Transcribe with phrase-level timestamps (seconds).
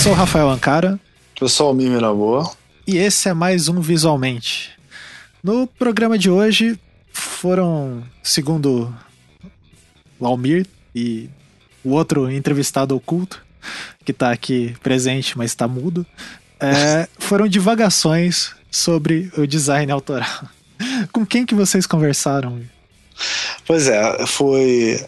[0.00, 0.98] sou o Rafael Ancara.
[1.38, 2.50] Eu sou o Mimi Boa.
[2.86, 4.70] E esse é mais um Visualmente.
[5.42, 6.80] No programa de hoje
[7.12, 8.94] foram, segundo
[10.18, 11.28] o Almir e
[11.84, 13.44] o outro entrevistado oculto,
[14.02, 16.06] que está aqui presente, mas está mudo,
[16.58, 20.44] é, foram divagações sobre o design autoral.
[21.12, 22.62] Com quem que vocês conversaram?
[23.66, 25.04] Pois é, foi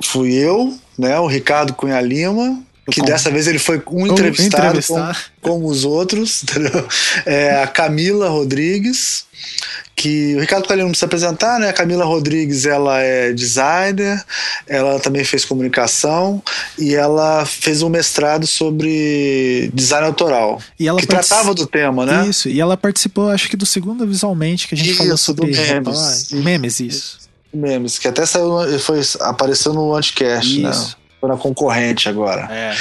[0.00, 3.12] fui eu, né, o Ricardo Cunha Lima, que como?
[3.12, 6.86] dessa vez ele foi um entrevistado como, como, os outros, entendeu?
[7.24, 9.24] É, a Camila Rodrigues,
[9.94, 11.68] que o Ricardo Calil não precisa apresentar, né?
[11.68, 14.24] A Camila Rodrigues, ela é designer,
[14.66, 16.42] ela também fez comunicação
[16.76, 22.26] e ela fez um mestrado sobre design autoral, e ela que tratava do tema, né?
[22.26, 25.52] Isso, e ela participou, acho que do segundo Visualmente, que a gente isso, falou sobre
[25.52, 26.32] memes.
[26.32, 27.18] memes, isso.
[27.54, 30.70] Memes, que até saiu, foi, apareceu no Anticast, né?
[30.70, 30.88] isso.
[30.88, 31.01] né?
[31.22, 32.48] Na concorrente agora.
[32.50, 32.74] É.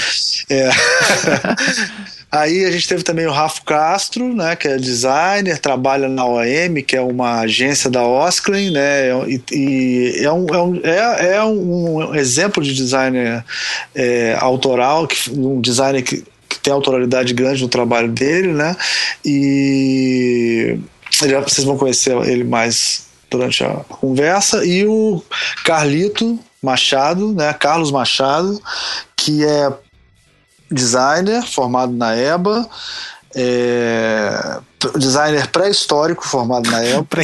[0.50, 0.70] é.
[2.32, 6.82] Aí a gente teve também o Rafa Castro, né, que é designer, trabalha na OM,
[6.88, 11.44] que é uma agência da Osklin, né, e, e é, um, é, um, é, é
[11.44, 13.44] um exemplo de designer
[13.94, 18.78] é, autoral, que, um designer que, que tem autoralidade grande no trabalho dele, né,
[19.26, 20.80] e
[21.46, 25.22] vocês vão conhecer ele mais durante a conversa, e o
[25.66, 28.62] Carlito Machado, né, Carlos Machado,
[29.16, 29.74] que é
[30.70, 32.70] designer formado na EBA,
[33.36, 34.60] é,
[34.98, 37.08] designer pré-histórico formado na EBA.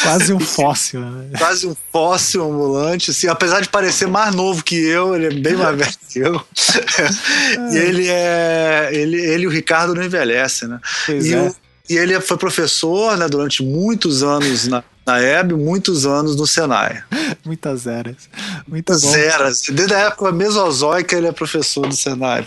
[0.00, 1.00] Quase um fóssil.
[1.00, 1.38] Né?
[1.38, 3.10] Quase um fóssil ambulante.
[3.10, 6.40] Assim, apesar de parecer mais novo que eu, ele é bem mais velho que eu.
[7.72, 8.90] e ele é.
[8.92, 10.80] Ele, ele e o Ricardo não envelhecem, né?
[11.06, 11.42] Pois e, é.
[11.42, 11.54] o,
[11.88, 17.02] e ele foi professor né, durante muitos anos na, na EB, muitos anos no Senai.
[17.44, 18.28] Muitas eras.
[18.66, 19.62] Muitas eras.
[19.70, 22.46] Desde a época mesozoica ele é professor do Senai.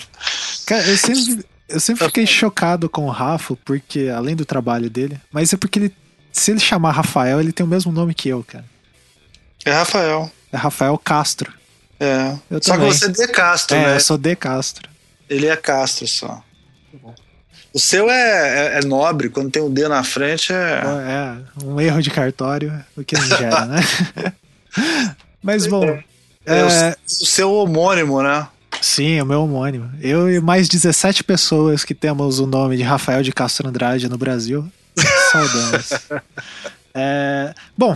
[0.65, 5.21] Cara, eu sempre, eu sempre fiquei chocado com o Rafa, porque, além do trabalho dele,
[5.31, 5.95] mas é porque ele,
[6.31, 8.65] se ele chamar Rafael, ele tem o mesmo nome que eu, cara.
[9.63, 10.31] É Rafael.
[10.51, 11.53] É Rafael Castro.
[11.99, 12.35] É.
[12.49, 12.89] Eu só também.
[12.89, 13.95] que você é De Castro, é, né?
[13.95, 14.89] eu sou De Castro.
[15.29, 16.43] Ele é Castro só.
[17.77, 20.81] O seu é, é, é, nobre, quando tem um D na frente é.
[20.83, 23.79] É, um erro de cartório, o que não gera, né?
[25.43, 25.85] Mas bom.
[25.85, 26.03] É,
[26.43, 28.47] é o, é, o seu homônimo, né?
[28.81, 29.91] Sim, o meu homônimo.
[30.01, 34.17] Eu e mais 17 pessoas que temos o nome de Rafael de Castro Andrade no
[34.17, 34.67] Brasil.
[35.31, 35.89] Saudamos.
[36.95, 37.95] é, bom,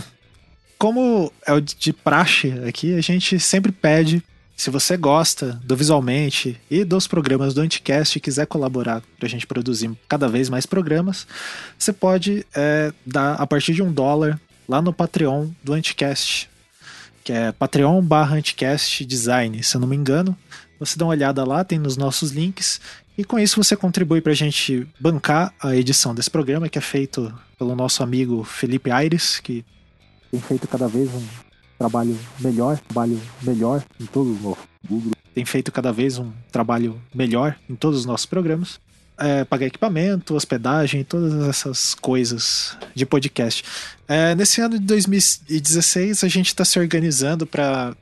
[0.78, 4.22] como é o de praxe aqui, a gente sempre pede
[4.62, 9.28] se você gosta do Visualmente e dos programas do Anticast e quiser colaborar para a
[9.28, 11.26] gente produzir cada vez mais programas,
[11.76, 16.48] você pode é, dar a partir de um dólar lá no Patreon do Anticast,
[17.24, 20.38] que é Patreon barra Anticast Design, se eu não me engano.
[20.78, 22.80] Você dá uma olhada lá, tem nos nossos links.
[23.18, 26.80] E com isso você contribui para a gente bancar a edição desse programa, que é
[26.80, 29.64] feito pelo nosso amigo Felipe Aires, que
[30.30, 31.51] tem feito cada vez um
[31.82, 35.12] trabalho melhor, trabalho melhor em os nossos Google.
[35.34, 38.78] Tem feito cada vez um trabalho melhor em todos os nossos programas.
[39.18, 43.64] É, pagar equipamento, hospedagem, todas essas coisas de podcast.
[44.06, 47.96] É, nesse ano de 2016, a gente está se organizando para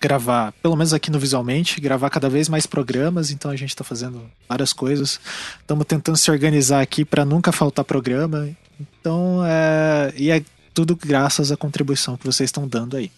[0.00, 3.82] gravar, pelo menos aqui no Visualmente, gravar cada vez mais programas, então a gente está
[3.82, 5.20] fazendo várias coisas.
[5.60, 8.48] Estamos tentando se organizar aqui para nunca faltar programa.
[8.80, 10.42] Então, é, e é
[10.76, 13.10] tudo graças à contribuição que vocês estão dando aí.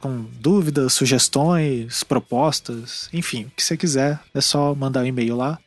[0.00, 5.58] com dúvidas, sugestões, propostas, enfim, o que você quiser, é só mandar um e-mail lá.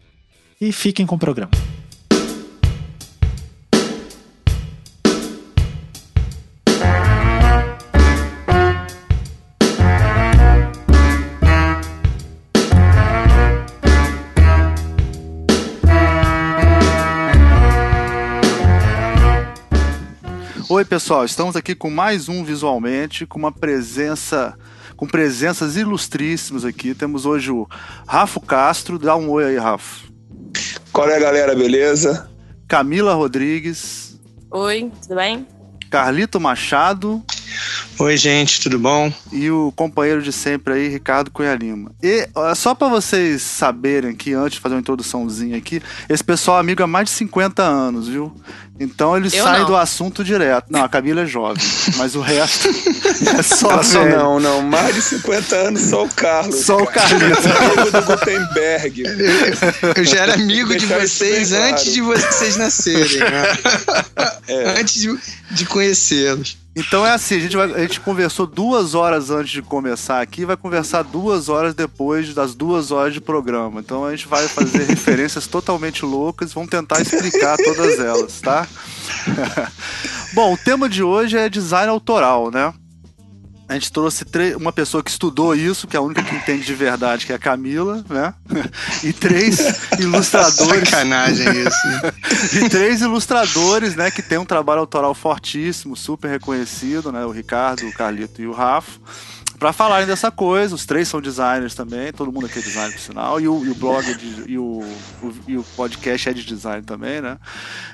[0.61, 1.51] E fiquem com o programa.
[21.07, 24.57] Pessoal, estamos aqui com mais um Visualmente, com uma presença,
[24.97, 26.93] com presenças ilustríssimas aqui.
[26.93, 27.65] Temos hoje o
[28.05, 30.05] Rafa Castro, dá um oi aí, Rafa.
[30.91, 32.29] Qual é, galera, beleza?
[32.67, 34.19] Camila Rodrigues.
[34.51, 35.47] Oi, tudo bem?
[35.89, 37.23] Carlito Machado.
[37.99, 39.11] Oi, gente, tudo bom?
[39.31, 41.91] E o companheiro de sempre aí, Ricardo Cunha Lima.
[42.03, 46.59] E só para vocês saberem que antes de fazer uma introduçãozinha aqui, esse pessoal é
[46.59, 48.35] amigo há mais de 50 anos, viu?
[48.79, 50.65] Então eles saem do assunto direto.
[50.69, 51.63] Não, a Camila é jovem,
[51.97, 52.69] mas o resto
[53.37, 56.55] é só só Não, não, mais de 50 anos só o Carlos.
[56.65, 57.37] Só o Carlos.
[57.47, 59.03] amigo do Gutenberg.
[59.03, 61.91] Eu, eu já era amigo de vocês antes claro.
[61.93, 63.19] de vocês nascerem.
[63.19, 63.57] Né?
[64.47, 64.79] É.
[64.79, 65.19] Antes de,
[65.51, 66.57] de conhecê-los.
[66.77, 70.45] Então é assim, a gente, vai, a gente conversou duas horas antes de começar aqui,
[70.45, 73.79] vai conversar duas horas depois das duas horas de programa.
[73.79, 78.66] Então a gente vai fazer referências totalmente loucas, vamos tentar explicar todas elas, tá?
[80.33, 82.73] Bom, o tema de hoje é design autoral, né?
[83.69, 84.23] A gente trouxe
[84.57, 87.35] uma pessoa que estudou isso, que é a única que entende de verdade, que é
[87.35, 88.33] a Camila, né?
[89.03, 89.59] E três
[89.99, 90.87] ilustradores.
[90.89, 92.57] Sacanagem isso.
[92.57, 94.09] E três ilustradores, né?
[94.09, 97.25] Que tem um trabalho autoral fortíssimo, super reconhecido, né?
[97.25, 98.99] O Ricardo, o Carlito e o Rafa
[99.59, 100.75] para falarem dessa coisa.
[100.75, 103.39] Os três são designers também, todo mundo aqui é designer, por sinal.
[103.39, 104.83] E o, e o blog de, e, o,
[105.21, 107.37] o, e o podcast é de design também, né?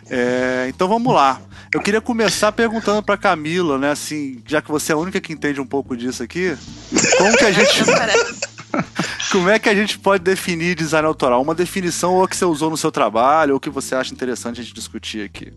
[0.09, 1.41] É, então vamos lá.
[1.73, 3.91] Eu queria começar perguntando para Camila, né?
[3.91, 6.55] Assim, já que você é a única que entende um pouco disso aqui,
[7.17, 7.83] como que a gente.
[9.31, 11.41] Como é que a gente pode definir design autoral?
[11.41, 14.63] Uma definição ou que você usou no seu trabalho, ou que você acha interessante a
[14.63, 15.51] gente discutir aqui?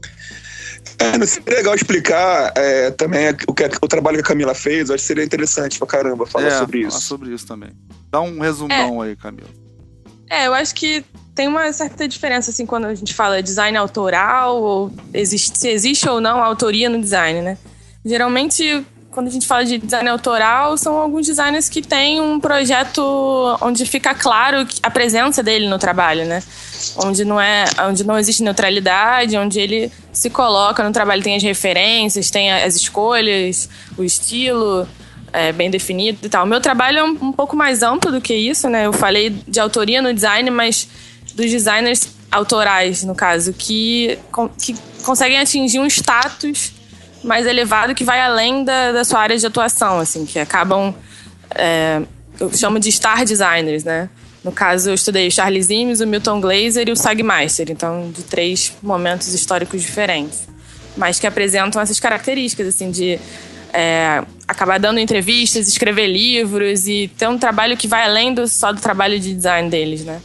[0.99, 4.91] É, não seria legal explicar é, também o, que, o trabalho que a Camila fez?
[4.91, 6.91] Acho que seria interessante pra caramba falar é, sobre isso.
[6.91, 7.71] Falar sobre isso também.
[8.11, 9.09] Dá um resumão é.
[9.09, 9.49] aí, Camila.
[10.29, 11.05] É, eu acho que
[11.35, 16.09] tem uma certa diferença, assim, quando a gente fala design autoral, ou existe, se existe
[16.09, 17.59] ou não autoria no design, né?
[18.05, 18.85] Geralmente,
[19.16, 23.00] quando a gente fala de design autoral, são alguns designers que têm um projeto
[23.62, 26.42] onde fica claro a presença dele no trabalho, né?
[26.98, 31.42] Onde não é, onde não existe neutralidade, onde ele se coloca no trabalho, tem as
[31.42, 34.86] referências, tem as escolhas, o estilo
[35.32, 36.44] é, bem definido e tal.
[36.44, 38.84] O meu trabalho é um, um pouco mais amplo do que isso, né?
[38.84, 40.86] Eu falei de autoria no design, mas
[41.34, 44.18] dos designers autorais, no caso, que,
[44.60, 46.75] que conseguem atingir um status
[47.26, 50.94] mais elevado que vai além da, da sua área de atuação, assim, que acabam.
[51.55, 52.00] É,
[52.38, 54.08] eu chamo de star designers, né?
[54.44, 58.23] No caso, eu estudei o Charles Imes, o Milton Glaser e o Sagmeister, então de
[58.23, 60.46] três momentos históricos diferentes,
[60.96, 63.19] mas que apresentam essas características, assim, de
[63.73, 68.73] é, acabar dando entrevistas, escrever livros e ter um trabalho que vai além do, só
[68.73, 70.20] do trabalho de design deles, né?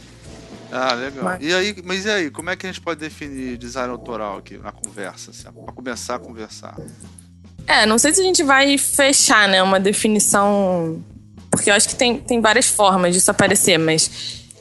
[0.72, 1.24] Ah, legal.
[1.24, 1.42] Mas...
[1.42, 4.56] E aí, mas e aí, como é que a gente pode definir design autoral aqui
[4.56, 6.74] na conversa, assim, para começar a conversar?
[7.66, 11.00] É, não sei se a gente vai fechar, né, uma definição
[11.52, 14.10] porque eu acho que tem, tem várias formas disso aparecer, mas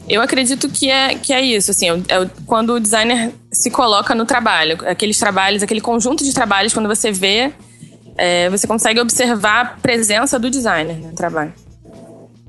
[0.09, 4.13] eu acredito que é, que é isso, assim, é, é quando o designer se coloca
[4.13, 7.53] no trabalho, aqueles trabalhos, aquele conjunto de trabalhos, quando você vê,
[8.17, 11.53] é, você consegue observar a presença do designer no trabalho.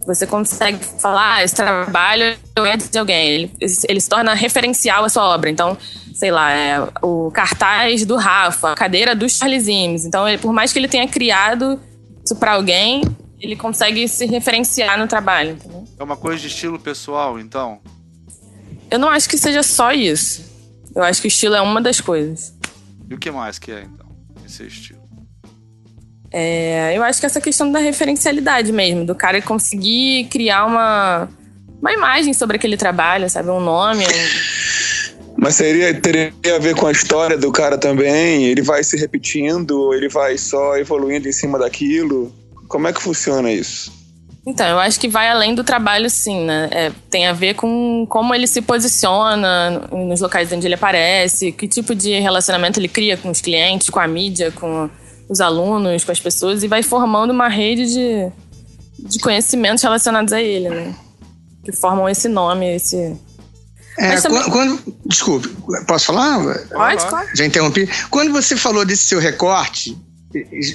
[0.06, 3.52] Você consegue falar, ah, esse trabalho é de alguém, ele,
[3.88, 5.48] ele se torna referencial à sua obra.
[5.48, 5.78] Então,
[6.14, 10.04] sei lá, é o cartaz do Rafa, a cadeira do Charles Imes.
[10.04, 11.80] Então, ele, por mais que ele tenha criado
[12.24, 13.02] isso para alguém,
[13.40, 15.52] ele consegue se referenciar no trabalho.
[15.52, 15.84] Entendeu?
[15.98, 17.80] É uma coisa de estilo pessoal, então?
[18.90, 20.44] Eu não acho que seja só isso.
[20.94, 22.54] Eu acho que o estilo é uma das coisas.
[23.08, 24.06] E o que mais que é, então,
[24.44, 25.01] esse estilo?
[26.32, 31.28] É, eu acho que essa questão da referencialidade mesmo, do cara conseguir criar uma,
[31.80, 33.50] uma imagem sobre aquele trabalho, sabe?
[33.50, 34.04] Um nome.
[34.04, 35.12] Um...
[35.36, 38.44] Mas seria, teria a ver com a história do cara também?
[38.44, 42.32] Ele vai se repetindo, ele vai só evoluindo em cima daquilo?
[42.68, 43.92] Como é que funciona isso?
[44.46, 46.68] Então, eu acho que vai além do trabalho, sim, né?
[46.72, 51.68] É, tem a ver com como ele se posiciona nos locais onde ele aparece, que
[51.68, 54.90] tipo de relacionamento ele cria com os clientes, com a mídia, com
[55.28, 58.32] os alunos, com as pessoas, e vai formando uma rede de,
[58.98, 60.94] de conhecimentos relacionados a ele, né?
[61.64, 63.16] Que formam esse nome, esse.
[63.98, 64.42] É, também...
[64.42, 65.48] quando, quando, Desculpe,
[65.86, 66.40] posso falar?
[66.68, 67.28] Pode, claro.
[67.34, 67.88] Já interrompi.
[68.10, 69.96] Quando você falou desse seu recorte,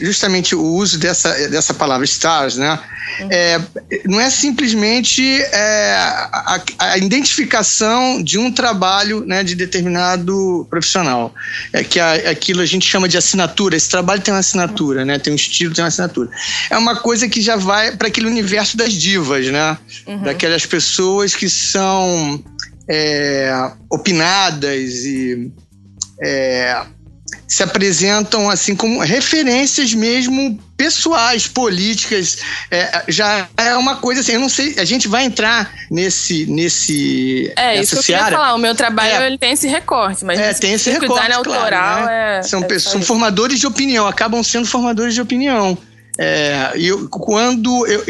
[0.01, 2.79] justamente o uso dessa, dessa palavra stars, né?
[3.19, 3.27] Uhum.
[3.31, 3.61] É,
[4.05, 11.33] não é simplesmente é, a, a, identificação de um trabalho né, de determinado profissional.
[11.73, 13.75] É que a, aquilo a gente chama de assinatura.
[13.75, 15.17] Esse trabalho tem uma assinatura, né?
[15.17, 16.29] Tem um estilo, tem uma assinatura.
[16.69, 19.77] É uma coisa que já vai para aquele universo das divas, né?
[20.05, 20.23] Uhum.
[20.23, 22.43] Daquelas pessoas que são
[22.89, 25.51] é, opinadas e
[26.21, 26.83] é,
[27.47, 32.37] se apresentam assim como referências mesmo pessoais, políticas.
[32.69, 37.51] É, já é uma coisa assim, eu não sei, a gente vai entrar nesse nesse
[37.55, 38.23] É, isso que eu seara.
[38.25, 41.13] queria falar, o meu trabalho é, ele tem esse recorte, mas é, tem esse recorte,
[41.13, 42.37] design autoral claro, né?
[42.39, 45.77] é, são, é são formadores de opinião, acabam sendo formadores de opinião.
[46.19, 48.03] É, e eu, quando eu,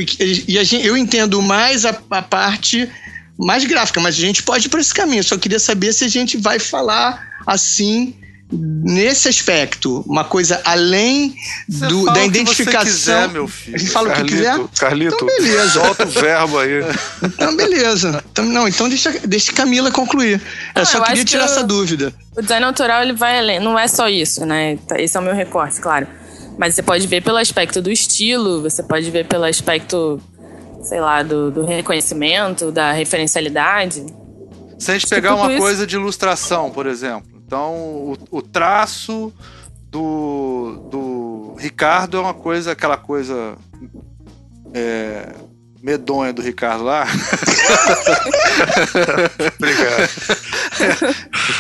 [0.48, 2.90] e a gente, eu entendo mais a, a parte
[3.38, 5.24] mais gráfica, mas a gente pode ir para esse caminho.
[5.24, 8.16] Só queria saber se a gente vai falar assim
[8.52, 11.36] nesse aspecto, uma coisa além
[11.68, 12.84] do, da identificação.
[12.84, 13.76] Quiser, meu filho.
[13.76, 14.80] A gente fala Carlito, o que quiser.
[14.80, 15.70] Carlito, então, beleza.
[15.70, 16.80] solta o verbo aí.
[17.24, 18.24] Então, beleza.
[18.32, 20.42] Então, não, então deixa, deixa Camila concluir.
[20.76, 22.14] Eu só queria tirar que essa dúvida.
[22.36, 24.78] O design autoral ele vai além, não é só isso, né?
[24.98, 26.08] Esse é o meu recorte, claro.
[26.58, 30.20] Mas você pode ver pelo aspecto do estilo, você pode ver pelo aspecto,
[30.84, 34.06] sei lá, do, do reconhecimento, da referencialidade.
[34.80, 35.62] Se a gente pegar uma isso.
[35.62, 39.34] coisa de ilustração, por exemplo, então o, o traço
[39.90, 43.58] do, do Ricardo é uma coisa, aquela coisa
[44.74, 45.34] é,
[45.82, 47.08] medonha do Ricardo lá.
[49.58, 50.10] Obrigado.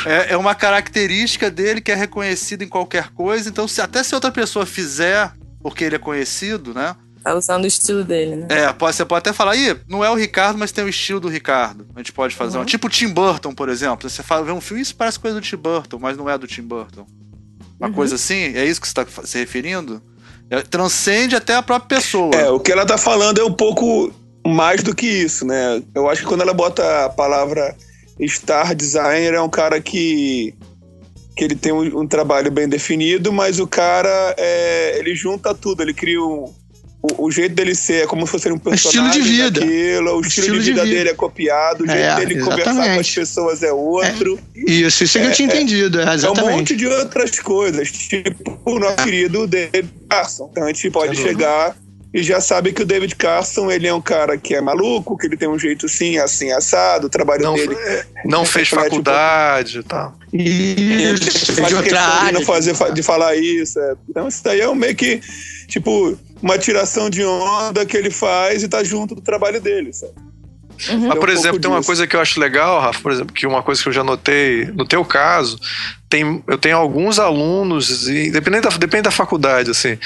[0.06, 3.48] É, é, uma característica dele que é reconhecida em qualquer coisa.
[3.48, 6.96] Então, se, até se outra pessoa fizer porque ele é conhecido, né?
[7.24, 8.48] Tá usando o estilo dele, né?
[8.50, 11.20] É, pode, você pode até falar, Ih, não é o Ricardo, mas tem o estilo
[11.20, 11.88] do Ricardo.
[11.96, 12.62] A gente pode fazer uhum.
[12.62, 12.66] uma.
[12.66, 14.10] Tipo Tim Burton, por exemplo.
[14.10, 16.48] Você fala, vê um filme, isso parece coisa do Tim Burton, mas não é do
[16.48, 17.06] Tim Burton.
[17.80, 17.94] Uma uhum.
[17.94, 18.56] coisa assim?
[18.56, 20.02] É isso que você está se referindo?
[20.50, 22.34] É, transcende até a própria pessoa.
[22.34, 24.12] É, o que ela tá falando é um pouco
[24.46, 25.82] mais do que isso, né?
[25.94, 27.76] Eu acho que quando ela bota a palavra
[28.28, 30.56] star designer, é um cara que
[31.36, 35.84] que ele tem um, um trabalho bem definido, mas o cara é, ele junta tudo,
[35.84, 36.52] ele cria um,
[37.16, 39.60] o, o, jeito dele ser é como se fosse um personagem estilo de vida.
[39.60, 42.64] Daquilo, o, estilo, estilo, de vida, dele é copiado, o jeito é, dele exatamente.
[42.64, 44.40] conversar com as pessoas é outro.
[44.56, 46.40] É, isso, isso é, que eu tinha entendido, é, exatamente.
[46.40, 50.50] É um monte de outras coisas, tipo o nosso querido David Carson.
[50.52, 51.76] Então a gente pode chegar
[52.14, 55.28] e já sabe que o David Carson ele é um cara que é maluco, que
[55.28, 57.78] ele tem um jeito sim, assim, assado, o trabalho não, dele.
[58.26, 60.16] Não fez faculdade e tipo, tal.
[60.34, 62.28] Isso, faz de outra área.
[62.28, 63.80] De, não fazer, de falar isso.
[63.80, 63.96] É.
[64.10, 65.22] Então isso daí é um meio que,
[65.68, 70.14] tipo, uma tiração de onda que ele faz e tá junto do trabalho dele, sabe?
[70.90, 71.08] Uhum.
[71.08, 73.48] Mas, por um exemplo, tem uma coisa que eu acho legal, Rafa, por exemplo, que
[73.48, 75.60] uma coisa que eu já notei, no teu caso,
[76.08, 79.98] tem, eu tenho alguns alunos, e depende da, depende da faculdade, assim,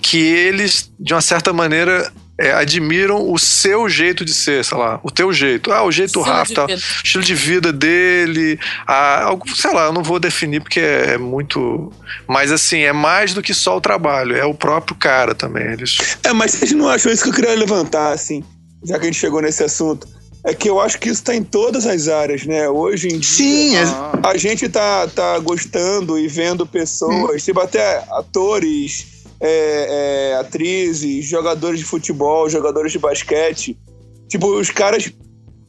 [0.00, 4.98] que eles, de uma certa maneira, é, admiram o seu jeito de ser, sei lá,
[5.02, 5.70] o teu jeito.
[5.70, 6.66] Ah, o jeito do Rafa, tá,
[7.04, 11.92] estilo de vida dele, ah, sei lá, eu não vou definir porque é, é, muito.
[12.26, 15.70] Mas assim, é mais do que só o trabalho, é o próprio cara também.
[15.72, 15.98] Eles...
[16.24, 18.42] É, mas vocês não acham isso que eu queria levantar, assim,
[18.82, 20.08] já que a gente chegou nesse assunto?
[20.42, 22.66] É que eu acho que isso está em todas as áreas, né?
[22.70, 23.82] Hoje em dia, Sim, é...
[24.26, 27.44] a gente tá, tá gostando e vendo pessoas, hum.
[27.44, 33.78] tipo até atores, é, é, atrizes, jogadores de futebol, jogadores de basquete.
[34.28, 35.12] Tipo, os caras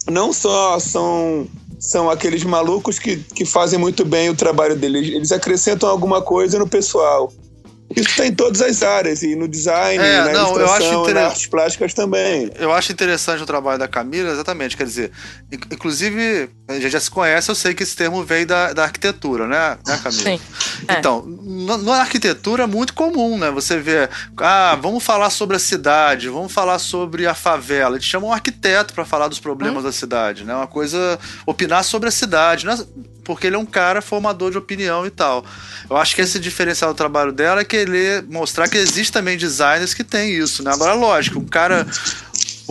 [0.10, 1.48] não só são,
[1.80, 6.60] são aqueles malucos que, que fazem muito bem o trabalho deles, eles acrescentam alguma coisa
[6.60, 7.32] no pessoal.
[7.96, 11.14] Isso está em todas as áreas, e no design, é, na não, eu acho inter...
[11.16, 12.52] nas artes plásticas também.
[12.60, 14.78] Eu acho interessante o trabalho da Camila, exatamente.
[14.78, 15.12] Quer dizer,
[15.72, 19.48] inclusive, a gente já se conhece, eu sei que esse termo veio da, da arquitetura,
[19.48, 20.24] né, né Camila?
[20.24, 20.40] Sim.
[20.88, 21.00] É.
[21.00, 21.26] Então,
[21.84, 23.52] na arquitetura é muito comum, né?
[23.52, 27.96] Você vê, ah, vamos falar sobre a cidade, vamos falar sobre a favela.
[27.96, 29.88] Eles chamam um arquiteto para falar dos problemas hum.
[29.88, 30.56] da cidade, né?
[30.56, 32.66] Uma coisa, opinar sobre a cidade.
[32.66, 32.78] Né?
[33.32, 35.46] Porque ele é um cara formador de opinião e tal.
[35.90, 39.94] Eu acho que esse diferencial do trabalho dela é querer mostrar que existe também designers
[39.94, 40.74] que tem isso, né?
[40.74, 41.88] Agora, lógico, um cara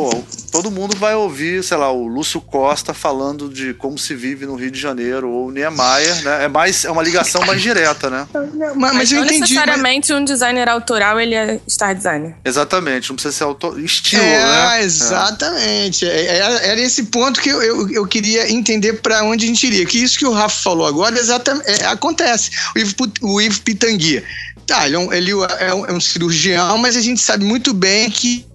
[0.01, 4.47] Pô, todo mundo vai ouvir, sei lá, o Lúcio Costa falando de como se vive
[4.47, 6.45] no Rio de Janeiro, ou o Niemeyer, né?
[6.45, 8.27] É, mais, é uma ligação mais direta, né?
[8.33, 9.41] Mas, mas, mas eu entendi.
[9.41, 10.21] necessariamente mas...
[10.21, 12.35] um designer autoral, ele é star designer.
[12.45, 13.79] Exatamente, não precisa ser autor...
[13.79, 14.83] estilo, é, né?
[14.83, 16.07] Exatamente.
[16.07, 16.37] É.
[16.37, 19.85] Era, era esse ponto que eu, eu, eu queria entender para onde a gente iria.
[19.85, 22.51] Que isso que o Rafa falou agora exatamente, é, acontece.
[22.75, 24.25] O Ivo, o Ivo Pitangui.
[24.67, 27.75] Tá, ele, é um, ele é um, é um cirurgião, mas a gente sabe muito
[27.75, 28.47] bem que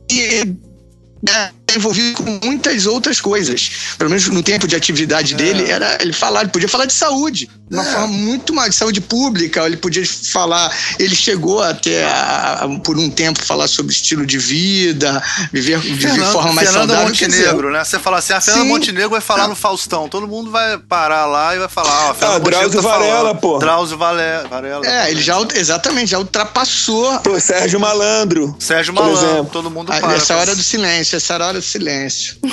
[1.25, 3.69] that envolvido com muitas outras coisas.
[3.97, 5.37] Pelo menos no tempo de atividade é.
[5.37, 7.91] dele, era ele falar, ele podia falar de saúde, de uma é.
[7.91, 12.97] forma muito mais de saúde pública, ele podia falar, ele chegou até a, a, por
[12.97, 17.09] um tempo falar sobre estilo de vida, viver, viver de forma mais Fernanda saudável.
[17.09, 17.83] Montenegro, né?
[17.83, 18.71] Você fala assim, a Fernanda Sim.
[18.71, 22.25] Montenegro vai falar no Faustão, todo mundo vai parar lá e vai falar, ó, oh,
[22.25, 23.59] ah, Drauzio tá Varela, pô.
[23.59, 24.47] Drauzio Varela.
[24.47, 27.19] Varela é, ele já, exatamente, já ultrapassou.
[27.19, 28.55] Pô, Sérgio Malandro.
[28.59, 30.15] Sérgio Malandro, todo mundo para.
[30.15, 32.37] Essa hora do silêncio, essa hora do silêncio.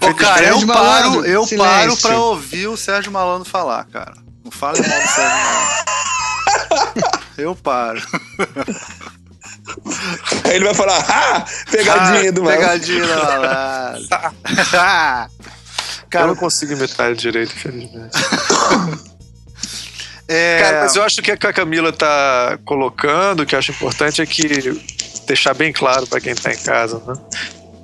[0.00, 1.58] Ô, cara, eu paro, eu silêncio.
[1.58, 4.14] paro pra ouvir o Sérgio Malandro falar, cara.
[4.44, 5.86] Não fale mal do Sérgio Malandro.
[7.38, 8.02] Eu paro.
[10.44, 12.62] Aí ele vai falar, ah, pegadinha ah, do malandro.
[12.62, 14.08] Pegadinha do malandro.
[16.08, 18.16] cara, eu não consigo imitar ele direito, infelizmente.
[20.28, 20.60] É...
[20.60, 24.80] Cara, mas eu acho que a Camila tá colocando, que eu acho importante, é que
[25.26, 27.14] deixar bem claro para quem tá em casa, né?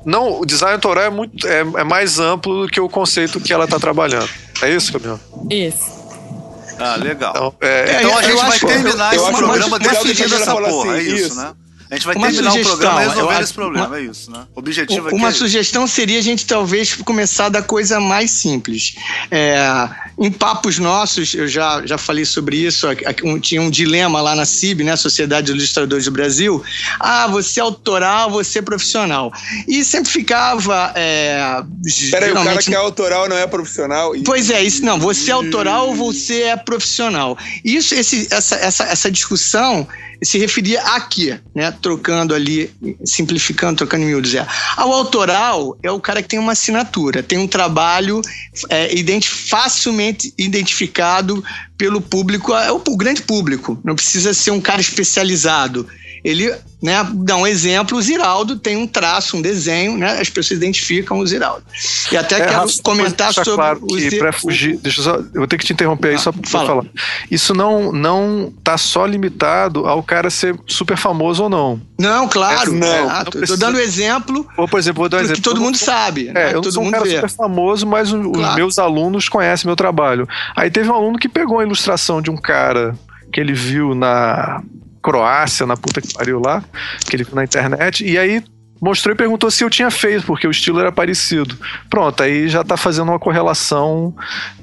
[0.05, 3.53] Não, o design autoral é, muito, é, é mais amplo do que o conceito que
[3.53, 4.29] ela tá trabalhando.
[4.61, 5.21] É isso, Camila?
[5.49, 6.03] Isso.
[6.79, 7.33] Ah, legal.
[7.37, 11.27] Então, é, então a gente vai terminar esse programa definindo essa porra, assim, é isso,
[11.27, 11.53] isso, né?
[11.93, 14.47] A gente vai uma terminar sugestão, o programa resolvendo esse problema, uma, é isso, né?
[14.55, 18.95] O objetivo é Uma é sugestão seria a gente talvez começar da coisa mais simples.
[19.31, 22.87] É, em papos nossos, eu já, já falei sobre isso,
[23.43, 26.65] tinha um dilema lá na CIB, né, Sociedade de Ilustradores do Brasil.
[26.99, 29.31] Ah, você é autoral, você é profissional.
[29.69, 30.95] E sempre ficava.
[30.95, 31.63] É,
[32.11, 34.13] Peraí, o cara que é autoral não é profissional?
[34.25, 34.99] Pois é, isso não.
[34.99, 37.37] Você é autoral ou você é profissional?
[37.63, 39.87] Isso, esse, essa, essa, essa discussão
[40.23, 41.73] se referia aqui, né?
[41.83, 42.71] Trocando ali,
[43.05, 44.35] simplificando, trocando em miúdos.
[44.35, 44.47] É.
[44.77, 48.23] Ao autoral é o cara que tem uma assinatura, tem um trabalho
[48.69, 51.45] é, identi facilmente identificado
[51.77, 53.79] pelo público, é o, o grande público.
[53.85, 55.87] Não precisa ser um cara especializado
[56.25, 56.53] ele
[56.83, 61.19] né, dá um exemplo, o Ziraldo tem um traço, um desenho, né, as pessoas identificam
[61.19, 61.65] o Ziraldo.
[62.11, 65.15] E até é, quero Rafa, comentar sobre claro o que para fugir, deixa eu só,
[65.17, 66.85] eu vou ter que te interromper aí ah, só para falar.
[67.31, 71.81] Isso não não tá só limitado ao cara ser super famoso ou não.
[71.99, 72.87] Não, claro, é, não.
[72.87, 74.47] É, não Estou dando exemplo.
[74.57, 75.37] Ou por exemplo, vou dar um exemplo.
[75.37, 76.29] Que todo mundo sabe.
[76.29, 77.15] É, né, eu não todo sou um cara vê.
[77.15, 78.31] super famoso, mas claro.
[78.31, 80.29] os meus alunos conhecem meu trabalho.
[80.57, 82.97] Aí teve um aluno que pegou a ilustração de um cara
[83.33, 84.63] que ele viu na
[85.03, 86.63] Croácia, na puta que pariu lá,
[87.07, 88.43] que ele viu na internet, e aí
[88.81, 91.57] mostrou e perguntou se eu tinha feito, porque o estilo era parecido.
[91.89, 94.15] Pronto, aí já tá fazendo uma correlação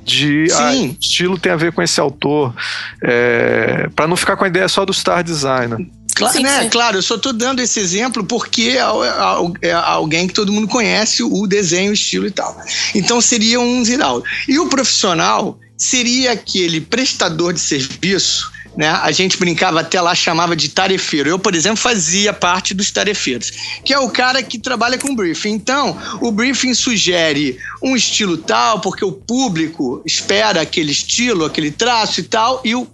[0.04, 2.54] de ah, estilo tem a ver com esse autor,
[3.02, 5.80] é, para não ficar com a ideia só do star designer.
[6.16, 6.64] Claro, sim, né?
[6.64, 6.70] sim.
[6.70, 10.68] claro, eu só estou dando esse exemplo porque é, é, é, alguém que todo mundo
[10.68, 12.58] conhece o desenho, o estilo e tal.
[12.94, 14.26] Então seria um Ziraldo.
[14.46, 18.90] E o profissional seria aquele prestador de serviço né?
[18.90, 21.30] A gente brincava até lá, chamava de tarefeiro.
[21.30, 23.52] Eu, por exemplo, fazia parte dos tarefeiros,
[23.84, 25.52] que é o cara que trabalha com briefing.
[25.52, 32.20] Então, o briefing sugere um estilo tal, porque o público espera aquele estilo, aquele traço
[32.20, 32.88] e tal, e o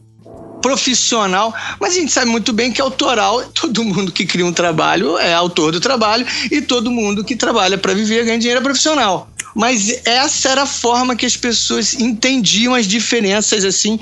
[0.61, 5.15] profissional, mas a gente sabe muito bem que autoral, todo mundo que cria um trabalho
[5.19, 9.29] é autor do trabalho e todo mundo que trabalha para viver ganha dinheiro é profissional.
[9.55, 13.97] Mas essa era a forma que as pessoas entendiam as diferenças, assim,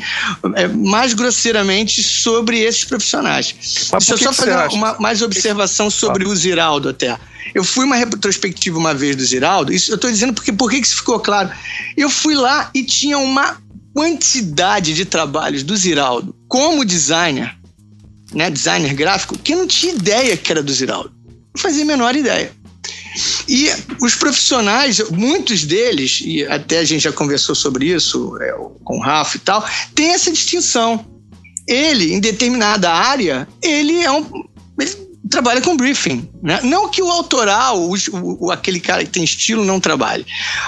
[0.55, 3.53] é, mais grosseiramente sobre esses profissionais.
[3.91, 7.15] Mas Deixa eu só fazer uma, mais observação sobre o Ziraldo até.
[7.53, 10.77] Eu fui uma retrospectiva uma vez do Ziraldo, isso eu estou dizendo porque por que
[10.77, 11.51] isso ficou claro?
[11.95, 13.61] Eu fui lá e tinha uma
[13.93, 17.55] quantidade de trabalhos do Ziraldo como designer,
[18.33, 21.13] né, designer gráfico, que eu não tinha ideia que era do Ziraldo.
[21.27, 22.51] Não fazia a menor ideia.
[23.47, 23.69] E
[24.01, 28.51] os profissionais, muitos deles, e até a gente já conversou sobre isso é,
[28.83, 31.05] com o Rafa e tal, tem essa distinção.
[31.67, 34.25] Ele, em determinada área, ele é um.
[34.79, 36.29] Ele trabalha com briefing.
[36.41, 36.59] Né?
[36.63, 37.95] Não que o autoral, o,
[38.45, 40.25] o, aquele cara que tem estilo, não trabalhe,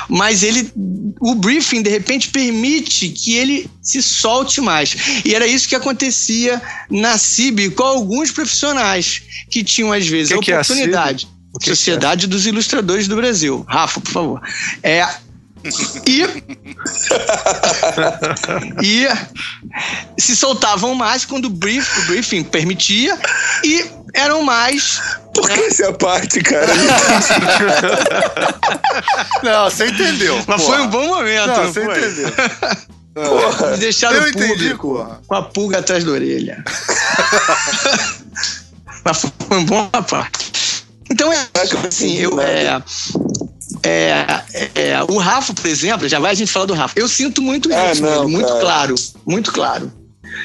[0.08, 0.72] mas ele,
[1.20, 4.96] o briefing, de repente, permite que ele se solte mais.
[5.26, 10.52] E era isso que acontecia na CIB com alguns profissionais que tinham, às vezes, que
[10.52, 11.28] a oportunidade.
[11.60, 12.28] Que Sociedade é?
[12.28, 13.66] dos Ilustradores do Brasil.
[13.68, 14.42] Rafa, por favor.
[14.84, 15.08] É,
[16.06, 16.24] e,
[18.84, 19.08] e
[20.18, 23.18] se soltavam mais quando o, brief, o briefing permitia
[23.64, 25.02] e eram mais.
[25.34, 25.66] Por que né?
[25.68, 26.68] essa parte, cara?
[29.44, 30.36] não, você entendeu.
[30.48, 30.78] Mas porra.
[30.78, 31.48] foi um bom momento.
[31.48, 31.98] Não, você foi?
[31.98, 32.32] entendeu.
[33.14, 33.72] Porra.
[33.72, 34.76] Me deixaram Eu público entendi,
[35.28, 36.64] com a pulga atrás da orelha.
[39.04, 40.52] Mas foi um bom parte.
[41.10, 41.48] Então é
[41.88, 42.82] assim, eu, é,
[43.84, 44.42] é,
[44.76, 47.00] é, o Rafa, por exemplo, já vai a gente falar do Rafa.
[47.00, 48.60] Eu sinto muito é, isso, não, muito cara.
[48.60, 49.92] claro, muito claro.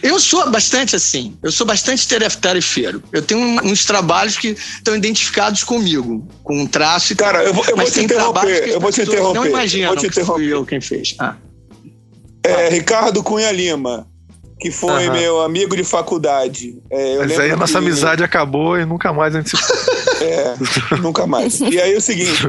[0.03, 2.07] Eu sou bastante assim, eu sou bastante
[2.41, 3.03] tarefeiro.
[3.13, 7.65] Eu tenho uns trabalhos que estão identificados comigo, com um traço e Cara, eu vou,
[7.65, 9.39] eu vou te interromper, eu vou te interromper.
[9.39, 11.17] Não imaginam que fui eu quem fez.
[11.19, 11.35] Ah.
[12.43, 14.07] É, Ricardo Cunha Lima,
[14.61, 15.13] que foi uhum.
[15.15, 16.77] meu amigo de faculdade.
[16.91, 17.79] É, Mas aí a nossa que...
[17.79, 19.57] amizade acabou e nunca mais a gente se.
[20.23, 20.55] é,
[21.01, 21.61] nunca mais.
[21.61, 22.47] E aí é o seguinte: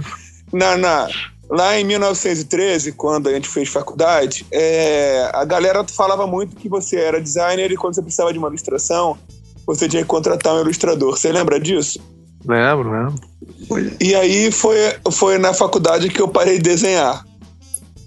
[0.51, 1.07] na, na,
[1.49, 6.97] lá em 1913, quando a gente fez faculdade, é, a galera falava muito que você
[6.97, 9.17] era designer e quando você precisava de uma ilustração,
[9.65, 11.17] você tinha que contratar um ilustrador.
[11.17, 11.99] Você lembra disso?
[12.45, 13.95] Lembro, lembro.
[14.01, 14.77] E aí foi,
[15.11, 17.25] foi na faculdade que eu parei de desenhar.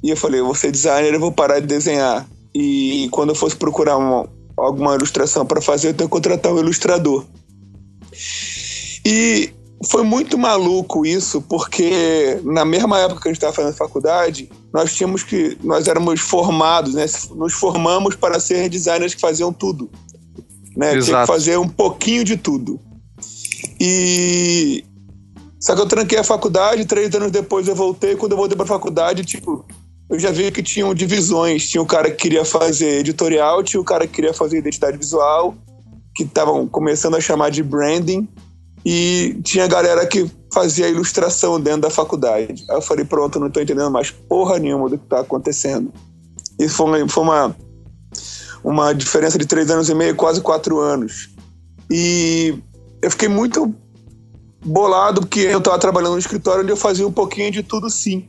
[0.02, 2.26] E eu falei, eu vou ser designer, eu vou parar de desenhar.
[2.54, 6.58] E quando eu fosse procurar uma, alguma ilustração para fazer, eu tenho que contratar um
[6.58, 7.24] ilustrador.
[9.04, 9.52] E
[9.86, 14.94] foi muito maluco isso, porque na mesma época que a gente estava fazendo faculdade, nós
[14.94, 15.58] tínhamos que.
[15.62, 17.06] Nós éramos formados, né?
[17.34, 19.90] Nos formamos para ser designers que faziam tudo.
[20.76, 20.98] Né?
[21.00, 22.80] Tinha que fazer um pouquinho de tudo.
[23.80, 24.84] E.
[25.60, 28.16] Só que eu tranquei a faculdade, três anos depois eu voltei.
[28.16, 29.64] Quando eu voltei para a faculdade, tipo,
[30.10, 31.68] eu já vi que tinham divisões.
[31.68, 35.54] Tinha o cara que queria fazer editorial, tinha o cara que queria fazer identidade visual,
[36.14, 38.28] que estavam começando a chamar de branding,
[38.84, 42.64] e tinha galera que fazia ilustração dentro da faculdade.
[42.68, 45.92] Aí eu falei, pronto, não estou entendendo mais porra nenhuma do que está acontecendo.
[46.60, 47.56] E foi, uma, foi uma,
[48.62, 51.30] uma diferença de três anos e meio, quase quatro anos.
[51.90, 52.54] E
[53.02, 53.74] eu fiquei muito
[54.64, 58.28] bolado porque eu estava trabalhando no escritório onde eu fazia um pouquinho de tudo sim.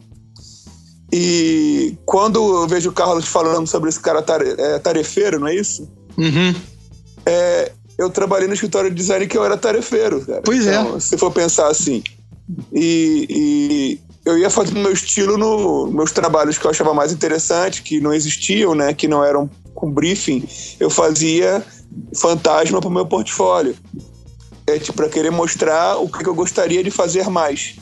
[1.17, 4.21] E quando eu vejo o Carlos falando sobre esse cara
[4.57, 5.89] é, tarefeiro, não é isso?
[6.17, 6.53] Uhum.
[7.25, 10.19] É, eu trabalhei no escritório de design que eu era tarefeiro.
[10.25, 10.41] Cara.
[10.43, 10.71] Pois é.
[10.71, 10.99] então, é.
[10.99, 12.03] Se for pensar assim.
[12.73, 17.13] E, e eu ia fazendo meu estilo nos no meus trabalhos que eu achava mais
[17.13, 18.93] interessante, que não existiam, né?
[18.93, 20.45] Que não eram com briefing.
[20.81, 21.63] Eu fazia
[22.13, 23.73] fantasma para o meu portfólio.
[24.67, 27.75] É, tipo, para querer mostrar o que eu gostaria de fazer mais.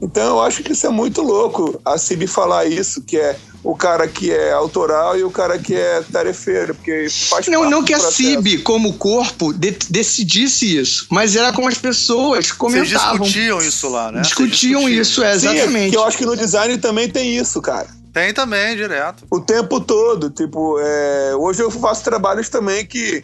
[0.00, 3.74] Então eu acho que isso é muito louco, a Cib falar isso, que é o
[3.74, 7.92] cara que é autoral e o cara que é tarefeiro, porque faz Não, não que
[7.92, 12.88] a CIB, como corpo, de decidisse isso, mas era como as pessoas comentavam.
[12.88, 14.20] Vocês discutiam isso lá, né?
[14.20, 14.88] Discutiam, discutiam.
[14.88, 15.90] isso, é, exatamente.
[15.90, 17.88] Sim, eu acho que no design também tem isso, cara.
[18.12, 19.24] Tem também, direto.
[19.30, 21.36] O tempo todo, tipo, é...
[21.36, 23.22] hoje eu faço trabalhos também que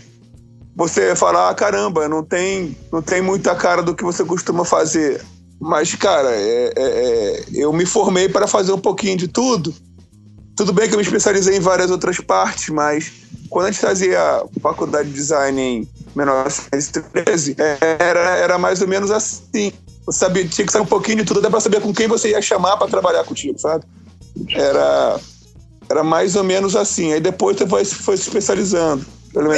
[0.76, 5.22] você fala, ah, caramba, não tem, não tem muita cara do que você costuma fazer.
[5.64, 9.74] Mas, cara, é, é, é, eu me formei para fazer um pouquinho de tudo.
[10.54, 13.10] Tudo bem que eu me especializei em várias outras partes, mas
[13.48, 17.56] quando a gente fazia a faculdade de design em 1913,
[17.98, 19.72] era, era mais ou menos assim.
[20.04, 22.32] Você sabia, tinha que saber um pouquinho de tudo, até para saber com quem você
[22.32, 23.86] ia chamar para trabalhar contigo, sabe?
[24.50, 25.18] Era,
[25.88, 27.14] era mais ou menos assim.
[27.14, 29.06] Aí depois você foi, foi se especializando.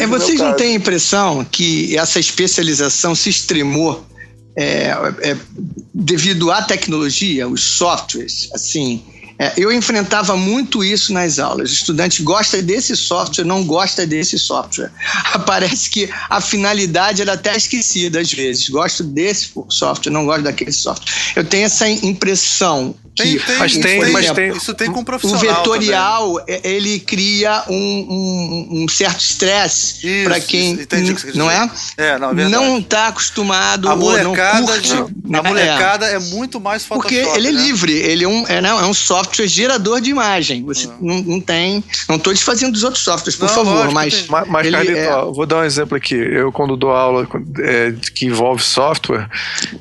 [0.01, 4.07] É, vocês não têm a impressão que essa especialização se extremou
[4.57, 5.37] é, é,
[5.95, 9.05] devido à tecnologia, os softwares, assim,
[9.39, 11.71] é, eu enfrentava muito isso nas aulas.
[11.71, 14.91] O estudante gosta desse software, não gosta desse software.
[15.45, 18.69] Parece que a finalidade era até esquecida às vezes.
[18.69, 21.13] Gosto desse software, não gosto daquele software.
[21.37, 25.43] Eu tenho essa impressão tem, tem, mas tem, exemplo, mas tem, isso tem com profissional.
[25.43, 26.61] O vetorial, também.
[26.65, 31.71] ele cria um, um, um certo estresse para quem isso, não é?
[31.97, 36.15] É, não, é não está acostumado a molecada, não curte, a molecada é.
[36.15, 36.19] é.
[36.19, 37.63] muito mais Photoshop, Porque ele é né?
[37.63, 40.63] livre, ele é um, é, não, é um software gerador de imagem.
[40.65, 44.49] Você não, não tem, não estou desfazendo dos outros softwares, por não, favor, mas mas,
[44.49, 45.09] mas ele, Carlito, é...
[45.09, 46.15] ó, vou dar um exemplo aqui.
[46.15, 47.27] Eu quando dou aula
[47.61, 49.29] é, que envolve software,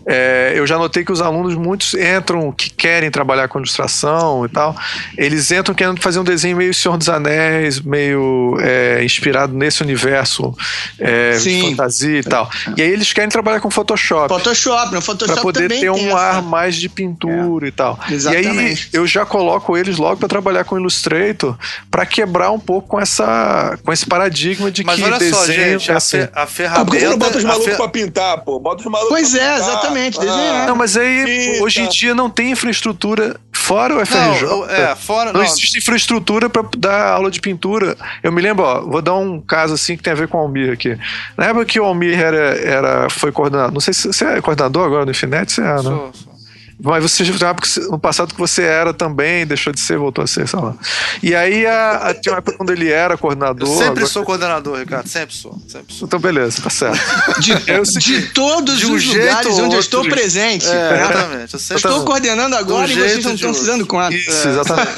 [0.05, 4.45] é, eu já notei que os alunos muitos entram que querem trabalhar trabalhar com ilustração
[4.45, 4.75] e tal,
[5.17, 10.55] eles entram querendo fazer um desenho meio Senhor dos Anéis, meio é, inspirado nesse universo
[10.99, 12.49] é, fantasia e tal.
[12.77, 14.29] E aí eles querem trabalhar com Photoshop.
[14.29, 16.19] Photoshop, no Photoshop Pra poder ter um essa...
[16.19, 17.69] ar mais de pintura é.
[17.69, 17.99] e tal.
[18.09, 18.89] Exatamente.
[18.93, 21.57] E aí eu já coloco eles logo para trabalhar com Illustrator
[21.89, 25.45] para quebrar um pouco com essa com esse paradigma de Mas que olha desenho só,
[25.45, 26.27] gente, a, assim.
[26.33, 26.85] a ferramenta...
[26.85, 27.77] Por que não bota os malucos fer...
[27.77, 28.59] pra pintar, pô?
[28.59, 30.67] Bota os malucos Pois é, exatamente, desenhar.
[30.67, 31.63] Não, mas aí Pinta.
[31.63, 33.14] hoje em dia não tem infraestrutura
[33.51, 34.47] fora o FRJ.
[34.47, 37.97] Não, é, fora, não, não, existe infraestrutura para dar aula de pintura.
[38.21, 40.41] Eu me lembro, ó, vou dar um caso assim que tem a ver com o
[40.41, 40.97] Almir aqui.
[41.35, 44.85] Na época que o Almir era, era, foi coordenador, não sei se você é coordenador
[44.85, 45.81] agora no Infinet, você é, né?
[45.81, 46.34] Sou, sou.
[46.81, 47.55] Mas você já
[47.89, 50.75] no passado que você era também, deixou de ser, voltou a ser, sei lá.
[51.23, 53.67] E aí a, a, tinha uma época quando ele era coordenador.
[53.67, 54.07] Eu sempre agora...
[54.07, 56.07] sou coordenador, Ricardo, sempre sou, sempre sou.
[56.07, 56.99] Então, beleza, tá certo.
[57.39, 57.55] De,
[57.99, 60.67] de todos de um os lugares onde outro, eu estou presente.
[60.67, 61.53] É, exatamente.
[61.53, 64.13] Eu, eu estou coordenando agora e vocês não estão se dando conta.
[64.13, 64.89] Isso, é, exatamente.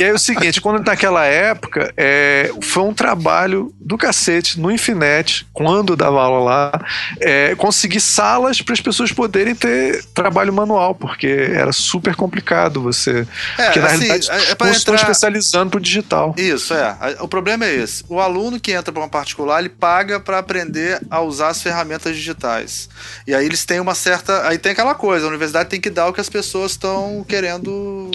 [0.00, 4.70] e aí é o seguinte, quando naquela época, é, foi um trabalho do cacete no
[4.70, 6.86] Infinet, quando dava aula lá,
[7.20, 13.26] é, conseguir salas para as pessoas poderem ter trabalho manual porque era super complicado você.
[13.58, 14.94] É, porque na assim, realidade, é, é entrar...
[14.94, 16.34] especializando pro digital.
[16.36, 16.96] Isso, é.
[17.20, 18.04] O problema é esse.
[18.08, 22.16] O aluno que entra para uma particular, ele paga para aprender a usar as ferramentas
[22.16, 22.88] digitais.
[23.26, 24.46] E aí eles têm uma certa.
[24.46, 28.10] Aí tem aquela coisa, a universidade tem que dar o que as pessoas estão querendo.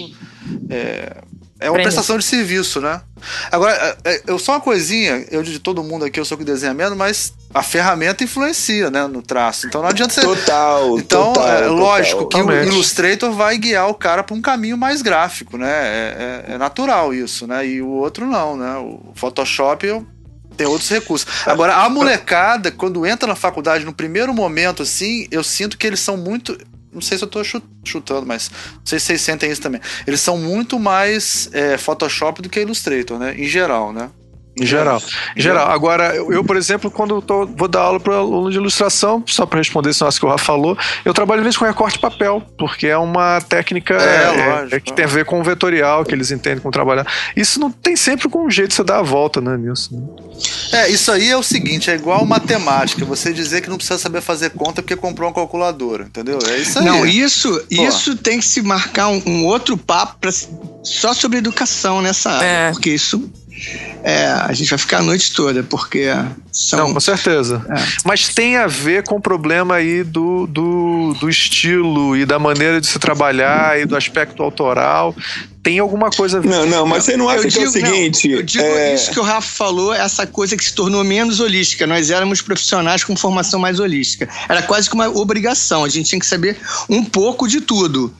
[0.68, 1.16] É,
[1.62, 3.00] é uma prestação de serviço, né?
[3.50, 3.72] Agora,
[4.04, 6.74] é, é, eu só uma coisinha, eu de todo mundo aqui, eu sou que desenha
[6.74, 9.66] menos, mas a ferramenta influencia, né, no traço.
[9.66, 10.20] Então não adianta você.
[10.20, 10.98] Total.
[10.98, 14.76] Então, total, é lógico total, que o Illustrator vai guiar o cara para um caminho
[14.76, 15.70] mais gráfico, né?
[15.70, 17.66] É, é, é, natural isso, né?
[17.66, 18.76] E o outro não, né?
[18.78, 20.04] O Photoshop
[20.56, 21.26] tem outros recursos.
[21.46, 26.00] Agora, a molecada, quando entra na faculdade no primeiro momento, assim, eu sinto que eles
[26.00, 26.56] são muito
[26.92, 27.42] não sei se eu tô
[27.84, 29.80] chutando, mas não sei se vocês sentem isso também.
[30.06, 33.34] Eles são muito mais é, Photoshop do que Illustrator, né?
[33.36, 34.10] Em geral, né?
[34.60, 35.02] Em geral.
[35.36, 35.70] Em geral.
[35.70, 39.58] Agora, eu, por exemplo, quando tô, vou dar aula para aluno de ilustração, só para
[39.58, 42.86] responder negócio que o Rafa falou, eu trabalho às vezes com recorte de papel, porque
[42.86, 46.30] é uma técnica é, é, é, que tem a ver com o vetorial, que eles
[46.30, 47.06] entendem como trabalhar.
[47.36, 49.94] Isso não tem sempre com um jeito de você dar a volta, né, nisso.
[49.94, 50.80] Né?
[50.80, 54.20] É, isso aí é o seguinte, é igual matemática, você dizer que não precisa saber
[54.20, 56.38] fazer conta porque comprou uma calculadora, entendeu?
[56.46, 56.84] É isso aí.
[56.84, 60.30] Não, isso, isso tem que se marcar um, um outro papo pra,
[60.82, 62.70] só sobre educação nessa área, é.
[62.72, 63.30] porque isso
[64.02, 66.06] é, a gente vai ficar a noite toda, porque
[66.50, 66.78] são...
[66.78, 67.64] Não, com certeza.
[67.68, 67.74] É.
[68.04, 72.80] Mas tem a ver com o problema aí do, do, do estilo e da maneira
[72.80, 75.14] de se trabalhar e do aspecto autoral
[75.62, 76.40] tem alguma coisa.
[76.40, 78.28] Não, não, mas você não acha eu que digo, é o seguinte.
[78.28, 78.94] Não, eu digo é...
[78.94, 81.86] isso que o Rafa falou, essa coisa que se tornou menos holística.
[81.86, 84.28] Nós éramos profissionais com formação mais holística.
[84.48, 85.84] Era quase que uma obrigação.
[85.84, 88.12] A gente tinha que saber um pouco de tudo,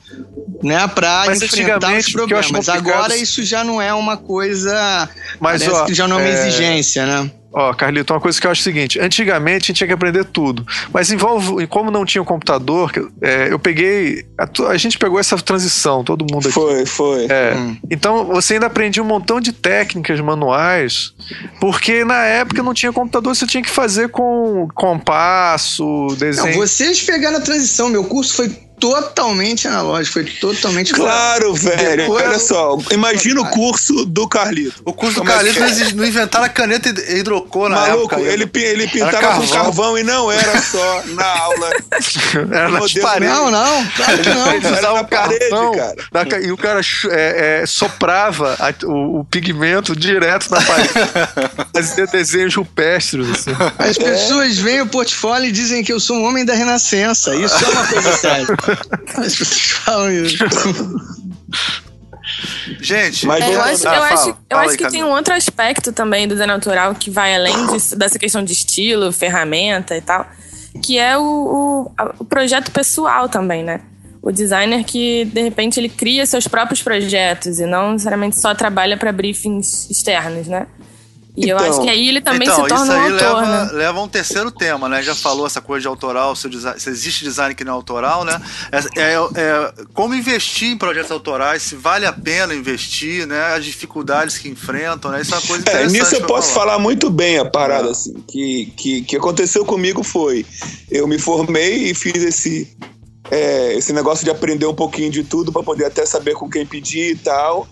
[0.61, 2.51] né, para enfrentar os problemas.
[2.51, 5.09] Mas agora isso já não é uma coisa.
[5.39, 6.47] Mas ó, que já não é uma é...
[6.47, 7.29] exigência, né?
[7.53, 10.25] Ó, Carlito, uma coisa que eu acho o seguinte: antigamente a gente tinha que aprender
[10.25, 14.25] tudo, mas envolve, como não tinha um computador, é, eu peguei.
[14.37, 16.53] A, a, gente pegou essa transição, todo mundo aqui.
[16.53, 17.27] Foi, foi.
[17.29, 17.77] É, hum.
[17.91, 21.13] Então você ainda aprendia um montão de técnicas manuais,
[21.59, 26.47] porque na época não tinha computador, você tinha que fazer com compasso, desenho.
[26.47, 28.49] Não, vocês pegaram a transição, meu curso foi
[28.83, 30.91] totalmente analógico, foi totalmente.
[30.91, 32.03] Claro, velho.
[32.03, 34.81] Depois, Olha só, imagina o curso do Carlito.
[34.83, 38.29] O curso Como do Carlito é não inventaram a caneta hidrocor na Maluco, época.
[38.29, 39.47] Ele, ele pintava carvão.
[39.47, 41.69] com carvão e não era só na aula.
[42.51, 43.33] Era nas paredes.
[43.33, 44.51] Não, não, claro que não.
[44.51, 45.49] Ele era na parede,
[46.11, 46.43] cara.
[46.43, 50.89] E o cara é, é, soprava a, o, o, pigmento direto na parede.
[51.73, 53.29] Fazia desenhos rupestres.
[53.29, 53.51] Assim.
[53.79, 57.33] As pessoas veem o portfólio e dizem que eu sou um homem da renascença.
[57.33, 58.47] Isso é uma coisa séria.
[59.17, 60.37] As pessoas falam isso.
[62.81, 65.11] Gente, mas é, eu acho, ah, eu acho, eu fala acho aí, que tem um
[65.11, 69.95] outro aspecto também do design natural que vai além disso, dessa questão de estilo, ferramenta
[69.95, 70.25] e tal,
[70.81, 73.81] que é o, o, o, projeto pessoal também, né?
[74.21, 78.95] O designer que, de repente, ele cria seus próprios projetos e não necessariamente só trabalha
[78.95, 80.65] para briefings externos, né?
[81.35, 83.71] E então, eu acho que aí ele também então, se torna um autor, leva, né?
[83.71, 85.01] leva um terceiro tema, né?
[85.01, 88.23] Já falou essa coisa de autoral, se, design, se existe design que não é autoral,
[88.23, 88.39] né?
[88.71, 93.55] É, é, é, como investir em projetos autorais, se vale a pena investir, né?
[93.55, 95.21] As dificuldades que enfrentam, né?
[95.21, 95.95] Isso é uma coisa é, interessante.
[95.95, 96.73] É, nisso eu posso falar.
[96.73, 96.79] falar.
[96.79, 98.13] muito bem a parada, assim.
[98.27, 100.45] Que, que, que aconteceu comigo foi,
[100.91, 102.77] eu me formei e fiz esse,
[103.31, 106.63] é, esse negócio de aprender um pouquinho de tudo para poder até saber com quem
[106.63, 107.67] pedir e tal.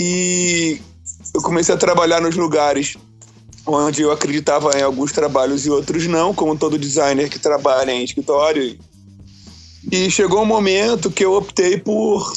[0.00, 0.80] E
[1.34, 2.96] eu comecei a trabalhar nos lugares
[3.66, 8.04] onde eu acreditava em alguns trabalhos e outros não, como todo designer que trabalha em
[8.04, 8.76] escritório.
[9.90, 12.32] E chegou um momento que eu optei por,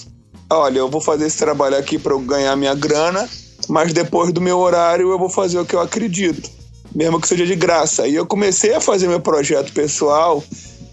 [0.49, 3.27] olha, eu vou fazer esse trabalho aqui para eu ganhar minha grana,
[3.67, 6.49] mas depois do meu horário eu vou fazer o que eu acredito,
[6.93, 8.07] mesmo que seja de graça.
[8.07, 10.43] E eu comecei a fazer meu projeto pessoal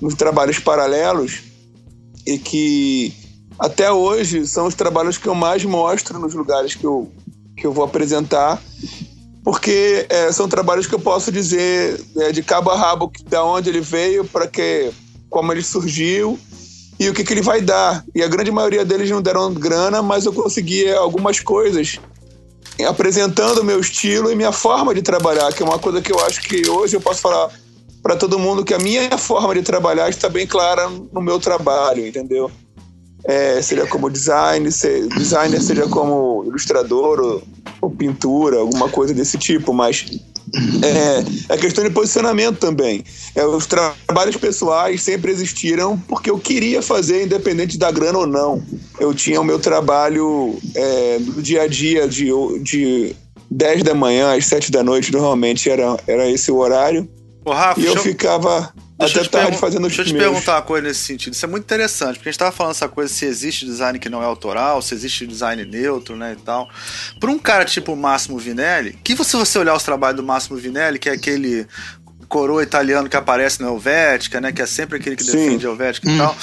[0.00, 1.42] nos trabalhos paralelos
[2.26, 3.14] e que
[3.58, 7.10] até hoje são os trabalhos que eu mais mostro nos lugares que eu
[7.62, 8.60] que eu vou apresentar,
[9.44, 13.70] porque é, são trabalhos que eu posso dizer é, de cabo a rabo da onde
[13.70, 14.90] ele veio, para que,
[15.30, 16.36] como ele surgiu
[16.98, 18.04] e o que, que ele vai dar.
[18.12, 22.00] E a grande maioria deles não deram grana, mas eu consegui algumas coisas
[22.84, 26.18] apresentando o meu estilo e minha forma de trabalhar, que é uma coisa que eu
[26.18, 27.48] acho que hoje eu posso falar
[28.02, 32.04] para todo mundo que a minha forma de trabalhar está bem clara no meu trabalho,
[32.04, 32.50] entendeu?
[33.24, 37.42] É, seja como design, se, designer, seja como ilustrador ou,
[37.80, 40.06] ou, pintura, alguma coisa desse tipo, mas
[40.82, 43.04] é, é questão de posicionamento também.
[43.34, 48.62] É, os trabalhos pessoais sempre existiram porque eu queria fazer, independente da grana ou não.
[48.98, 52.30] Eu tinha o meu trabalho é, do dia a dia, de,
[52.60, 53.16] de
[53.50, 57.08] 10 da manhã às 7 da noite, normalmente era, era esse o horário.
[57.44, 60.88] Ô, Rafa, e eu ficava Deixa Até tarde fazendo Deixa eu te perguntar uma coisa
[60.88, 61.32] nesse sentido.
[61.32, 64.08] Isso é muito interessante, porque a gente estava falando essa coisa se existe design que
[64.08, 66.68] não é autoral, se existe design neutro, né, e tal.
[67.18, 70.56] Para um cara tipo o Máximo Vinelli, que se você olhar os trabalhos do Máximo
[70.56, 71.66] Vinelli, que é aquele
[72.32, 74.52] coroa italiano que aparece no Helvética, né?
[74.52, 75.66] Que é sempre aquele que defende Sim.
[75.66, 76.14] Helvética hum.
[76.14, 76.34] e tal.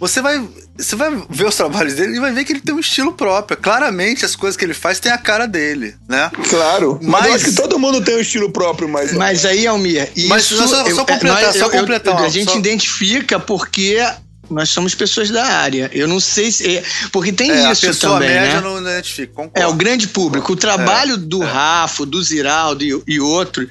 [0.00, 0.44] Você vai,
[0.76, 3.56] você vai ver os trabalhos dele e vai ver que ele tem um estilo próprio.
[3.56, 6.32] Claramente, as coisas que ele faz tem a cara dele, né?
[6.50, 6.98] Claro.
[7.00, 9.12] Mas, mas eu acho que todo mundo tem um estilo próprio, mas.
[9.12, 10.28] Mas aí, Almir, isso.
[10.28, 12.18] Mas só, só, só completar, nós, só completar.
[12.18, 12.58] Eu, a gente só...
[12.58, 14.04] identifica porque
[14.50, 15.88] nós somos pessoas da área.
[15.94, 16.78] Eu não sei se.
[16.78, 16.82] É,
[17.12, 18.30] porque tem é, isso a pessoa também.
[18.34, 18.60] Média né?
[18.60, 19.60] não identifica, concordo.
[19.60, 20.54] É, o grande público.
[20.54, 21.46] O trabalho é, do é.
[21.46, 23.68] Rafa, do Ziraldo e, e outro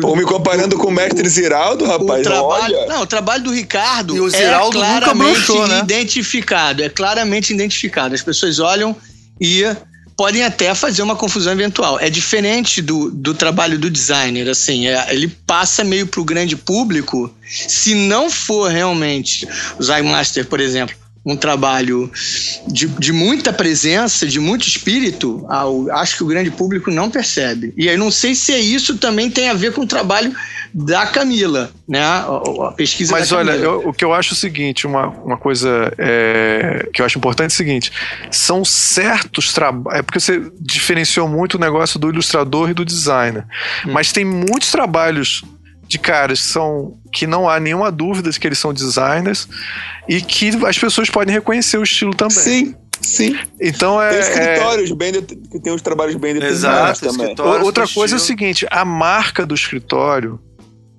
[0.00, 2.86] Pô, me comparando com o mestre Ziraldo, rapaz, o trabalho, olha.
[2.86, 5.80] Não, o trabalho do Ricardo E o Ziraldo é nunca claramente broxou, né?
[5.80, 6.82] identificado.
[6.82, 8.14] É claramente identificado.
[8.14, 8.94] As pessoas olham
[9.40, 9.64] e
[10.16, 11.98] podem até fazer uma confusão eventual.
[12.00, 16.56] É diferente do, do trabalho do designer, assim, é- ele passa meio para o grande
[16.56, 17.32] público.
[17.46, 19.46] Se não for realmente
[19.78, 22.08] o Zymaster, por exemplo, um trabalho
[22.68, 27.10] de, de muita presença, de muito espírito, ah, o- acho que o grande público não
[27.10, 27.74] percebe.
[27.76, 30.32] E aí não sei se é isso também tem a ver com o trabalho
[30.72, 32.00] da Camila, né?
[32.00, 35.92] A, pesquisa Mas olha, eu- o que eu acho é o seguinte, uma, uma coisa
[35.98, 37.90] é, que eu acho importante é o seguinte,
[38.30, 43.44] são certos trabalhos, é porque você diferenciou muito o negócio do ilustrador e do designer,
[43.84, 43.92] Hum.
[43.92, 45.42] mas tem muitos trabalhos
[45.88, 49.48] de caras que são que não há nenhuma dúvida de que eles são designers
[50.08, 52.34] e que as pessoas podem reconhecer o estilo também.
[52.34, 53.38] Sim, sim.
[53.60, 57.34] Então é, Tem é- escritórios bem det- que tem os trabalhos bem determinados Exato, também.
[57.62, 58.38] Outra coisa é o estilo.
[58.38, 60.40] seguinte, a marca do escritório,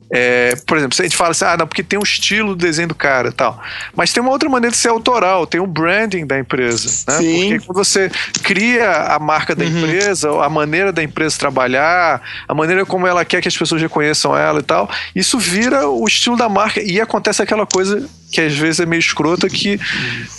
[0.09, 2.65] é, por exemplo, se a gente fala assim, ah, não, porque tem um estilo do
[2.65, 3.61] desenho do cara e tal.
[3.95, 6.89] Mas tem uma outra maneira de ser autoral, tem o branding da empresa.
[7.07, 7.17] Né?
[7.17, 7.49] Sim.
[7.49, 8.11] Porque quando você
[8.43, 13.41] cria a marca da empresa, a maneira da empresa trabalhar, a maneira como ela quer
[13.41, 16.81] que as pessoas reconheçam ela e tal, isso vira o estilo da marca.
[16.81, 19.79] E acontece aquela coisa que às vezes é meio escrota, que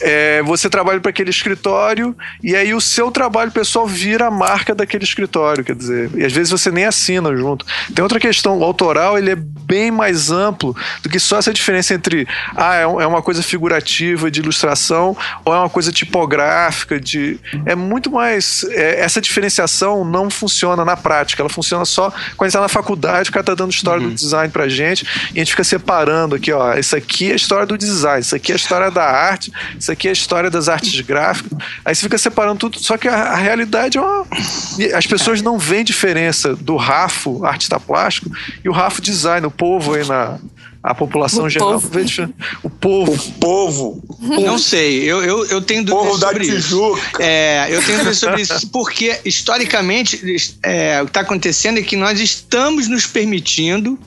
[0.01, 4.75] é, você trabalha para aquele escritório e aí o seu trabalho pessoal vira a marca
[4.75, 7.65] daquele escritório, quer dizer, e às vezes você nem assina junto.
[7.95, 11.95] Tem outra questão, o autoral ele é bem mais amplo do que só essa diferença
[11.95, 17.39] entre ah, é, é uma coisa figurativa de ilustração ou é uma coisa tipográfica de
[17.67, 22.45] é muito mais é, essa diferenciação não funciona na prática, ela funciona só quando a
[22.47, 25.41] gente tá na faculdade, o cara tá dando história do design pra gente e a
[25.41, 28.55] gente fica separando aqui, ó, isso aqui é a história do design, isso aqui é
[28.55, 31.57] a história da arte, isso aqui é a história das artes gráficas.
[31.85, 34.27] Aí você fica separando tudo, só que a, a realidade é uma.
[34.95, 38.31] As pessoas não veem diferença do Rafo, artista plástico,
[38.65, 40.39] e o Rafo design, o povo aí na.
[40.81, 41.91] A população O geral povo.
[42.63, 43.13] O povo.
[43.13, 46.53] O povo, Não sei, eu, eu, eu tenho povo dúvidas da sobre isso.
[46.53, 47.23] Tijuca.
[47.23, 51.97] É, eu tenho dúvidas sobre isso, porque historicamente é, o que está acontecendo é que
[51.97, 53.99] nós estamos nos permitindo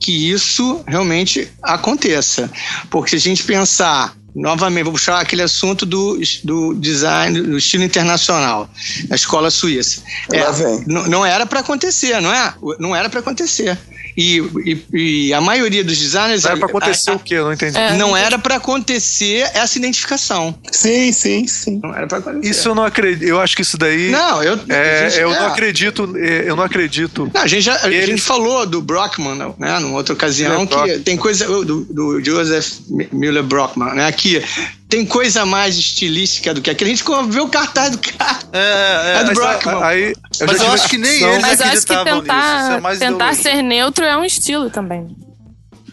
[0.00, 2.50] que isso realmente aconteça.
[2.90, 7.84] Porque se a gente pensar, novamente, vou puxar aquele assunto do, do design, do estilo
[7.84, 8.68] internacional,
[9.08, 10.02] da escola suíça.
[10.32, 10.84] É, Lá vem.
[10.86, 12.54] não, não era para acontecer, não é?
[12.78, 13.78] Não era para acontecer.
[14.16, 14.86] E, e,
[15.28, 16.44] e a maioria dos designers.
[16.44, 17.34] Era pra acontecer a- o quê?
[17.34, 17.76] Eu não entendi.
[17.78, 17.94] É.
[17.96, 20.54] não era para acontecer essa identificação.
[20.70, 21.80] Sim, sim, sim.
[21.82, 22.50] Não era para acontecer.
[22.50, 23.22] Isso eu não acredito.
[23.28, 24.10] Eu acho que isso daí.
[24.10, 24.58] Não, eu.
[24.68, 25.38] é, a gente- eu é.
[25.38, 26.12] não acredito.
[26.16, 27.30] é, Eu não acredito.
[27.32, 30.74] Não, a gente, já, a gente falou do Brockman, né, numa outra ocasião, é que
[30.74, 31.00] Brockman.
[31.00, 31.46] tem coisa.
[31.46, 32.80] Do, do Joseph
[33.12, 34.10] Müller Brockman, né?
[34.12, 34.42] Que
[34.90, 36.90] tem coisa mais estilística do que aquilo.
[36.90, 38.38] A gente vê o cartaz do cara.
[38.52, 39.82] É, É do mas, Brockman.
[39.84, 42.26] Aí, eu mas eu acho que nem eles Mas eu acho que acreditavam nisso.
[42.26, 43.42] Isso é tentar, mais tentar ideologia.
[43.42, 45.16] ser neutro é um estilo também.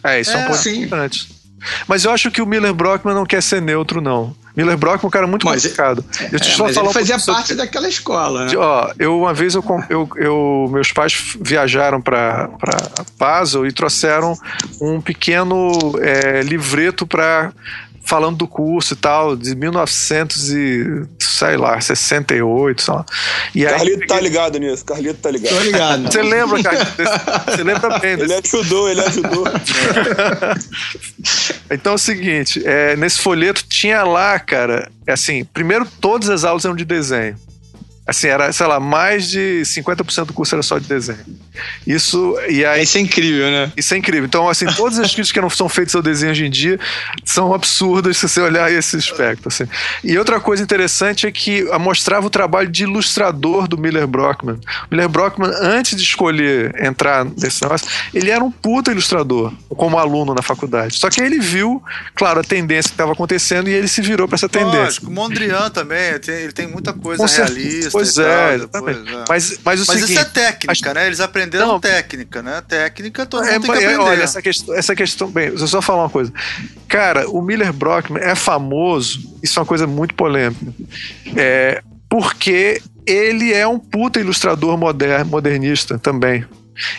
[0.03, 0.83] É, isso é, um É, ponto sim.
[0.83, 1.27] importante.
[1.87, 4.35] Mas eu acho que o Miller Brockman não quer ser neutro, não.
[4.55, 6.03] Miller Brockman é um cara muito Mas- complicado.
[6.31, 8.47] Deixa eu É, só mas falar ele um fazia pouquinho sobre- parte daquela escola, né?
[8.49, 12.77] De- Ó, eu uma vez eu, com- eu, eu- meus pais viajaram para para
[13.19, 14.35] Basel e trouxeram
[14.81, 17.51] um pequeno é, livreto para
[18.07, 23.05] falando do curso e tal de 1900 e sei lá 68, sei lá.
[23.53, 25.53] E aí Carlito tá ligado nisso, Carlito tá ligado.
[25.55, 26.11] Tô ligado.
[26.11, 26.83] você lembra, cara?
[26.83, 29.43] desse- Você lembra bem desse Ele ajudou, ele ajudou.
[31.69, 36.43] Então é o seguinte, é, nesse folheto tinha lá, cara, é assim, primeiro todas as
[36.43, 37.35] aulas eram de desenho.
[38.05, 41.19] Assim, era, sei lá, mais de 50% do curso era só de desenho.
[41.85, 43.71] Isso, e aí, Isso é incrível, né?
[43.77, 44.25] isso é incrível.
[44.25, 46.79] Então, assim, todas as críticas que não são feitas ao desenho hoje em dia
[47.23, 49.47] são absurdas se você olhar esse aspecto.
[49.47, 49.65] Assim.
[50.03, 54.55] E outra coisa interessante é que mostrava o trabalho de ilustrador do Miller Brockman.
[54.55, 59.97] O Miller Brockman, antes de escolher entrar nesse negócio, ele era um puta ilustrador, como
[59.97, 60.97] aluno na faculdade.
[60.97, 61.81] Só que aí ele viu,
[62.15, 64.77] claro, a tendência que estava acontecendo e ele se virou para essa tendência.
[64.83, 67.91] Lógico, o Mondrian também, tem- ele tem muita coisa Com realista.
[67.91, 69.15] Pois e tal, é, depois, exatamente.
[69.15, 69.25] é.
[69.29, 71.07] Mas, mas o Mas seguinte, isso é técnica, acho- né?
[71.07, 71.79] Eles aprenderam Não.
[71.79, 72.61] técnica, né?
[72.67, 73.99] Técnica todo mundo É, tem que é, aprender.
[73.99, 75.29] olha, essa questão, essa questão.
[75.29, 76.31] Bem, deixa eu só falar uma coisa.
[76.87, 80.65] Cara, o Miller Brockman é famoso, isso é uma coisa muito polêmica.
[81.35, 86.45] É, porque ele é um puta ilustrador moder, modernista também.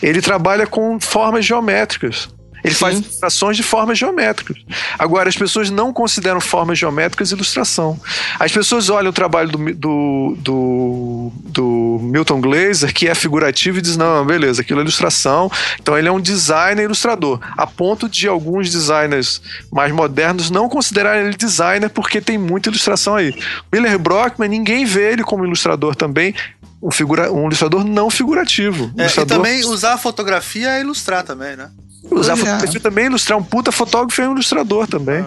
[0.02, 2.28] Ele trabalha com formas geométricas.
[2.64, 2.80] Ele Sim.
[2.80, 4.56] faz ilustrações de formas geométricas.
[4.98, 7.98] Agora, as pessoas não consideram formas geométricas ilustração.
[8.38, 13.82] As pessoas olham o trabalho do, do, do, do Milton Glaser, que é figurativo, e
[13.82, 15.50] dizem: não, beleza, aquilo é ilustração.
[15.80, 17.40] Então, ele é um designer ilustrador.
[17.56, 19.40] A ponto de alguns designers
[19.70, 23.34] mais modernos não considerarem ele designer porque tem muita ilustração aí.
[23.72, 26.34] Miller Brockman, ninguém vê ele como ilustrador também
[26.82, 28.84] um, figura, um ilustrador não figurativo.
[28.96, 29.36] Um é, ilustrador...
[29.36, 31.70] E também usar a fotografia é ilustrar também, né?
[32.10, 35.26] Usar fotografia também, ilustrar um puta fotógrafo é um ilustrador também.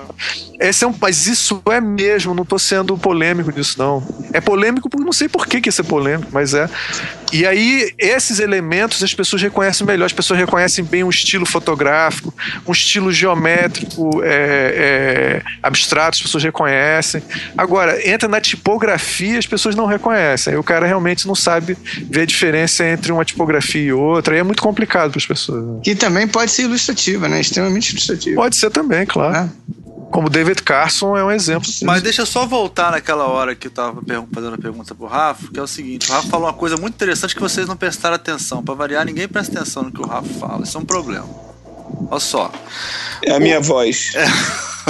[0.59, 4.03] Esse é um, mas isso é mesmo, não tô sendo polêmico nisso, não.
[4.33, 6.69] É polêmico porque não sei por que, que ia ser polêmico, mas é.
[7.31, 12.33] E aí, esses elementos as pessoas reconhecem melhor, as pessoas reconhecem bem um estilo fotográfico,
[12.67, 17.23] um estilo geométrico é, é, abstrato, as pessoas reconhecem.
[17.57, 20.53] Agora, entra na tipografia, as pessoas não reconhecem.
[20.53, 21.77] Aí o cara realmente não sabe
[22.09, 24.33] ver a diferença entre uma tipografia e outra.
[24.33, 25.63] Aí é muito complicado para as pessoas.
[25.63, 25.79] Né?
[25.83, 27.39] Que também pode ser ilustrativa, né?
[27.39, 28.35] Extremamente ilustrativa.
[28.35, 29.35] Pode ser também, claro.
[29.35, 29.49] É.
[30.11, 31.69] Como David Carson é um exemplo.
[31.83, 34.01] Mas deixa eu só voltar naquela hora que eu tava
[34.33, 36.95] fazendo a pergunta pro Rafa, que é o seguinte: o Rafa falou uma coisa muito
[36.95, 38.61] interessante que vocês não prestaram atenção.
[38.61, 40.63] Para variar, ninguém presta atenção no que o Rafa fala.
[40.63, 41.27] Isso é um problema.
[42.09, 42.51] Olha só.
[43.23, 43.63] É a minha o...
[43.63, 44.11] voz.
[44.15, 44.25] É.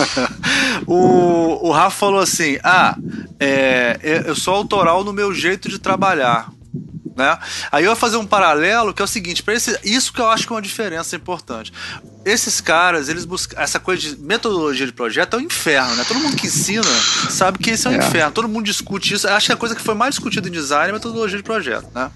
[0.88, 2.98] o, o Rafa falou assim: Ah,
[3.40, 6.50] é, eu sou autoral no meu jeito de trabalhar.
[7.16, 7.38] Né?
[7.72, 9.44] Aí eu vou fazer um paralelo que é o seguinte:
[9.84, 11.74] isso que eu acho que é uma diferença importante
[12.24, 13.60] esses caras, eles buscam.
[13.60, 16.04] Essa coisa de metodologia de projeto é um inferno, né?
[16.08, 16.84] Todo mundo que ensina
[17.30, 17.98] sabe que isso é um é.
[17.98, 18.32] inferno.
[18.32, 19.28] Todo mundo discute isso.
[19.28, 21.88] Acho que a coisa que foi mais discutida em design é a metodologia de projeto,
[21.94, 22.12] né?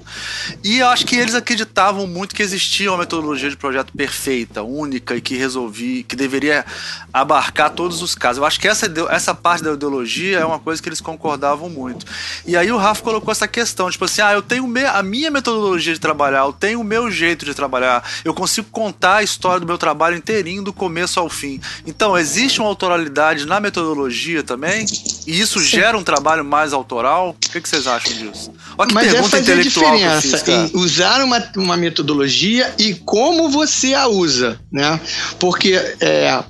[0.64, 5.16] E eu acho que eles acreditavam muito que existia uma metodologia de projeto perfeita, única
[5.16, 6.64] e que resolvia, que deveria
[7.12, 8.38] abarcar todos os casos.
[8.38, 12.06] Eu acho que essa, essa parte da ideologia é uma coisa que eles concordavam muito.
[12.46, 15.94] E aí o Rafa colocou essa questão, tipo assim, ah, eu tenho a minha metodologia
[15.94, 19.66] de trabalhar, eu tenho o meu jeito de trabalhar, eu consigo contar a história do
[19.66, 21.60] meu trabalho trabalho inteirinho do começo ao fim.
[21.88, 24.86] Então, existe uma autoralidade na metodologia também?
[25.26, 25.66] E isso Sim.
[25.66, 27.30] gera um trabalho mais autoral?
[27.30, 28.52] O que, que vocês acham disso?
[28.78, 33.94] Olha que Mas é fazer a diferença em usar uma, uma metodologia e como você
[33.94, 35.00] a usa, né?
[35.40, 36.44] Porque, é,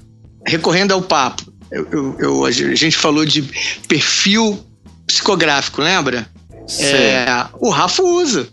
[0.46, 3.44] recorrendo ao papo, eu, eu, eu, a gente falou de
[3.88, 4.60] perfil
[5.06, 6.28] psicográfico, lembra?
[6.80, 8.50] É, o Rafa usa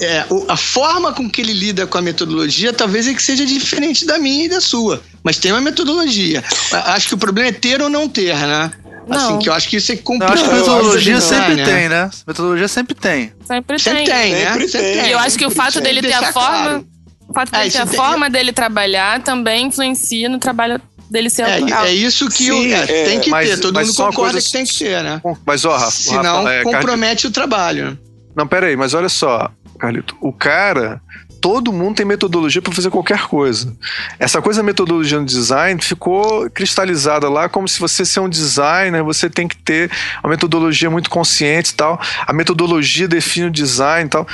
[0.00, 4.04] é, a forma com que ele lida com a metodologia talvez é que seja diferente
[4.04, 5.02] da minha e da sua.
[5.22, 6.42] Mas tem uma metodologia.
[6.72, 8.70] Acho que o problema é ter ou não ter, né?
[9.06, 9.16] Não.
[9.16, 10.36] Assim, que eu acho que isso é complicado.
[10.36, 12.10] Eu acho que metodologia sempre tem, né?
[12.26, 13.32] Metodologia sempre tem.
[13.46, 14.14] Sempre, sempre tem.
[14.14, 14.52] tem, né?
[14.52, 15.06] Sempre tem.
[15.06, 16.64] E eu acho que o fato dele ter a forma.
[16.64, 16.86] Claro.
[17.28, 17.96] O fato dele é, ter a tem...
[17.96, 22.76] forma dele trabalhar também influencia no trabalho dele ser é, é isso que Sim, eu,
[22.76, 23.58] é, tem que mas, ter.
[23.58, 24.46] Todo mundo concorda coisa...
[24.46, 25.20] que tem que ter, né?
[25.44, 27.98] Mas, ó, Rafa, Senão, Rafa, é, compromete o trabalho.
[28.36, 30.16] Não, pera aí, mas olha só, Carlito.
[30.20, 31.00] O cara
[31.40, 33.72] todo mundo tem metodologia para fazer qualquer coisa.
[34.18, 39.02] Essa coisa da metodologia no design ficou cristalizada lá como se você ser um designer,
[39.04, 39.90] você tem que ter
[40.24, 42.00] uma metodologia muito consciente e tal.
[42.26, 44.26] A metodologia define o design e tal.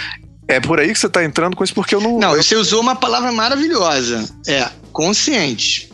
[0.48, 2.18] É por aí que você está entrando com isso, porque eu não.
[2.18, 4.28] Não, você usou uma palavra maravilhosa.
[4.46, 5.91] É consciente.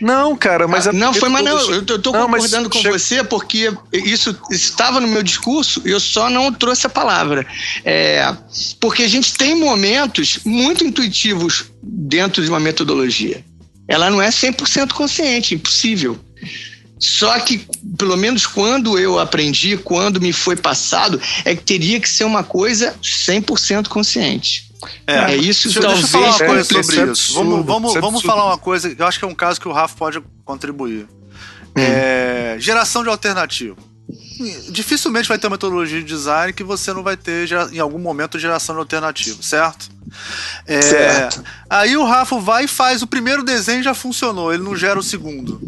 [0.00, 2.78] Não, cara, mas ah, Não, foi, mas não, eu tô, eu tô não, concordando com
[2.78, 2.88] che...
[2.88, 7.46] você porque isso estava no meu discurso e eu só não trouxe a palavra.
[7.84, 8.34] É,
[8.80, 13.44] porque a gente tem momentos muito intuitivos dentro de uma metodologia.
[13.86, 16.18] Ela não é 100% consciente, impossível.
[16.98, 22.08] Só que, pelo menos quando eu aprendi, quando me foi passado, é que teria que
[22.08, 24.69] ser uma coisa 100% consciente.
[25.06, 26.00] É, é isso deixa, talvez.
[26.02, 27.34] Deixa eu falar uma coisa sobre isso.
[27.34, 29.72] Vamos, vamos, vamos falar uma coisa que eu acho que é um caso que o
[29.72, 31.06] Rafa pode contribuir.
[31.76, 31.80] Hum.
[31.80, 33.76] É, geração de alternativa.
[34.70, 38.38] Dificilmente vai ter uma metodologia de design que você não vai ter em algum momento
[38.38, 39.90] geração de alternativa, certo?
[40.66, 41.44] É, certo.
[41.68, 45.02] Aí o Rafa vai e faz o primeiro desenho já funcionou, ele não gera o
[45.02, 45.60] segundo.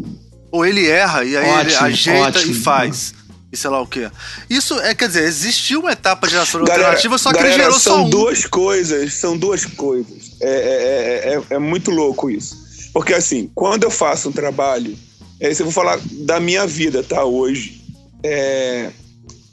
[0.51, 2.51] Ou ele erra e aí ótimo, ele ajeita ótimo.
[2.51, 3.13] e faz
[3.53, 4.09] e sei lá o quê.
[4.49, 7.63] Isso é, quer dizer, existiu uma etapa de geração galera, alternativa, só que galera, ele
[7.63, 8.09] gerou são só um.
[8.09, 10.31] duas coisas, são duas coisas.
[10.41, 12.57] É, é, é, é, muito louco isso.
[12.91, 14.97] Porque assim, quando eu faço um trabalho,
[15.39, 17.23] é, eu vou falar da minha vida, tá?
[17.23, 17.81] Hoje.
[18.23, 18.89] É,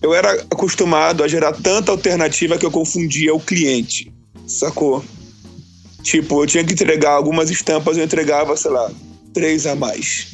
[0.00, 4.10] eu era acostumado a gerar tanta alternativa que eu confundia o cliente,
[4.46, 5.04] sacou?
[6.02, 8.90] Tipo, eu tinha que entregar algumas estampas, eu entregava, sei lá,
[9.34, 10.28] três a mais.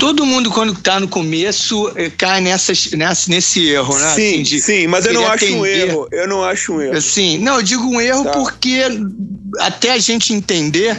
[0.00, 4.14] Todo mundo, quando está no começo, eh, cai nessas, nessa, nesse erro, né?
[4.14, 5.58] Sim, assim, sim, mas eu não acho atender.
[5.60, 6.08] um erro.
[6.10, 7.00] Eu não acho um erro.
[7.02, 8.30] Sim, não, eu digo um erro tá.
[8.30, 8.80] porque
[9.58, 10.96] até a gente entender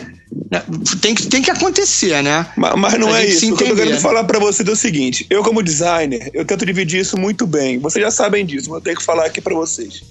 [0.52, 0.64] né,
[1.02, 2.45] tem que, tem que acontecer, né?
[2.56, 3.52] Mas, mas não é isso.
[3.52, 6.45] O que eu tô querendo falar para você é o seguinte: eu, como designer, eu
[6.45, 7.80] tento dividir isso muito bem.
[7.80, 10.04] Vocês já sabem disso, mas eu tenho que falar aqui para vocês.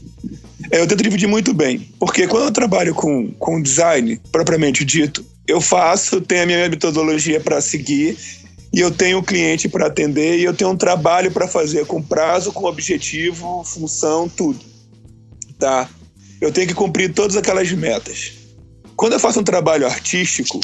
[0.70, 1.88] É, eu tento dividir muito bem.
[1.99, 7.41] Porque quando eu trabalho com, com design, propriamente dito, eu faço, tenho a minha metodologia
[7.41, 8.16] para seguir
[8.73, 12.01] e eu tenho um cliente para atender e eu tenho um trabalho para fazer com
[12.01, 14.61] prazo, com objetivo, função, tudo.
[15.59, 15.89] Tá?
[16.41, 18.33] Eu tenho que cumprir todas aquelas metas.
[18.97, 20.61] Quando eu faço um trabalho artístico,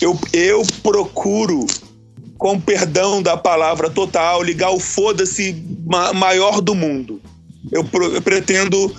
[0.00, 1.66] eu, eu procuro,
[2.38, 7.20] com perdão da palavra total, ligar o foda-se ma maior do mundo.
[7.72, 8.94] Eu, eu pretendo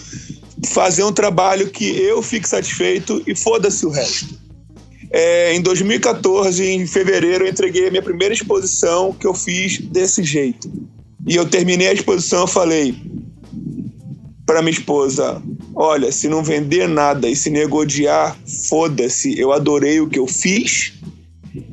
[0.67, 4.44] fazer um trabalho que eu fique satisfeito e foda-se o resto.
[5.17, 10.21] É, em 2014, em fevereiro, eu entreguei a minha primeira exposição que eu fiz desse
[10.21, 10.69] jeito.
[11.25, 12.95] E eu terminei a exposição, e falei
[14.45, 15.41] para minha esposa:
[15.73, 18.37] Olha, se não vender nada e se negociar,
[18.67, 20.91] foda-se, eu adorei o que eu fiz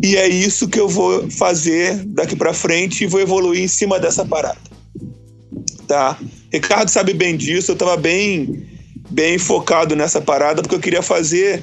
[0.00, 3.98] e é isso que eu vou fazer daqui para frente e vou evoluir em cima
[3.98, 4.60] dessa parada.
[5.88, 6.16] Tá?
[6.52, 8.70] Ricardo sabe bem disso, eu estava bem
[9.10, 11.62] bem focado nessa parada porque eu queria fazer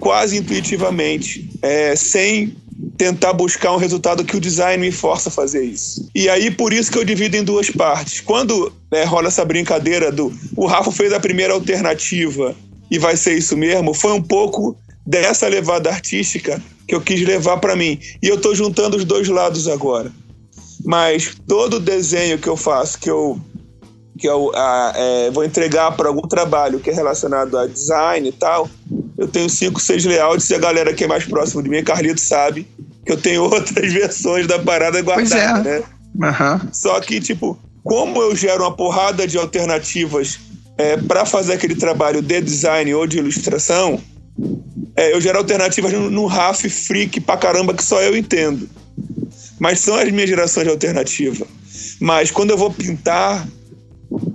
[0.00, 2.56] quase intuitivamente, é, sem
[2.96, 6.08] tentar buscar um resultado que o design me força a fazer isso.
[6.14, 8.20] E aí, por isso que eu divido em duas partes.
[8.20, 12.54] Quando é, rola essa brincadeira do o Rafa fez a primeira alternativa
[12.90, 14.76] e vai ser isso mesmo, foi um pouco
[15.06, 17.98] dessa levada artística que eu quis levar para mim.
[18.22, 20.10] E eu estou juntando os dois lados agora.
[20.84, 23.38] Mas todo desenho que eu faço, que eu
[24.18, 28.32] que eu a, é, vou entregar para algum trabalho que é relacionado a design e
[28.32, 28.68] tal,
[29.20, 32.18] eu tenho cinco, seis layouts e a galera que é mais próxima de mim, Carlito,
[32.18, 32.66] sabe
[33.04, 35.78] que eu tenho outras versões da parada guardada, é.
[35.80, 35.84] né?
[36.14, 36.72] Uhum.
[36.72, 40.40] Só que, tipo, como eu gero uma porrada de alternativas
[40.78, 44.00] é, para fazer aquele trabalho de design ou de ilustração,
[44.96, 48.70] é, eu gero alternativas no, no RAF freak pra caramba que só eu entendo.
[49.58, 51.46] Mas são as minhas gerações de alternativa.
[52.00, 53.46] Mas quando eu vou pintar,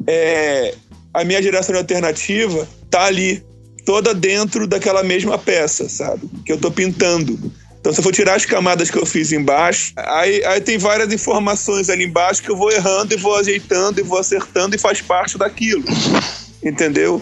[0.06, 0.76] é,
[1.12, 3.44] a minha geração de alternativa tá ali,
[3.86, 6.28] toda dentro daquela mesma peça, sabe?
[6.44, 7.40] Que eu tô pintando.
[7.80, 11.14] Então, se eu for tirar as camadas que eu fiz embaixo, aí, aí tem várias
[11.14, 15.02] informações ali embaixo que eu vou errando e vou ajeitando e vou acertando e faz
[15.02, 15.84] parte daquilo.
[16.64, 17.22] Entendeu?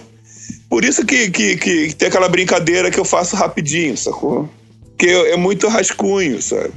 [0.70, 4.50] Por isso que, que, que tem aquela brincadeira que eu faço rapidinho, sacou?
[4.98, 6.72] Que é muito rascunho, sabe?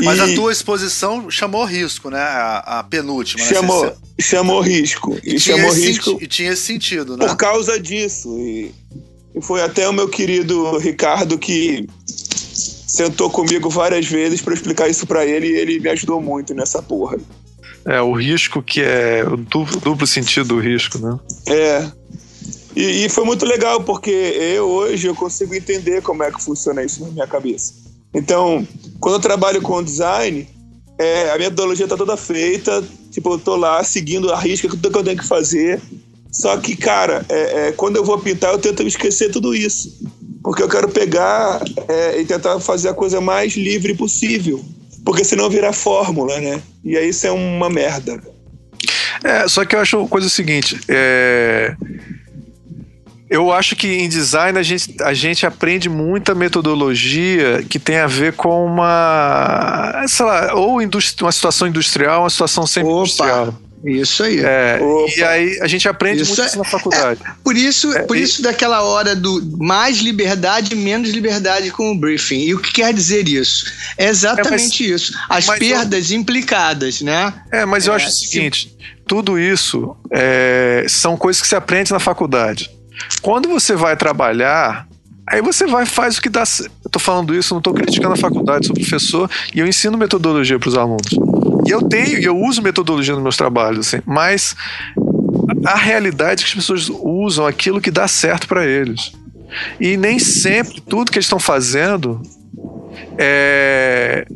[0.00, 0.22] Mas e...
[0.22, 2.20] a tua exposição chamou risco, né?
[2.20, 3.44] A, a penúltima.
[3.44, 3.92] Chamou, né?
[4.20, 5.18] chamou risco.
[5.22, 6.18] E, e chamou risco.
[6.20, 7.26] E tinha esse sentido, né?
[7.26, 8.28] Por causa disso.
[8.38, 8.74] E,
[9.34, 11.88] e foi até o meu querido Ricardo que
[12.94, 16.80] sentou comigo várias vezes para explicar isso para ele e ele me ajudou muito nessa
[16.80, 17.18] porra.
[17.84, 21.18] É, o risco que é o duplo, duplo sentido do risco, né?
[21.46, 21.90] É.
[22.74, 26.82] E, e, foi muito legal, porque eu hoje eu consigo entender como é que funciona
[26.82, 27.83] isso na minha cabeça.
[28.14, 28.66] Então,
[29.00, 30.46] quando eu trabalho com design,
[30.98, 34.90] é, a minha metodologia está toda feita, tipo, eu tô lá seguindo a risca, tudo
[34.90, 35.80] que eu tenho que fazer.
[36.30, 39.92] Só que, cara, é, é, quando eu vou pintar, eu tento esquecer tudo isso.
[40.42, 44.64] Porque eu quero pegar é, e tentar fazer a coisa mais livre possível.
[45.04, 46.62] Porque senão vira fórmula, né?
[46.84, 48.20] E aí isso é uma merda.
[49.22, 51.74] É, só que eu acho coisa seguinte, é
[53.28, 58.06] eu acho que em design a gente, a gente aprende muita metodologia que tem a
[58.06, 63.00] ver com uma, sei lá, ou uma situação industrial, uma situação sempre Opa.
[63.00, 63.58] industrial.
[63.84, 64.40] Isso aí.
[64.40, 64.80] É,
[65.14, 67.20] e aí a gente aprende isso muito é, isso na faculdade.
[67.22, 68.22] É, por isso, é, por e...
[68.22, 72.40] isso daquela hora do mais liberdade, menos liberdade com o briefing.
[72.40, 73.66] E o que quer dizer isso?
[73.98, 75.18] É exatamente é, mas, isso.
[75.28, 76.18] As perdas eu...
[76.18, 77.34] implicadas, né?
[77.52, 78.74] É, mas eu acho o seguinte:
[79.06, 79.94] tudo isso
[80.88, 82.70] são coisas que se aprende na faculdade.
[83.22, 84.86] Quando você vai trabalhar,
[85.26, 86.44] aí você vai faz o que dá.
[86.84, 90.58] Eu tô falando isso, não tô criticando a faculdade, sou professor e eu ensino metodologia
[90.58, 91.10] para os alunos.
[91.66, 94.54] E eu tenho, e eu uso metodologia nos meus trabalhos, assim, mas
[95.64, 99.12] a realidade é que as pessoas usam aquilo que dá certo para eles.
[99.80, 102.20] E nem sempre tudo que eles estão fazendo
[103.18, 104.26] é,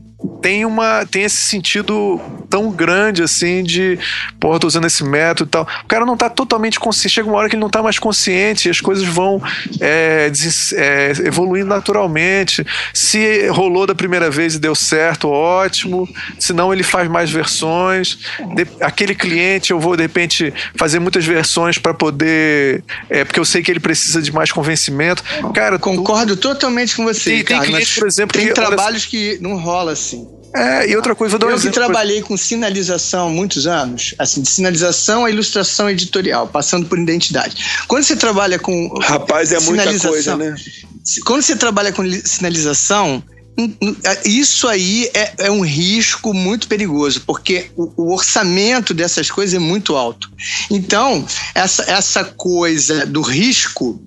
[0.40, 3.98] tem uma tem esse sentido tão grande assim de
[4.40, 5.68] porra, tô usando esse método e tal.
[5.84, 8.66] O cara não tá totalmente consciente, chega uma hora que ele não tá mais consciente
[8.66, 9.40] e as coisas vão
[9.80, 10.30] é,
[10.74, 12.66] é, evoluindo naturalmente.
[12.92, 16.08] Se rolou da primeira vez e deu certo, ótimo.
[16.38, 18.18] Se não, ele faz mais versões.
[18.54, 22.82] De, aquele cliente eu vou de repente fazer muitas versões para poder.
[23.08, 25.22] É, porque eu sei que ele precisa de mais convencimento.
[25.54, 27.30] Cara, concordo tu, totalmente com você.
[27.30, 30.17] Tem, cara, tem cliente, por exemplo, tem que, trabalhos que não rola assim.
[30.54, 31.72] É, e outra coisa, vou dar um eu exemplo.
[31.72, 37.56] que trabalhei com sinalização muitos anos, assim, de sinalização a ilustração editorial, passando por identidade.
[37.86, 38.88] Quando você trabalha com.
[38.98, 40.54] Rapaz, é muita coisa, né?
[41.24, 43.22] Quando você trabalha com sinalização,
[44.24, 49.58] isso aí é, é, um risco muito perigoso, porque o, o, orçamento dessas coisas é
[49.58, 50.30] muito alto.
[50.70, 54.00] Então, essa, essa coisa do risco,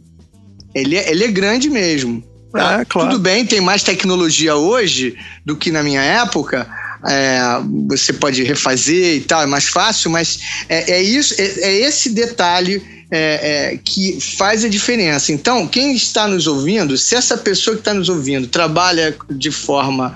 [0.74, 2.24] ele é, ele é grande mesmo.
[2.52, 2.82] Tá?
[2.82, 3.12] É, claro.
[3.12, 6.68] Tudo bem, tem mais tecnologia hoje do que na minha época.
[7.08, 7.40] É,
[7.88, 10.40] você pode refazer e tal, é mais fácil, mas
[10.70, 12.80] é, é isso, é, é, esse detalhe
[13.10, 15.32] é, é, que faz a diferença.
[15.32, 20.16] Então, quem está nos ouvindo, se essa pessoa que está nos ouvindo trabalha de forma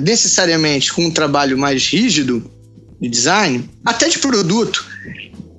[0.00, 2.50] necessariamente com um trabalho mais rígido
[3.00, 4.84] de design, até de produto,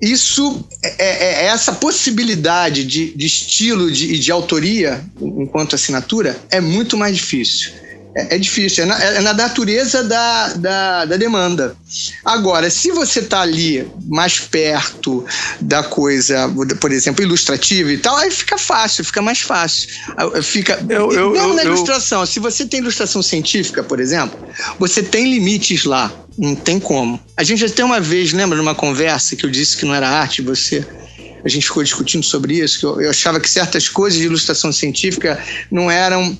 [0.00, 6.38] isso, é, é, é essa possibilidade de, de estilo e de, de autoria, enquanto assinatura,
[6.50, 7.72] é muito mais difícil.
[8.18, 11.76] É, é difícil, é na, é na natureza da, da, da, demanda.
[12.24, 15.24] Agora, se você está ali mais perto
[15.60, 19.88] da coisa, por exemplo, ilustrativa e tal, aí fica fácil, fica mais fácil.
[20.42, 24.36] Fica, eu, eu, mesmo eu, na ilustração, se você tem ilustração científica, por exemplo,
[24.80, 26.12] você tem limites lá.
[26.36, 27.20] Não tem como.
[27.36, 30.40] A gente até uma vez, lembra, numa conversa que eu disse que não era arte,
[30.42, 30.86] você
[31.44, 34.72] a gente ficou discutindo sobre isso, que eu, eu, achava que certas coisas de ilustração
[34.72, 35.40] científica
[35.70, 36.36] não eram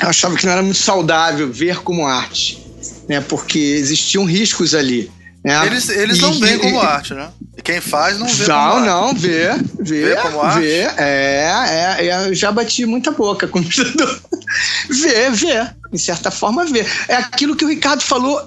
[0.00, 2.64] eu achava que não era muito saudável ver como arte,
[3.08, 3.20] né?
[3.20, 5.10] Porque existiam riscos ali.
[5.44, 5.66] Né?
[5.66, 7.28] Eles, eles e, não veem como e, arte, né?
[7.56, 8.86] E quem faz não vê não, como arte.
[8.86, 10.60] Não, vê, vê, vê como arte.
[10.60, 13.64] Vê, é, é, é, eu já bati muita boca com o
[14.88, 15.68] Vê, vê.
[15.92, 16.86] Em certa forma, vê.
[17.08, 18.42] É aquilo que o Ricardo falou,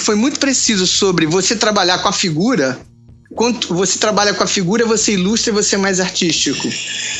[0.00, 2.78] foi muito preciso sobre você trabalhar com a figura
[3.38, 6.68] quanto você trabalha com a figura, você ilustra e você é mais artístico.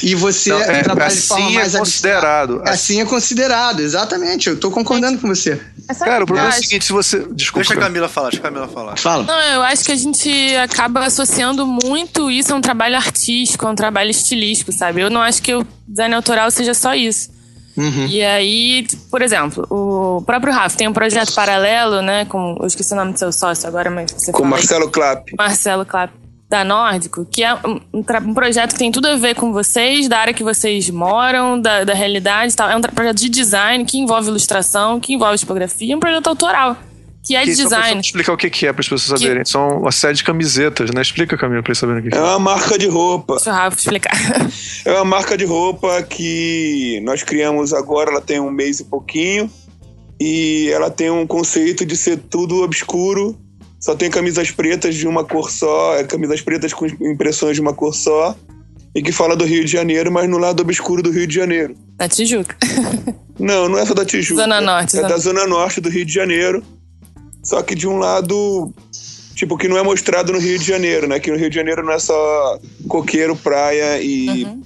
[0.02, 2.62] E você Não, é, trabalha assim de forma é mais considerado.
[2.64, 4.48] Assim é considerado, exatamente.
[4.48, 5.60] Eu estou concordando com você.
[6.00, 7.20] Cara, o problema é o seguinte, se você.
[7.32, 7.68] Desculpa.
[7.68, 8.98] Deixa a Camila falar, deixa a Camila falar.
[8.98, 9.22] Fala.
[9.22, 13.70] Não, eu acho que a gente acaba associando muito isso a um trabalho artístico, a
[13.70, 15.00] um trabalho estilístico, sabe?
[15.00, 17.30] Eu não acho que o design autoral seja só isso.
[17.78, 18.06] Uhum.
[18.06, 22.24] E aí, por exemplo, o próprio Rafa tem um projeto paralelo, né?
[22.24, 25.32] Com, eu esqueci o nome do seu sócio agora, mas você Com Marcelo Clapp.
[25.38, 26.12] Marcelo Clapp,
[26.50, 30.18] da Nórdico, que é um, um, projeto que tem tudo a ver com vocês, da
[30.18, 32.68] área que vocês moram, da, da realidade e tal.
[32.68, 36.76] É um projeto de design que envolve ilustração, que envolve tipografia, é um projeto autoral
[37.28, 38.00] que é de design.
[38.00, 39.42] explicar o que é para as pessoas saberem.
[39.42, 39.50] Que...
[39.50, 41.02] São uma série de camisetas, né?
[41.02, 42.18] Explica, Camila, para eles saberem o que é.
[42.18, 43.34] É uma marca de roupa.
[43.34, 44.16] Deixa o Rafa explicar.
[44.86, 49.50] É uma marca de roupa que nós criamos agora, ela tem um mês e pouquinho.
[50.18, 53.38] E ela tem um conceito de ser tudo obscuro.
[53.78, 57.74] Só tem camisas pretas de uma cor só, é, camisas pretas com impressões de uma
[57.74, 58.34] cor só.
[58.94, 61.74] E que fala do Rio de Janeiro, mas no lado obscuro do Rio de Janeiro.
[61.98, 62.56] Da Tijuca.
[63.38, 64.40] Não, não é só da Tijuca.
[64.40, 64.96] Zona Norte.
[64.96, 66.64] É, é da Zona Norte do Rio de Janeiro
[67.42, 68.72] só que de um lado,
[69.34, 71.18] tipo, que não é mostrado no Rio de Janeiro, né?
[71.20, 72.58] Que no Rio de Janeiro não é só
[72.88, 74.62] coqueiro, praia e, uhum.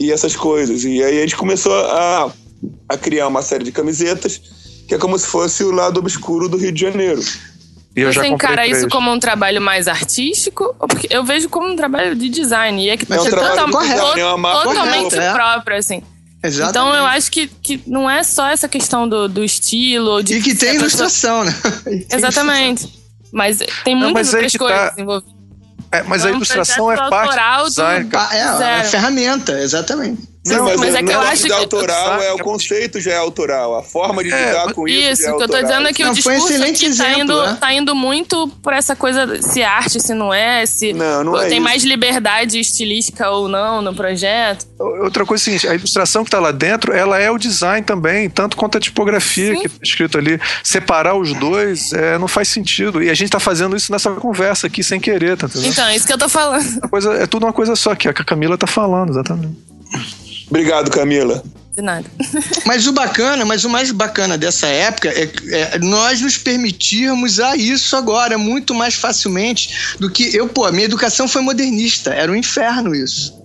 [0.00, 0.84] e essas coisas.
[0.84, 2.32] E aí a gente começou a,
[2.88, 4.40] a criar uma série de camisetas
[4.86, 7.20] que é como se fosse o lado obscuro do Rio de Janeiro.
[7.96, 10.74] E eu Você encara isso como um trabalho mais artístico?
[10.78, 12.84] Porque eu vejo como um trabalho de design.
[12.84, 15.32] E é que é um trabalho total, design, é uma totalmente correta.
[15.32, 16.02] próprio, assim.
[16.46, 16.70] Exatamente.
[16.70, 20.22] Então eu acho que, que não é só essa questão do, do estilo.
[20.22, 21.54] De e que tem ilustração, né?
[22.10, 22.88] Exatamente.
[23.32, 24.94] Mas tem muitas não, outras tá coisas tá...
[25.02, 25.36] envolvidas.
[25.92, 28.10] É, mas então, a ilustração é parte do design.
[28.32, 30.22] É, é, é ferramenta, exatamente.
[30.46, 33.76] Não, mas, mas é que eu acho que autoral é o conceito já é autoral,
[33.76, 35.12] a forma de é, lidar com isso.
[35.12, 36.96] Isso, é o que eu tô dizendo é que não, o discurso um aqui exemplo,
[37.04, 37.58] tá, indo, né?
[37.60, 41.48] tá indo muito por essa coisa se arte, se não é, se não, não é
[41.48, 41.64] tem isso.
[41.64, 44.66] mais liberdade estilística ou não no projeto.
[44.78, 47.84] Outra coisa é a seguinte, a ilustração que tá lá dentro, ela é o design
[47.84, 49.60] também, tanto quanto a tipografia Sim.
[49.60, 50.40] que tá escrito ali.
[50.62, 53.02] Separar os dois é, não faz sentido.
[53.02, 55.72] E a gente tá fazendo isso nessa conversa aqui sem querer, tá entendendo?
[55.72, 56.80] Então, é isso que eu tô falando.
[56.88, 59.56] Coisa, é tudo uma coisa só, que a Camila tá falando, exatamente.
[60.48, 61.42] Obrigado, Camila.
[61.76, 62.06] De nada.
[62.64, 67.54] Mas o bacana, mas o mais bacana dessa época é, é, nós nos permitirmos a
[67.54, 72.34] isso agora muito mais facilmente do que eu, pô, minha educação foi modernista, era um
[72.34, 73.36] inferno isso.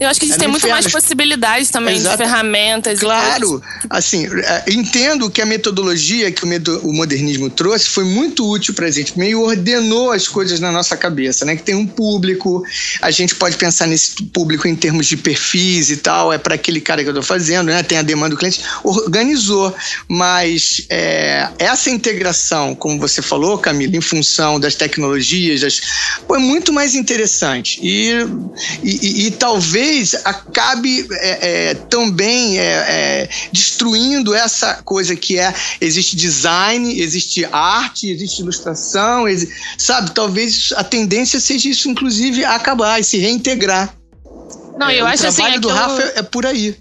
[0.00, 2.16] Eu acho que a gente tem muito mais possibilidades também Exato.
[2.16, 3.00] de ferramentas.
[3.00, 8.86] Claro, assim, é, entendo que a metodologia que o modernismo trouxe foi muito útil para
[8.86, 11.54] a gente, meio ordenou as coisas na nossa cabeça, né?
[11.54, 12.64] Que tem um público,
[13.02, 16.80] a gente pode pensar nesse público em termos de perfis e tal, é para aquele
[16.80, 17.82] cara que eu estou fazendo, né?
[17.82, 19.74] Tem a demanda do cliente, organizou,
[20.08, 25.78] mas é, essa integração, como você falou, Camila, em função das tecnologias, das,
[26.26, 28.12] foi muito mais interessante e,
[28.82, 35.38] e, e, e talvez talvez acabe é, é, também é, é, destruindo essa coisa que
[35.38, 40.12] é existe design, existe arte, existe ilustração, existe, sabe?
[40.12, 43.92] Talvez a tendência seja isso, inclusive, acabar e se reintegrar.
[44.78, 45.42] Não, é, eu acho assim.
[45.42, 46.76] O trabalho do Rafa é por aí.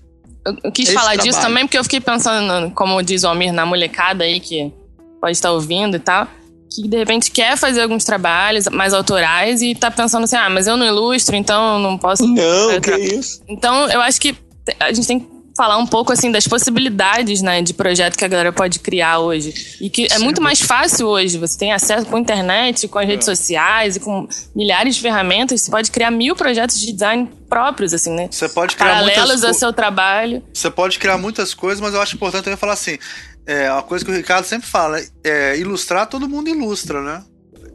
[0.64, 1.30] Eu quis Esse falar trabalho.
[1.30, 4.72] disso também porque eu fiquei pensando, como diz o Almir, na molecada aí que
[5.20, 6.28] pode estar ouvindo e tal
[6.72, 10.68] que de repente quer fazer alguns trabalhos mais autorais e tá pensando assim, ah, mas
[10.68, 12.26] eu não ilustro, então eu não posso.
[12.26, 13.42] Não, que isso.
[13.48, 14.36] Então eu acho que
[14.80, 18.30] a gente tem que falar um pouco assim das possibilidades, né, de projeto que a
[18.30, 19.78] galera pode criar hoje.
[19.82, 20.24] E que é Sim.
[20.24, 21.38] muito mais fácil hoje.
[21.38, 23.36] Você tem acesso com a internet, com as redes é.
[23.36, 28.12] sociais e com milhares de ferramentas, você pode criar mil projetos de design próprios, assim,
[28.12, 28.30] né?
[28.32, 29.44] Você pode criar Paralelos muitas...
[29.44, 30.42] ao seu trabalho.
[30.54, 32.98] Você pode criar muitas coisas, mas eu acho importante também falar assim:
[33.46, 37.24] é uma coisa que o Ricardo sempre fala: é, ilustrar, todo mundo ilustra, né?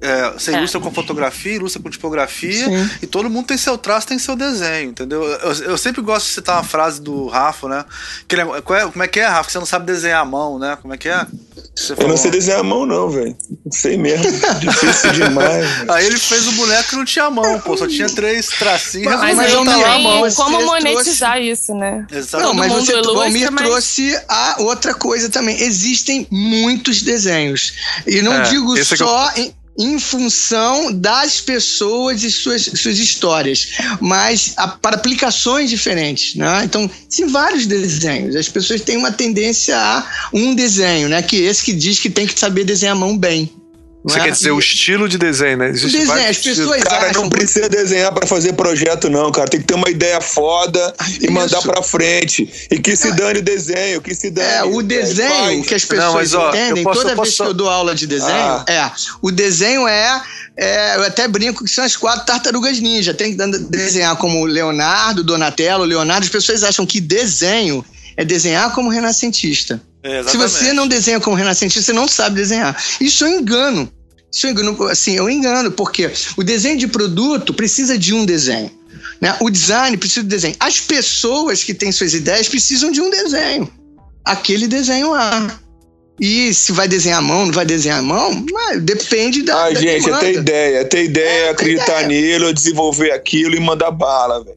[0.04, 0.58] É, você é.
[0.58, 2.90] ilustra com fotografia, ilustra com tipografia, Sim.
[3.00, 5.24] e todo mundo tem seu traço, tem seu desenho, entendeu?
[5.24, 7.84] Eu, eu sempre gosto de citar uma frase do Rafa, né?
[8.28, 9.48] Que ele, é, como é que é, Rafa?
[9.50, 10.76] Você não sabe desenhar a mão, né?
[10.82, 11.26] Como é que é?
[11.98, 13.34] eu não sei desenhar a mão, não, velho.
[13.64, 14.24] Não sei mesmo.
[14.60, 15.66] Difícil demais.
[15.88, 17.76] Aí ele fez o boneco que não tinha mão, pô.
[17.76, 19.12] Só tinha três tracinhos.
[19.14, 20.30] Mas, mas eu tá mão.
[20.32, 21.50] como monetizar trouxe...
[21.50, 22.06] isso, né?
[22.12, 22.46] Exatamente.
[22.46, 23.66] Não, mas você, o Almir mas...
[23.66, 25.60] trouxe a outra coisa também.
[25.62, 27.72] Existem muitos desenhos.
[28.06, 29.30] E não é, digo é só...
[29.30, 29.44] É eu...
[29.44, 36.62] em em função das pessoas e suas, suas histórias, mas a, para aplicações diferentes, né?
[36.64, 38.36] Então, tem vários desenhos.
[38.36, 41.22] As pessoas têm uma tendência a um desenho, né?
[41.22, 43.50] Que esse que diz que tem que saber desenhar a mão bem.
[44.04, 45.70] Você quer dizer o estilo de desenho, né?
[45.70, 47.22] Existe desenho, as pessoas Cara, acham...
[47.22, 49.48] não precisa desenhar para fazer projeto, não, cara.
[49.48, 52.46] Tem que ter uma ideia foda e mandar para frente.
[52.70, 54.46] E que se dane o desenho, que se dane.
[54.46, 57.54] É, o desenho que as pessoas não, mas, ó, entendem, posso, toda vez que eu
[57.54, 58.64] dou aula de desenho, ah.
[58.68, 58.90] é,
[59.22, 60.22] o desenho é,
[60.54, 63.14] é, eu até brinco que são as quatro tartarugas ninja.
[63.14, 66.24] Tem que desenhar como Leonardo, Donatello, Leonardo.
[66.24, 67.82] As pessoas acham que desenho
[68.18, 69.80] é desenhar como renascentista.
[70.04, 72.76] É, Se você não desenha como renascentista, você não sabe desenhar.
[73.00, 73.90] Isso é um engano.
[74.30, 78.12] Isso é um engano, assim, é um engano, porque o desenho de produto precisa de
[78.12, 78.70] um desenho.
[79.18, 79.34] Né?
[79.40, 80.56] O design precisa de desenho.
[80.60, 83.70] As pessoas que têm suas ideias precisam de um desenho.
[84.24, 85.58] Aquele desenho lá.
[86.20, 89.66] E se vai desenhar a mão, não vai desenhar a mão, mas depende da.
[89.66, 92.38] Ah, da gente, é ter ideia, é ter ideia, é, acreditar ideia.
[92.38, 94.56] nele, desenvolver aquilo e mandar bala, velho.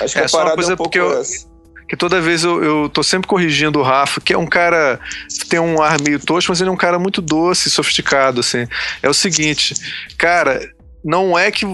[0.00, 1.49] Acho que é, a parada coisa é um pouco porque eu, essa
[1.90, 5.00] que toda vez eu, eu tô sempre corrigindo o Rafa, que é um cara
[5.48, 8.64] tem um ar meio tosco, mas ele é um cara muito doce, sofisticado, assim.
[9.02, 9.74] É o seguinte,
[10.16, 10.70] cara,
[11.04, 11.64] não é que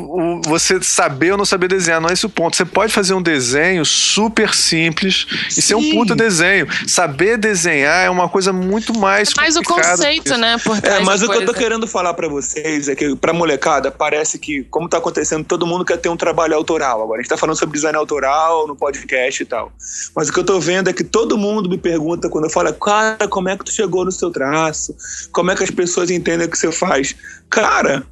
[0.45, 2.57] você saber ou não saber desenhar, não é esse o ponto.
[2.57, 5.61] Você pode fazer um desenho super simples Sim.
[5.61, 6.67] e ser um puta desenho.
[6.87, 9.31] Saber desenhar é uma coisa muito mais.
[9.31, 10.57] É mais o conceito, né?
[10.59, 13.91] Por é, mas o que eu tô querendo falar para vocês é que, pra molecada,
[13.91, 17.03] parece que, como tá acontecendo, todo mundo quer ter um trabalho autoral.
[17.03, 19.73] Agora, a gente tá falando sobre design autoral no podcast e tal.
[20.15, 22.73] Mas o que eu tô vendo é que todo mundo me pergunta quando eu falo,
[22.75, 24.95] cara, como é que tu chegou no seu traço?
[25.33, 27.15] Como é que as pessoas entendem o que você faz?
[27.51, 28.05] Cara,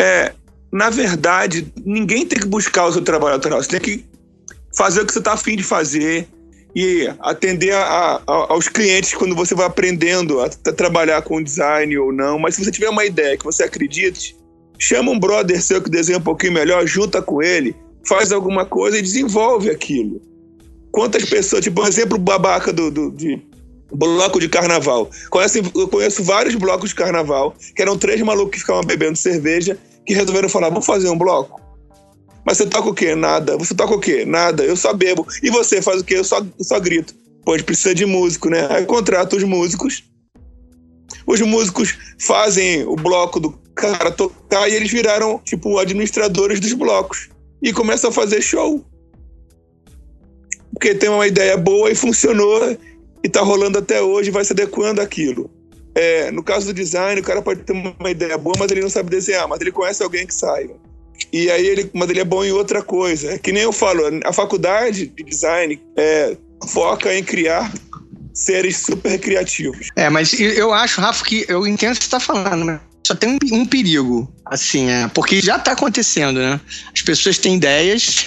[0.00, 0.32] é,
[0.72, 3.62] na verdade, ninguém tem que buscar o seu trabalho autoral.
[3.62, 4.04] Você tem que
[4.74, 6.26] fazer o que você está afim de fazer
[6.74, 11.98] e atender a, a, aos clientes quando você vai aprendendo a, a, trabalhar com design
[11.98, 12.38] ou não.
[12.38, 14.34] Mas se você tiver uma ideia que você acredite,
[14.78, 17.76] chama um brother seu que desenha um pouquinho melhor, junta com ele,
[18.06, 20.22] faz alguma coisa e desenvolve aquilo.
[20.90, 23.42] Quantas pessoas, tipo, por exemplo, o babaca do, do de
[23.92, 25.10] bloco de carnaval.
[25.30, 29.76] Conhece, eu conheço vários blocos de carnaval, que eram três malucos que ficavam bebendo cerveja
[30.10, 31.60] que resolveram falar: vamos fazer um bloco?
[32.44, 33.14] Mas você toca o quê?
[33.14, 33.56] Nada.
[33.56, 34.24] Você toca o quê?
[34.24, 34.64] Nada.
[34.64, 35.26] Eu só bebo.
[35.42, 36.14] E você faz o quê?
[36.14, 37.14] Eu só, eu só grito.
[37.48, 38.66] Gente precisa de músico, né?
[38.70, 40.04] Aí contrata os músicos.
[41.26, 47.28] Os músicos fazem o bloco do cara tocar e eles viraram, tipo, administradores dos blocos.
[47.62, 48.84] E começam a fazer show.
[50.72, 52.76] Porque tem uma ideia boa e funcionou
[53.22, 55.50] e tá rolando até hoje, vai se adequando aquilo.
[55.94, 58.90] É, no caso do design, o cara pode ter uma ideia boa, mas ele não
[58.90, 60.74] sabe desenhar, mas ele conhece alguém que saiba.
[61.32, 63.32] E aí ele, mas ele é bom em outra coisa.
[63.32, 66.36] É que nem eu falo, a faculdade de design é,
[66.68, 67.72] foca em criar
[68.32, 69.88] seres super criativos.
[69.96, 72.80] É, mas eu acho, Rafa, que eu entendo o que você está falando, né?
[73.06, 76.60] Só tem um, um, perigo, assim, é, porque já está acontecendo, né?
[76.94, 78.26] As pessoas têm ideias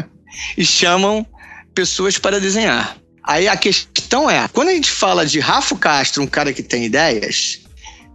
[0.56, 1.26] e chamam
[1.74, 2.96] pessoas para desenhar.
[3.24, 6.84] Aí a questão é, quando a gente fala de Rafa Castro, um cara que tem
[6.84, 7.60] ideias,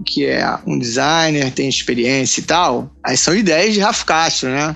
[0.06, 4.76] que é um designer, tem experiência e tal, aí são ideias de Rafa Castro, né?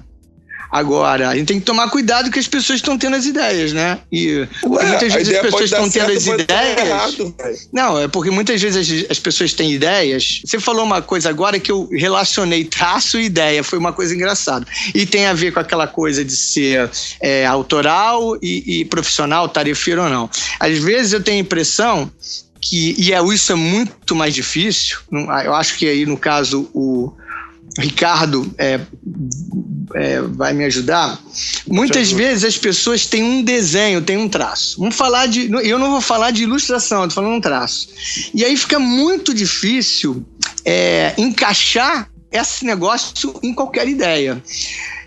[0.71, 3.99] Agora, a gente tem que tomar cuidado que as pessoas estão tendo as ideias, né?
[4.11, 6.77] E Ué, muitas vezes as pessoas estão tendo as ideias.
[6.77, 7.35] Errado,
[7.73, 10.41] não, é porque muitas vezes as, as, pessoas têm ideias.
[10.45, 14.65] Você falou uma coisa agora que eu relacionei traço e ideia, foi uma coisa engraçada.
[14.93, 16.89] E tem a ver com aquela coisa de ser
[17.19, 20.29] é, autoral e, e profissional, tarefeiro ou não.
[20.59, 22.11] Às vezes eu tenho a impressão
[22.61, 27.13] que, e é, isso é muito mais difícil, eu acho que aí no caso o
[27.77, 28.79] Ricardo é,
[29.95, 31.19] é, vai me ajudar.
[31.67, 34.79] Muitas vezes as pessoas têm um desenho, têm um traço.
[34.79, 35.49] Vamos falar de.
[35.63, 37.89] Eu não vou falar de ilustração, estou falando um traço.
[38.33, 40.25] E aí fica muito difícil
[40.65, 44.41] é, encaixar esse negócio em qualquer ideia.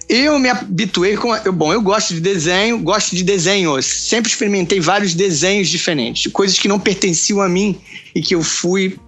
[0.09, 1.35] Eu me habituei com.
[1.37, 3.87] Eu, bom, eu gosto de desenho, gosto de desenhos.
[3.87, 7.81] Sempre experimentei vários desenhos diferentes, coisas que não pertenciam a mim
[8.15, 8.99] e que eu fui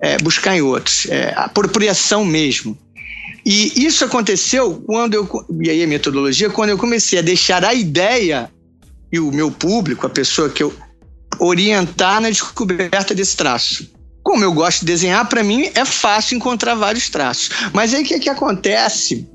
[0.00, 1.06] é, buscar em outros.
[1.06, 2.78] É, apropriação mesmo.
[3.50, 5.26] E isso aconteceu quando eu.
[5.62, 8.52] E aí a metodologia, quando eu comecei a deixar a ideia
[9.10, 10.70] e o meu público, a pessoa que eu
[11.40, 13.90] orientar na descoberta desse traço.
[14.22, 17.48] como eu gosto de desenhar, para mim é fácil encontrar vários traços.
[17.72, 19.26] Mas aí o que, que acontece?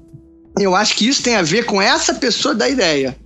[0.60, 3.18] Eu acho que isso tem a ver com essa pessoa da ideia.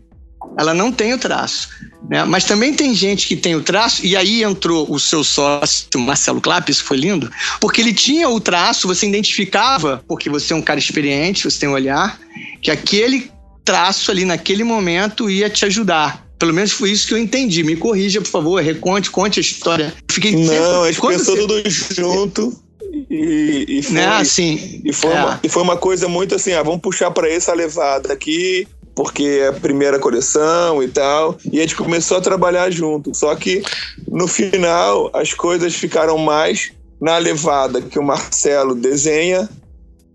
[0.58, 1.70] Ela não tem o traço.
[2.10, 2.24] Né?
[2.24, 6.40] Mas também tem gente que tem o traço, e aí entrou o seu sócio, Marcelo
[6.40, 7.30] Clapp, isso foi lindo,
[7.60, 11.70] porque ele tinha o traço, você identificava, porque você é um cara experiente, você tem
[11.70, 12.20] um olhar,
[12.62, 13.32] que aquele
[13.66, 16.26] traço ali naquele momento ia te ajudar.
[16.40, 17.64] Pelo menos foi isso que eu entendi.
[17.64, 19.94] Me corrija, por favor, reconte, conte a história.
[20.10, 21.42] Fiquei Não, a gente pensou você...
[21.42, 22.68] tudo junto.
[23.10, 24.08] E, e, foi, né?
[24.08, 25.24] assim, e, foi é.
[25.24, 28.68] uma, e foi uma coisa muito assim: ah, vamos puxar para essa levada aqui,
[28.98, 31.38] porque é a primeira coleção e tal.
[31.52, 33.14] E a gente começou a trabalhar junto.
[33.14, 33.62] Só que
[34.08, 39.48] no final as coisas ficaram mais na levada que o Marcelo desenha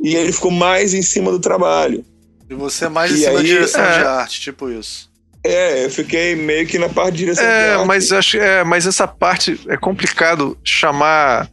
[0.00, 2.04] e ele ficou mais em cima do trabalho.
[2.50, 5.08] E você mais e em cima aí, da direção é, de arte, tipo isso.
[5.44, 7.86] É, eu fiquei meio que na parte de direção é, de arte.
[7.86, 11.48] Mas, acho, é, mas essa parte é complicado chamar.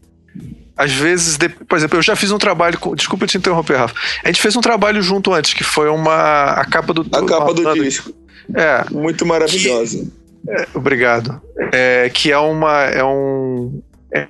[0.79, 2.79] Às vezes, de, por exemplo, eu já fiz um trabalho.
[2.79, 3.95] Com, desculpa te interromper, Rafa.
[4.23, 6.51] A gente fez um trabalho junto antes, que foi uma.
[6.51, 7.01] A capa do.
[7.11, 8.13] A capa do disco.
[8.55, 8.85] É.
[8.89, 10.07] Muito maravilhosa.
[10.47, 11.41] É, obrigado.
[11.73, 12.83] É, que é uma.
[12.85, 13.81] É um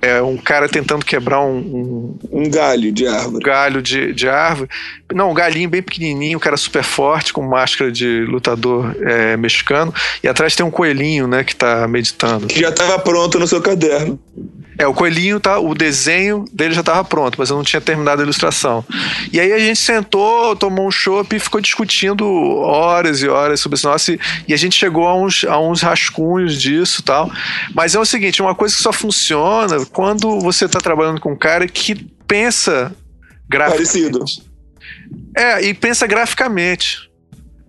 [0.02, 3.36] é um cara tentando quebrar um, um, um galho de árvore.
[3.36, 4.68] Um galho de, de árvore.
[5.14, 9.94] Não, um galinho bem pequenininho, um cara super forte, com máscara de lutador é, mexicano.
[10.22, 12.46] E atrás tem um coelhinho, né, que tá meditando.
[12.46, 14.20] Que já estava pronto no seu caderno.
[14.78, 18.22] É, o coelhinho, tá, o desenho dele já estava pronto, mas eu não tinha terminado
[18.22, 18.82] a ilustração.
[19.30, 23.76] E aí a gente sentou, tomou um chopp e ficou discutindo horas e horas sobre
[23.76, 24.12] esse nosso.
[24.48, 27.30] E a gente chegou a uns, a uns rascunhos disso tal.
[27.74, 31.38] Mas é o seguinte: uma coisa que só funciona quando você está trabalhando com um
[31.38, 31.94] cara que
[32.26, 32.90] pensa
[33.46, 33.92] graficamente.
[33.92, 34.24] Parecido.
[35.36, 37.09] É, e pensa graficamente.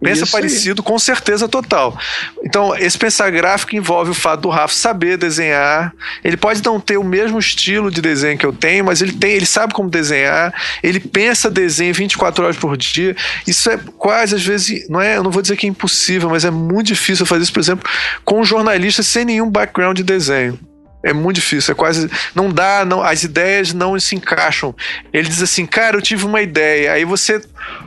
[0.02, 0.86] Pensa Isso parecido, aí.
[0.86, 1.96] com certeza total.
[2.44, 5.94] Então, esse pensar gráfico envolve o fato do Rafa saber desenhar.
[6.24, 9.34] Ele pode não ter o mesmo estilo de desenho que eu tenho, mas ele tem,
[9.34, 10.54] ele sabe como desenhar.
[10.82, 13.16] Ele pensa desenho 24 horas por dia.
[13.46, 16.44] Isso é quase às vezes, não é, eu não vou dizer que é impossível, mas
[16.44, 17.88] é muito difícil fazer isso, por exemplo,
[18.26, 20.58] com um jornalista sem nenhum background de desenho.
[21.04, 22.10] É muito difícil, é quase.
[22.36, 24.76] Não dá, não, as ideias não se encaixam.
[25.12, 26.94] Ele diz assim, cara, eu tive uma ideia.
[26.94, 27.42] Aí você.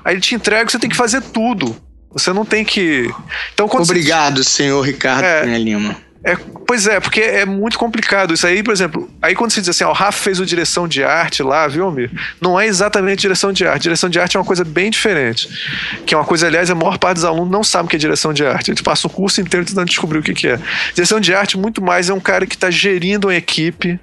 [0.05, 1.77] Aí ele te entrega, você tem que fazer tudo.
[2.15, 3.13] Você não tem que.
[3.53, 4.51] Então, Obrigado, você...
[4.51, 5.97] senhor Ricardo é, Lima.
[6.25, 8.33] É, pois é, porque é muito complicado.
[8.33, 10.89] Isso aí, por exemplo, aí quando se diz assim, ó, o Rafa fez o direção
[10.89, 12.11] de arte lá, viu, Almir?
[12.41, 13.83] Não é exatamente direção de arte.
[13.83, 15.47] Direção de arte é uma coisa bem diferente.
[16.07, 17.99] Que é uma coisa, aliás, a maior parte dos alunos não sabe o que é
[17.99, 18.71] direção de arte.
[18.71, 20.59] Eles passam o curso inteiro tentando descobrir o que, que é.
[20.95, 24.01] Direção de arte, muito mais, é um cara que está gerindo uma equipe,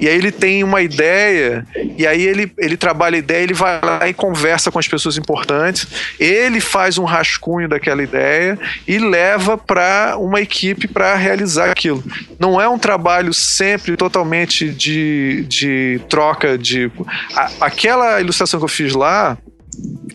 [0.00, 1.64] e aí ele tem uma ideia,
[1.96, 5.16] e aí ele, ele trabalha a ideia, ele vai lá e conversa com as pessoas
[5.16, 5.86] importantes,
[6.18, 12.02] ele faz um rascunho daquela ideia e leva para uma equipe para realizar realizar aquilo.
[12.38, 16.90] Não é um trabalho sempre totalmente de, de troca de.
[17.34, 19.36] A, aquela ilustração que eu fiz lá,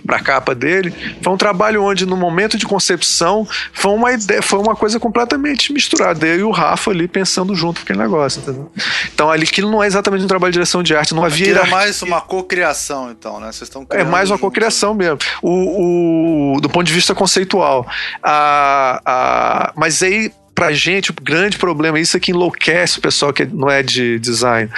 [0.05, 4.41] para a capa dele, foi um trabalho onde no momento de concepção foi uma ideia,
[4.41, 6.25] foi uma coisa completamente misturada.
[6.25, 8.71] Eu e o Rafa ali pensando junto aquele negócio, entendeu?
[9.13, 11.67] Então ali aquilo não é exatamente um trabalho de direção de arte, não havia é
[11.67, 13.47] mais uma cocriação, então, né?
[13.47, 15.17] Vocês estão É mais uma cocriação mesmo.
[15.41, 17.85] O, o, do ponto de vista conceitual.
[18.23, 23.31] A, a, mas aí pra gente, o grande problema, isso é que enlouquece o pessoal
[23.31, 24.71] que não é de design.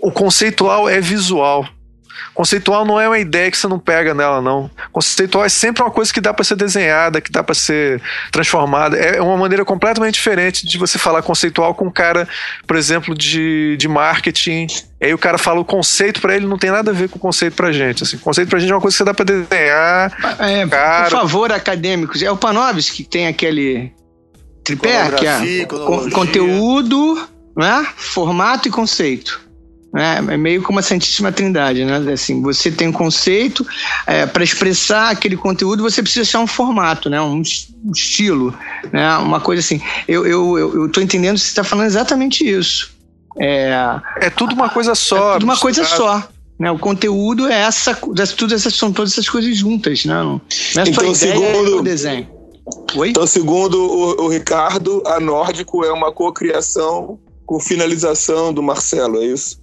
[0.00, 1.64] O conceitual é visual.
[2.34, 4.68] Conceitual não é uma ideia que você não pega nela, não.
[4.90, 8.96] Conceitual é sempre uma coisa que dá para ser desenhada, que dá para ser transformada.
[8.96, 12.26] É uma maneira completamente diferente de você falar conceitual com um cara,
[12.66, 14.66] por exemplo, de, de marketing.
[15.00, 17.20] Aí o cara fala o conceito para ele não tem nada a ver com o
[17.20, 18.02] conceito pra gente.
[18.02, 20.36] Assim, conceito pra gente é uma coisa que você dá para desenhar.
[20.40, 21.04] É, cara.
[21.04, 22.20] Por favor, acadêmicos.
[22.20, 23.92] É o Panovski que tem aquele
[24.76, 25.66] tripé, que é
[26.12, 27.86] conteúdo, né?
[27.96, 29.48] formato e conceito.
[29.92, 30.18] Né?
[30.28, 32.12] É meio como a Santíssima Trindade, né?
[32.12, 33.66] Assim, você tem um conceito,
[34.06, 37.20] é, para expressar aquele conteúdo, você precisa achar um formato, né?
[37.20, 37.42] um,
[37.94, 38.54] estilo,
[38.92, 39.16] né?
[39.16, 39.80] uma coisa assim.
[40.06, 42.90] Eu, eu, eu, eu tô entendendo que você está falando exatamente isso.
[43.40, 45.30] É, é tudo uma coisa só.
[45.30, 46.28] É tudo uma coisa só.
[46.58, 50.14] Né, o conteúdo é essa, tudo essas, são todas essas coisas juntas, né?
[50.14, 50.40] Não,
[50.76, 52.37] é então, só ideia, segundo, é o desenho.
[52.96, 53.10] Oi?
[53.10, 59.26] Então, segundo o, o Ricardo, a Nórdico é uma cocriação com finalização do Marcelo, é
[59.26, 59.60] isso?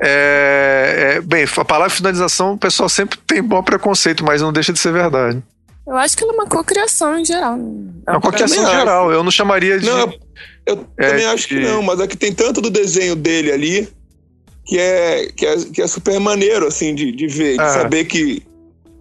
[0.00, 4.72] É, é, bem, a palavra finalização o pessoal sempre tem bom preconceito, mas não deixa
[4.72, 5.42] de ser verdade.
[5.86, 7.58] Eu acho que ela é uma cocriação em geral.
[8.06, 9.86] É uma cocriação em geral, eu não chamaria de.
[9.86, 10.12] Não,
[10.66, 11.54] eu é, também acho de...
[11.54, 13.88] que não, mas é que tem tanto do desenho dele ali
[14.64, 17.68] que é, que é, que é super maneiro, assim, de, de ver, de ah.
[17.70, 18.42] saber que,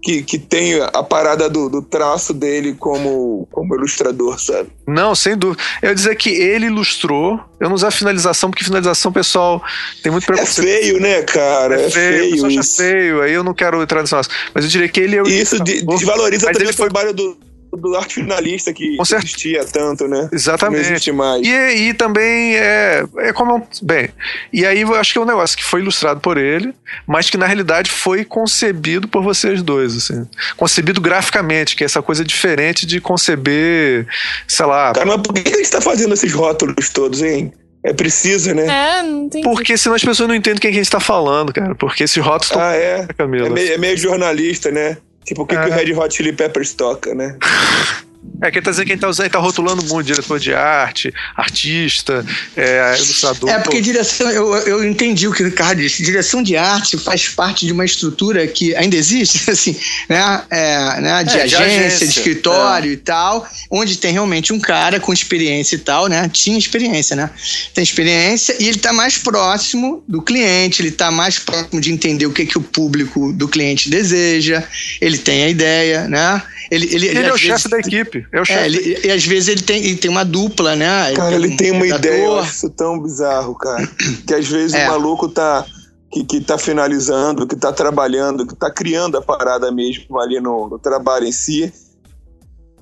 [0.08, 4.70] que, que tem a parada do, do traço dele como, como ilustrador, sabe?
[4.88, 5.62] Não, sem dúvida.
[5.82, 7.38] Eu ia dizer que ele ilustrou.
[7.60, 9.62] Eu não usar finalização, porque finalização, pessoal,
[10.02, 10.66] tem muito É preconceito.
[10.66, 11.82] feio, né, cara?
[11.82, 12.78] É, É feio, feio, isso.
[12.78, 14.32] feio, aí eu não quero entrar nesse negócio.
[14.54, 16.90] Mas eu diria que ele é o isso de- desvaloriza mas também ele o foi
[16.90, 17.38] trabalho do,
[17.72, 19.28] do arte finalista que Com certeza.
[19.28, 20.22] existia tanto, né?
[20.24, 20.82] Não Exatamente.
[20.86, 21.46] existe mais.
[21.46, 21.50] E,
[21.90, 23.52] e também é, é como.
[23.52, 24.10] é um- Bem,
[24.52, 26.74] e aí eu acho que é um negócio que foi ilustrado por ele,
[27.06, 30.28] mas que na realidade foi concebido por vocês dois, assim.
[30.56, 34.08] Concebido graficamente, que é essa coisa diferente de conceber,
[34.48, 34.94] sei lá.
[34.94, 37.52] Cara, mas por que a gente tá fazendo esses rótulos todos, hein?
[37.84, 38.66] É preciso, né?
[39.00, 39.42] É, não tem.
[39.44, 41.74] Porque senão as pessoas não entendem quem que a gente tá falando, cara.
[41.76, 42.62] Porque esses rótulos estão.
[42.62, 43.08] Ah, é?
[43.18, 43.48] Camila.
[43.48, 44.98] É meio, é meio jornalista, né?
[45.28, 45.76] Tipo, o que, que o.
[45.76, 47.38] Red Hot Chili Peppers toca, né?
[48.42, 51.12] É, quem tá dizendo que gente tá, usando, gente tá rotulando muito diretor de arte,
[51.36, 52.24] artista,
[52.56, 53.50] é, ilustrador.
[53.50, 56.04] É porque direção, eu, eu entendi o que o Ricardo disse.
[56.04, 59.76] Direção de arte faz parte de uma estrutura que ainda existe, assim,
[60.08, 60.44] né?
[60.52, 61.24] É, né?
[61.24, 65.12] De, É, de agência, agência, de escritório e tal, onde tem realmente um cara com
[65.12, 66.30] experiência e tal, né?
[66.32, 67.32] Tinha experiência, né?
[67.74, 72.28] Tem experiência e ele tá mais próximo do cliente, ele tá mais próximo de entender
[72.28, 74.64] o que, que o público do cliente deseja,
[75.02, 76.42] ele tem a ideia, né?
[76.70, 78.07] Ele, ele, Ele é às o chefe da equipe.
[78.32, 78.60] É o chefe.
[78.60, 81.14] É, ele- e às vezes ele tem, ele tem uma dupla, né?
[81.14, 82.06] Cara, ele tem uma redator.
[82.12, 83.88] ideia, eu acho isso tão bizarro, cara.
[84.26, 84.86] Que às vezes É.
[84.88, 85.66] o maluco tá.
[86.10, 90.70] Que, que tá finalizando, que tá trabalhando, que tá criando a parada mesmo ali no,
[90.70, 91.72] no trabalho em si.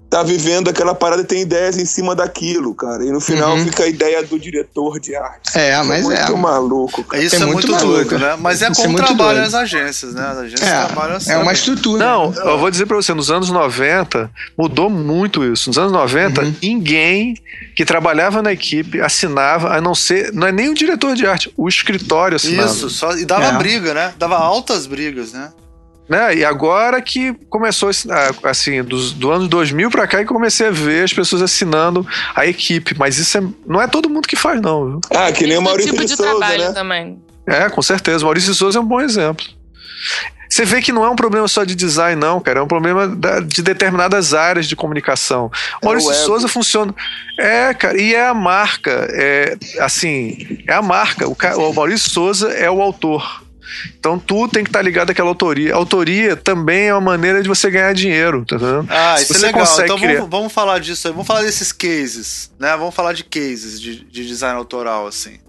[0.10, 3.04] Tá vivendo aquela parada e tem ideias em cima daquilo, cara.
[3.04, 3.66] E no final Uhum.
[3.66, 5.58] fica a ideia do diretor de arte.
[5.58, 6.36] É, mas muito é.
[6.36, 7.22] maluco, cara.
[7.22, 7.94] Isso É é, muito muito, maluco.
[8.10, 8.38] doido, né?
[8.40, 10.22] Mas é Isso é como trabalham as agências, né?
[10.26, 11.32] As agências trabalham assim.
[11.32, 12.06] É, é uma estrutura.
[12.06, 15.70] Não, eu vou dizer pra você, nos anos 90 mudou muito isso.
[15.70, 16.56] Nos anos 90, Uhum.
[16.62, 17.36] ninguém
[17.76, 21.52] que trabalhava na equipe assinava, a não ser, não é nem o diretor de arte,
[21.58, 22.70] o escritório assinava.
[22.72, 23.52] Isso, só, e dava É.
[23.58, 24.14] briga, né?
[24.18, 25.50] Dava altas brigas, né?
[26.08, 26.36] Né?
[26.36, 27.90] E agora que começou,
[28.44, 32.46] assim, dos- do, ano 2000 pra cá, que comecei a ver as pessoas assinando a
[32.46, 32.96] equipe.
[32.98, 34.86] Mas isso é, não é todo mundo que faz, não.
[34.86, 35.02] Viu?
[35.10, 36.72] Ah, que nem o do Maurício tipo de, de Souza, trabalho né?
[36.74, 37.20] também.
[37.48, 38.20] É, com certeza.
[38.24, 39.46] O Maurício de Souza é um bom exemplo.
[40.48, 42.60] Você vê que não é um problema só de design, não, cara.
[42.60, 45.48] É um problema da- de determinadas áreas de comunicação.
[45.82, 46.14] O É Maurício.
[46.14, 46.94] Souza funciona.
[47.40, 49.08] É, cara, e é a marca.
[49.12, 51.28] É, assim, é a marca.
[51.28, 51.36] O,
[51.70, 53.44] o Maurício Souza é o autor.
[54.00, 55.74] Então tudo tem que estar ligado àquela autoria.
[55.74, 58.88] A autoria também é uma maneira de você ganhar dinheiro, tá vendo?
[58.90, 59.62] Ah, isso é você legal.
[59.62, 61.14] consegue Então criar- vamos, vamos falar disso aí.
[61.14, 62.76] Vamos falar desses cases, né?
[62.78, 65.40] Vamos falar de cases de, de design autoral, assim.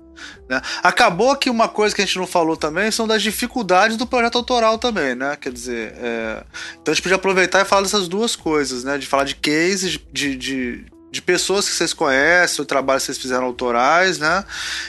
[0.49, 0.61] né?
[0.83, 4.39] Acabou que uma coisa que a gente não falou também são das dificuldades do projeto
[4.39, 5.37] autoral também, né?
[5.41, 6.43] Quer dizer, é,
[6.81, 8.97] então a gente podia aproveitar e falar dessas duas coisas, né?
[8.97, 10.85] De falar de cases, de, de,
[11.17, 14.45] de pessoas que vocês conhecem, o trabalho que vocês fizeram autorais, né?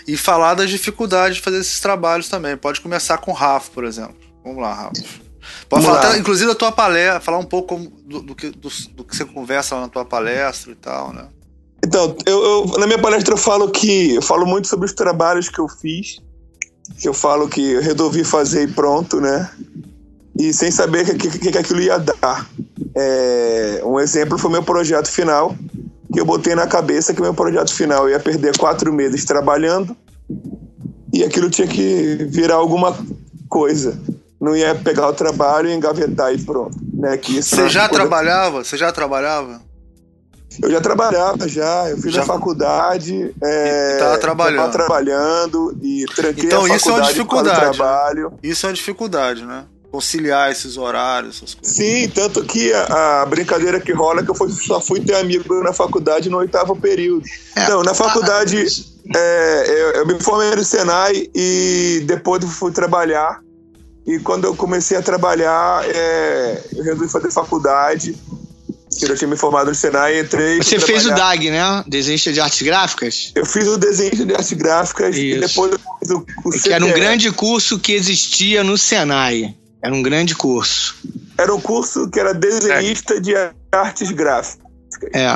[0.08, 2.56] E falar das dificuldades de fazer esses trabalhos também.
[2.56, 4.16] Pode começar com o Rafa, por exemplo.
[4.44, 4.92] Vamos lá, Rafa.
[5.70, 8.70] Pode Vamos falar, até, inclusive, da tua palestra, falar um pouco do, do que, do,
[8.94, 11.28] do que você conversa lá na tua palestra e tal, né?
[11.86, 15.48] Então, eu, eu- na minha palestra eu falo que eu falo muito sobre os trabalhos
[15.48, 16.18] que eu fiz,
[17.00, 19.50] que eu falo que eu resolvi fazer e pronto, né?
[20.38, 22.48] E sem saber o que, que, que aquilo ia dar.
[22.96, 25.56] É, um exemplo foi meu projeto final,
[26.12, 29.96] que eu botei na cabeça que meu projeto final eu ia perder quatro meses trabalhando
[31.14, 32.98] e aquilo tinha que virar alguma
[33.50, 34.00] coisa.
[34.40, 36.78] Não ia pegar o trabalho e engavetar e pronto.
[36.94, 37.18] Né?
[37.18, 38.64] Que Você era já coisa- trabalhava?
[38.64, 39.62] Você já trabalhava?
[40.64, 41.90] eu já trabalhava, já.
[41.90, 43.32] Eu fiz Já- a faculdade.
[43.44, 44.58] É, E tava trabalhando.
[44.58, 47.74] tava trabalhando e tranquei Então, a isso é uma faculdade dificuldade, né?
[47.74, 48.34] trabalho.
[48.42, 49.66] Isso é uma dificuldade, né?
[49.98, 51.76] Conciliar esses horários, essas coisas.
[51.76, 55.16] Sim, tanto que a, a brincadeira que rola é que eu fui- só fui ter
[55.16, 57.24] amigo na faculdade no oitavo período.
[57.56, 58.64] É, Não, na faculdade
[59.16, 63.40] é, eu, eu me formei no Senai e depois eu fui trabalhar.
[64.06, 68.16] E quando eu comecei a trabalhar, é, eu resolvi fazer faculdade.
[68.96, 70.58] que Eu já tinha me formado no Senai, entrei.
[70.62, 71.10] Você fez o.
[71.16, 71.84] DAG, né?
[71.88, 73.32] Desenho de artes gráficas?
[73.34, 75.40] Eu fiz o desenho de artes gráficas e Isso.
[75.48, 79.56] depois eu fiz o, o Que era um grande curso que existia no Senai.
[79.82, 80.96] Era um grande curso.
[81.38, 83.34] Era um curso que era desenhista de
[83.72, 84.68] artes gráficas.
[85.14, 85.28] É.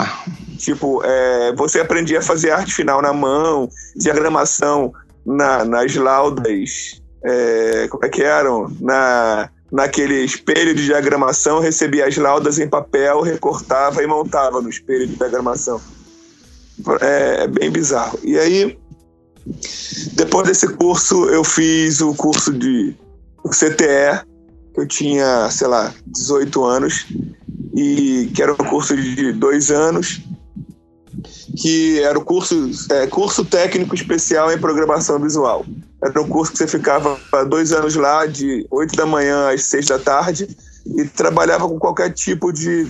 [0.57, 4.93] Tipo, é, você aprendia a fazer arte final na mão, diagramação
[5.25, 7.01] na, nas laudas.
[7.23, 8.75] é, como é que eram?
[8.79, 15.07] Na, naquele espelho de diagramação, recebia as laudas em papel, recortava e montava no espelho
[15.07, 15.79] de diagramação.
[16.99, 18.19] É, é bem bizarro.
[18.23, 18.77] E aí,
[20.13, 22.95] depois desse curso, eu fiz o curso de
[23.43, 24.25] o CTE,
[24.75, 27.05] eu tinha, sei lá, 18 anos,
[27.73, 30.21] e que era um curso de dois anos,
[31.57, 35.65] que era o curso, é, curso técnico especial em programação visual.
[36.03, 39.87] Era um curso que você ficava dois anos lá, de 8 da manhã às 6
[39.87, 40.55] da tarde,
[40.85, 42.87] e trabalhava com qualquer tipo de,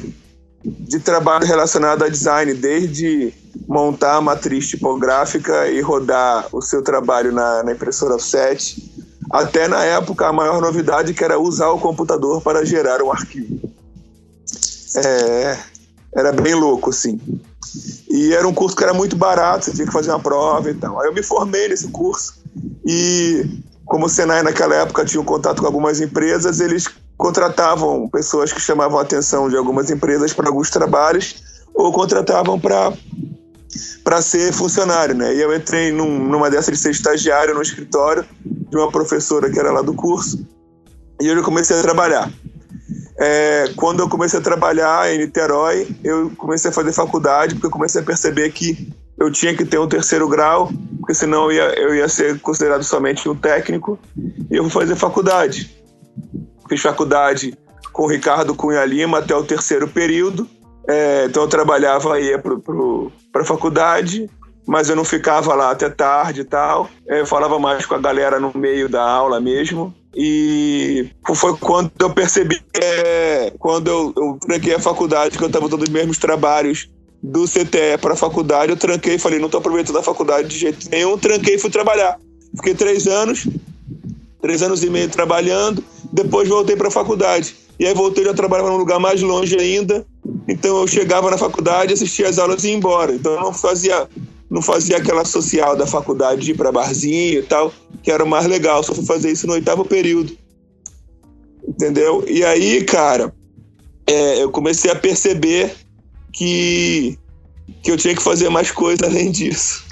[0.64, 3.34] de trabalho relacionado a design, desde
[3.68, 8.91] montar a matriz tipográfica e rodar o seu trabalho na, na impressora offset,
[9.32, 13.60] até na época a maior novidade que era usar o computador para gerar um arquivo.
[14.96, 15.58] É,
[16.14, 17.20] era bem louco, assim.
[18.10, 20.74] E era um curso que era muito barato, você tinha que fazer uma prova e
[20.74, 21.00] tal.
[21.00, 22.34] Aí eu me formei nesse curso
[22.86, 28.52] e, como o Senai naquela época tinha um contato com algumas empresas, eles contratavam pessoas
[28.52, 31.36] que chamavam a atenção de algumas empresas para alguns trabalhos
[31.74, 32.92] ou contratavam para
[34.04, 35.36] para ser funcionário, né?
[35.36, 39.60] E eu entrei num, numa dessas de ser estagiário no escritório de uma professora que
[39.60, 40.45] era lá do curso
[41.22, 42.32] e eu comecei a trabalhar.
[43.20, 47.72] É, quando eu comecei a trabalhar em Niterói, eu comecei a fazer faculdade, porque eu
[47.72, 51.80] comecei a perceber que eu tinha que ter um terceiro grau, porque senão eu ia,
[51.80, 53.99] eu ia ser considerado somente um técnico,
[54.49, 55.70] e eu fui fazer faculdade.
[56.68, 57.56] Fiz faculdade
[57.93, 60.49] com o Ricardo Cunha Lima até o terceiro período,
[60.92, 64.30] é, então eu trabalhava ia para a faculdade,
[64.68, 66.89] mas eu não ficava lá até tarde e tal.
[67.08, 69.94] É, eu falava mais com a galera no meio da aula mesmo.
[70.14, 75.70] E foi quando eu percebi, é, quando eu, eu tranquei a faculdade, que eu estava
[75.70, 76.89] todos os mesmos trabalhos
[77.24, 80.89] do CTE para a faculdade, eu tranquei falei, não estou aproveitando a faculdade de jeito
[80.89, 82.20] nenhum, tranquei e fui trabalhar.
[82.58, 83.48] Fiquei três anos,
[84.42, 85.82] três anos e meio trabalhando,
[86.12, 87.56] depois voltei para a faculdade.
[87.82, 90.06] E aí voltei, já trabalhava num lugar mais longe ainda,
[90.48, 93.12] então eu chegava na faculdade, assistia as aulas e ia embora.
[93.12, 94.08] Então eu não fazia
[94.48, 97.74] não fazia aquela social da faculdade de ir para barzinho e tal,
[98.04, 98.84] que era mais legal.
[98.84, 100.38] Só fui fazer isso no oitavo período.
[101.68, 102.24] Entendeu?
[102.28, 103.34] E aí, cara,
[104.06, 105.74] é, eu comecei a perceber
[106.32, 107.18] que,
[107.82, 109.86] que eu tinha que fazer mais coisas além disso.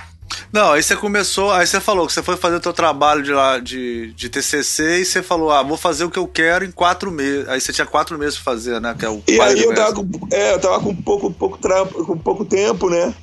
[0.52, 3.32] Não, aí você começou, aí você falou que você foi fazer o seu trabalho de,
[3.32, 6.72] lá, de, de TCC e você falou, ah, vou fazer o que eu quero em
[6.72, 7.48] quatro meses.
[7.48, 8.96] Aí você tinha quatro meses pra fazer, né?
[8.98, 11.60] Que é o e aí eu tava, com, é, eu tava com pouco, pouco,
[12.06, 13.14] com pouco tempo, né?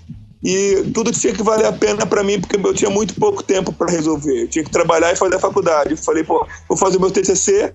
[0.44, 3.72] E tudo tinha que valer a pena para mim, porque eu tinha muito pouco tempo
[3.72, 4.42] para resolver.
[4.42, 5.92] Eu tinha que trabalhar e fazer a faculdade.
[5.92, 7.74] Eu falei, pô, vou fazer o meu TCC,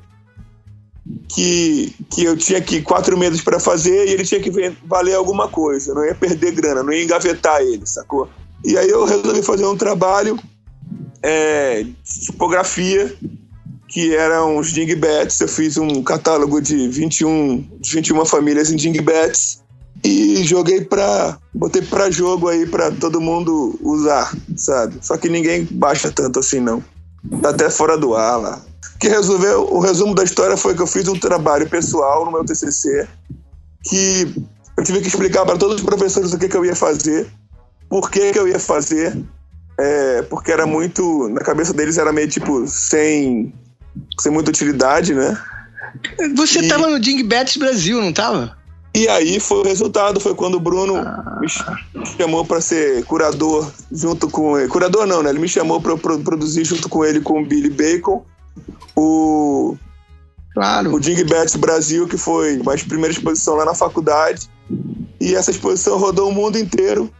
[1.27, 4.51] que, que eu tinha aqui quatro meses para fazer e ele tinha que
[4.85, 5.93] valer alguma coisa.
[5.93, 8.29] Não ia perder grana, não ia engavetar ele, sacou?
[8.63, 10.37] E aí eu resolvi fazer um trabalho
[11.21, 13.13] é, de tipografia,
[13.87, 15.39] que eram os dingbats.
[15.41, 19.61] Eu fiz um catálogo de 21, de 21 famílias em dingbats
[20.03, 21.37] e joguei pra.
[21.53, 24.97] botei pra jogo aí pra todo mundo usar, sabe?
[25.01, 26.83] Só que ninguém baixa tanto assim, não.
[27.41, 28.61] Tá até fora do ar lá.
[28.99, 32.45] Que resolveu, o resumo da história foi que eu fiz um trabalho pessoal no meu
[32.45, 33.07] TCC
[33.83, 34.33] que
[34.77, 37.27] eu tive que explicar para todos os professores o que, que eu ia fazer,
[37.91, 39.21] por que, que eu ia fazer,
[39.77, 41.27] é, porque era muito.
[41.27, 43.53] Na cabeça deles era meio tipo sem,
[44.17, 45.37] sem muita utilidade, né?
[46.37, 46.67] Você e...
[46.69, 48.57] tava no Dingbats Brasil, não tava?
[48.95, 51.39] E aí foi o resultado, foi quando o Bruno ah.
[51.41, 51.49] me
[52.17, 54.69] chamou para ser curador junto com ele.
[54.69, 55.29] Curador não, né?
[55.29, 58.23] Ele me chamou para produzir junto com ele com o Billy Bacon
[58.95, 59.75] o
[60.53, 60.93] claro.
[60.93, 64.49] o Dingbats Brasil, que foi uma primeira exposição lá na faculdade.
[65.19, 67.11] E essa exposição rodou o mundo inteiro,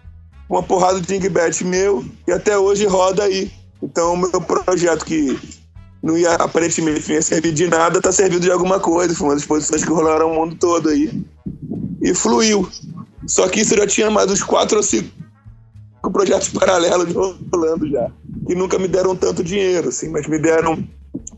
[0.52, 3.49] uma porrada de Dingbat meu, e até hoje roda aí.
[3.82, 5.39] Então, meu projeto que
[6.04, 9.16] não ia aparentemente não ia servir de nada, tá servindo de alguma coisa.
[9.16, 11.24] Foi uma das exposições que rolaram o mundo todo aí.
[12.02, 12.70] E fluiu.
[13.26, 15.10] Só que isso já tinha mais uns quatro ou cinco
[16.12, 17.14] projetos paralelos
[17.52, 18.12] rolando já.
[18.45, 20.84] Que nunca me deram tanto dinheiro, assim, mas me deram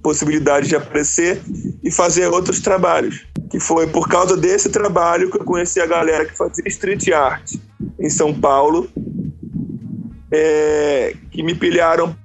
[0.01, 1.41] possibilidade de aparecer
[1.83, 3.25] e fazer outros trabalhos.
[3.49, 7.55] Que foi por causa desse trabalho que eu conheci a galera que fazia street art
[7.99, 8.89] em São Paulo,
[10.31, 12.15] é, que me pilharam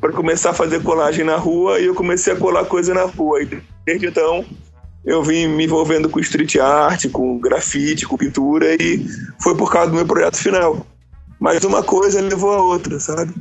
[0.00, 3.42] para começar a fazer colagem na rua e eu comecei a colar coisa na rua.
[3.42, 4.44] E desde então
[5.04, 9.04] eu vim me envolvendo com street art, com grafite, com pintura e
[9.42, 10.86] foi por causa do meu projeto final.
[11.40, 13.34] Mas uma coisa levou a outra, sabe?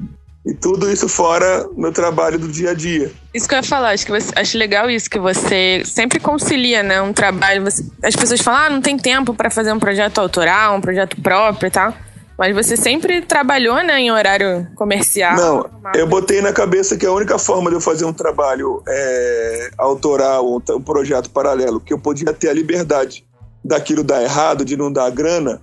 [0.46, 3.12] E tudo isso fora meu trabalho do dia a dia.
[3.34, 6.84] Isso que eu ia falar, acho, que você, acho legal isso, que você sempre concilia,
[6.84, 7.02] né?
[7.02, 7.64] Um trabalho.
[7.64, 11.20] Você, as pessoas falam, ah, não tem tempo para fazer um projeto autoral, um projeto
[11.22, 11.94] próprio e tal.
[12.38, 15.36] Mas você sempre trabalhou, né, em horário comercial?
[15.36, 19.72] Não, eu botei na cabeça que a única forma de eu fazer um trabalho é,
[19.78, 23.24] autoral, um, um projeto paralelo, que eu podia ter a liberdade
[23.64, 25.62] daquilo dar errado, de não dar grana,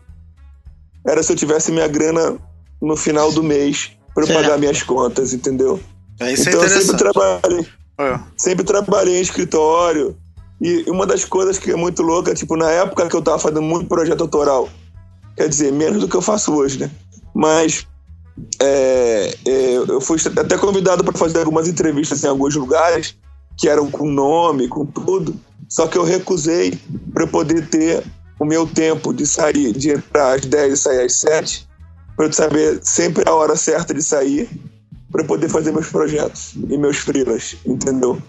[1.07, 2.39] era se eu tivesse minha grana
[2.81, 3.91] no final do mês
[4.27, 5.81] para pagar minhas contas, entendeu?
[6.19, 7.67] É, isso então é eu sempre trabalhei,
[7.99, 8.21] é.
[8.37, 10.17] sempre trabalhei em escritório.
[10.61, 13.63] E uma das coisas que é muito louca, tipo, na época que eu tava fazendo
[13.63, 14.69] muito projeto autoral,
[15.41, 16.91] Quer dizer, menos do que eu faço hoje, né?
[17.35, 17.87] Mas
[18.61, 23.17] é, é, eu fui até convidado para fazer algumas entrevistas em alguns lugares
[23.57, 25.35] que eram com nome, com tudo.
[25.67, 26.79] Só que eu recusei
[27.15, 28.05] para poder ter
[28.39, 31.67] o meu tempo de sair, de entrar às 10 e sair às 7,
[32.21, 34.47] para eu saber sempre a hora certa de sair
[35.11, 38.21] para poder fazer meus projetos e meus freelas, entendeu?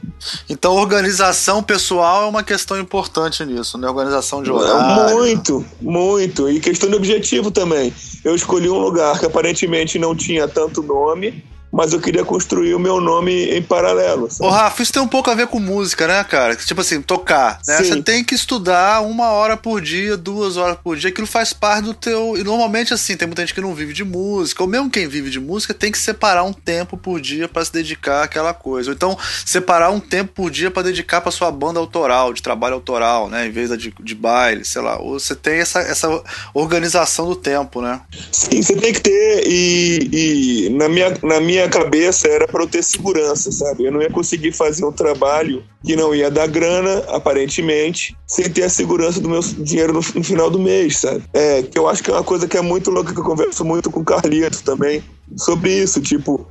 [0.49, 3.89] Então, organização pessoal é uma questão importante nisso, né?
[3.89, 5.13] Organização de horário.
[5.13, 6.49] Muito, muito.
[6.49, 7.93] E questão de objetivo também.
[8.23, 12.80] Eu escolhi um lugar que aparentemente não tinha tanto nome, mas eu queria construir o
[12.80, 14.30] meu nome em paralelo.
[14.30, 14.49] Sabe?
[14.49, 16.56] Ô, Rafa, isso tem um pouco a ver com música, né, cara?
[16.56, 17.77] Tipo assim, tocar, né?
[17.77, 21.85] Você tem que estudar uma hora por dia, duas horas por dia, aquilo faz parte
[21.85, 22.35] do teu.
[22.38, 25.30] E normalmente, assim, tem muita gente que não vive de música, ou mesmo quem vive
[25.30, 28.89] de música tem que separar um tempo por dia para se dedicar àquela coisa.
[28.89, 32.76] Ou então, separar um tempo por dia para dedicar para sua banda autoral, de trabalho
[32.76, 33.48] autoral, né?
[33.48, 34.99] Em vez de, de baile, sei lá.
[34.99, 36.22] Ou você tem essa, essa
[36.53, 38.02] organização do tempo, né?
[38.31, 39.43] Sim, você tem que ter.
[39.48, 43.86] E, e na, minha, na minha minha cabeça era para eu ter segurança, sabe?
[43.86, 48.64] Eu não ia conseguir fazer um trabalho que não ia dar grana, aparentemente, sem ter
[48.64, 51.24] a segurança do meu dinheiro no, no final do mês, sabe?
[51.34, 53.64] É, que eu acho que é uma coisa que é muito louca, que eu converso
[53.64, 55.04] muito com o Carlito também
[55.38, 56.48] sobre isso, tipo,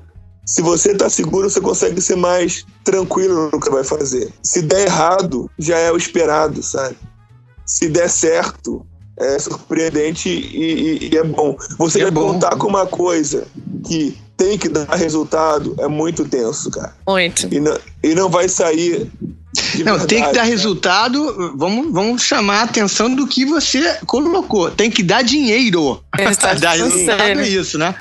[0.47, 4.33] se você tá seguro, você consegue ser mais tranquilo no que vai fazer.
[4.43, 6.97] Se der errado, já é o esperado, sabe?
[7.67, 8.85] Se der certo,
[9.17, 11.57] é surpreendente e, e, e é bom.
[11.79, 12.33] Você é já bom.
[12.33, 13.47] contar com uma coisa
[13.87, 16.95] que tem que dar resultado é muito tenso, cara.
[17.07, 17.47] Muito.
[17.53, 19.07] E não, e não vai sair
[19.79, 20.49] não, verdade, tem que dar né?
[20.49, 21.55] resultado.
[21.57, 24.71] Vamos, vamos chamar a atenção do que você colocou.
[24.71, 26.03] Tem que dar dinheiro.
[26.17, 27.95] Está dar resultado é isso, né?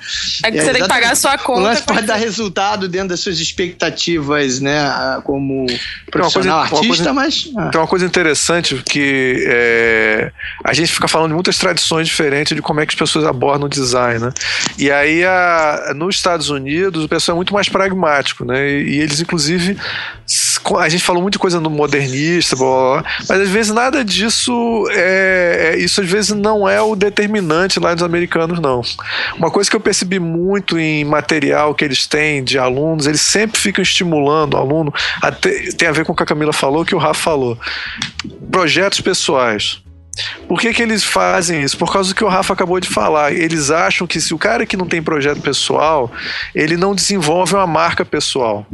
[0.44, 1.60] É que é, você tem que pagar a sua conta.
[1.60, 4.80] O lance pode dar resultado dentro das suas expectativas, né?
[5.24, 5.66] Como
[6.12, 7.50] profissional coisa, artista, coisa, mas.
[7.58, 7.70] Ah.
[7.70, 10.32] Tem uma coisa interessante que é,
[10.64, 13.66] a gente fica falando de muitas tradições diferentes de como é que as pessoas abordam
[13.66, 14.32] o design, né?
[14.78, 18.70] E aí, a, nos Estados Unidos, o pessoal é muito mais pragmático, né?
[18.70, 19.78] E, e eles, inclusive,
[20.80, 24.04] a gente falou muito de coisa no modernista, blá, blá, blá, mas às vezes nada
[24.04, 24.52] disso
[24.92, 28.82] é, é, isso às vezes não é o determinante lá dos americanos não.
[29.38, 33.60] Uma coisa que eu percebi muito em material que eles têm de alunos, eles sempre
[33.60, 36.96] ficam estimulando o aluno, até, tem a ver com o que a Camila falou, que
[36.96, 37.58] o Rafa falou,
[38.52, 39.82] projetos pessoais.
[40.48, 41.78] Por que, que eles fazem isso?
[41.78, 43.32] Por causa do que o Rafa acabou de falar.
[43.32, 46.12] Eles acham que se o cara que não tem projeto pessoal,
[46.54, 48.66] ele não desenvolve uma marca pessoal.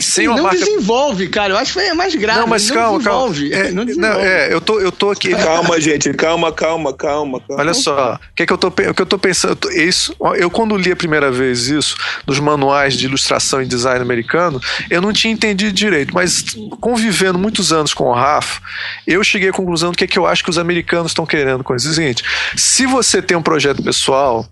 [0.00, 0.58] Sem não marca...
[0.58, 1.54] desenvolve, cara.
[1.54, 2.40] Eu acho que é mais grave.
[2.40, 3.50] Não, mas não calma, desenvolve.
[3.50, 3.66] calma.
[3.66, 4.16] É, não desenvolve.
[4.16, 5.30] Não, é, eu tô, eu tô aqui.
[5.30, 6.12] Calma, gente.
[6.14, 7.40] Calma, calma, calma.
[7.40, 7.62] calma.
[7.62, 8.14] Olha só.
[8.14, 9.70] O que, é que eu tô, o que eu tô pensando?
[9.72, 11.96] Isso, eu, quando li a primeira vez isso,
[12.26, 14.60] nos manuais de ilustração e design americano,
[14.90, 16.14] eu não tinha entendido direito.
[16.14, 16.44] Mas
[16.80, 18.60] convivendo muitos anos com o Rafa,
[19.06, 21.62] eu cheguei à conclusão do que, é que eu acho que os americanos estão querendo
[21.64, 21.88] com isso.
[21.88, 22.22] É o seguinte:
[22.56, 24.46] se você tem um projeto pessoal,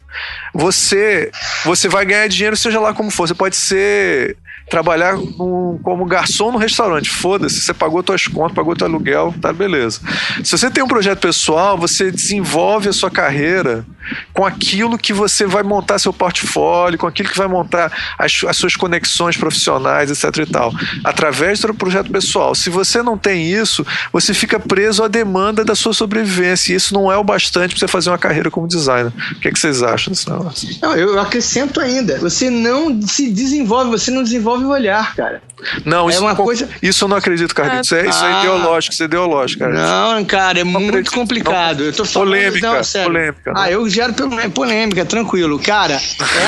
[0.52, 1.30] você,
[1.64, 3.26] você vai ganhar dinheiro, seja lá como for.
[3.28, 4.36] Você pode ser
[4.68, 7.10] trabalhar no, como garçom no restaurante.
[7.10, 10.00] Foda-se, você pagou suas contas, pagou teu aluguel, tá beleza.
[10.42, 13.84] Se você tem um projeto pessoal, você desenvolve a sua carreira
[14.32, 18.56] com aquilo que você vai montar seu portfólio, com aquilo que vai montar as, as
[18.56, 20.72] suas conexões profissionais, etc e tal,
[21.02, 22.54] através do projeto pessoal.
[22.54, 26.92] Se você não tem isso, você fica preso à demanda da sua sobrevivência e isso
[26.92, 29.12] não é o bastante para você fazer uma carreira como designer.
[29.32, 30.68] O que, é que vocês acham desse negócio?
[30.82, 35.42] Não, eu acrescento ainda, você não se desenvolve, você não desenvolve o olhar, cara.
[35.84, 36.68] Não, é isso, uma coisa...
[36.82, 37.82] isso eu não acredito, Carlito.
[37.82, 38.38] Isso é, isso é ah.
[38.40, 39.72] ideológico, isso é ideológico, cara.
[39.72, 41.14] Não, cara, é não muito acredito.
[41.14, 41.80] complicado.
[41.80, 41.86] Não.
[41.86, 43.12] Eu tô falando, polêmica, não, sério.
[43.12, 43.52] polêmica.
[43.56, 44.14] Ah, eu gero
[44.52, 45.58] polêmica, tranquilo.
[45.58, 45.94] Cara,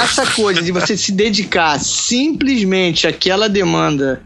[0.03, 4.23] essa coisa de você se dedicar simplesmente àquela demanda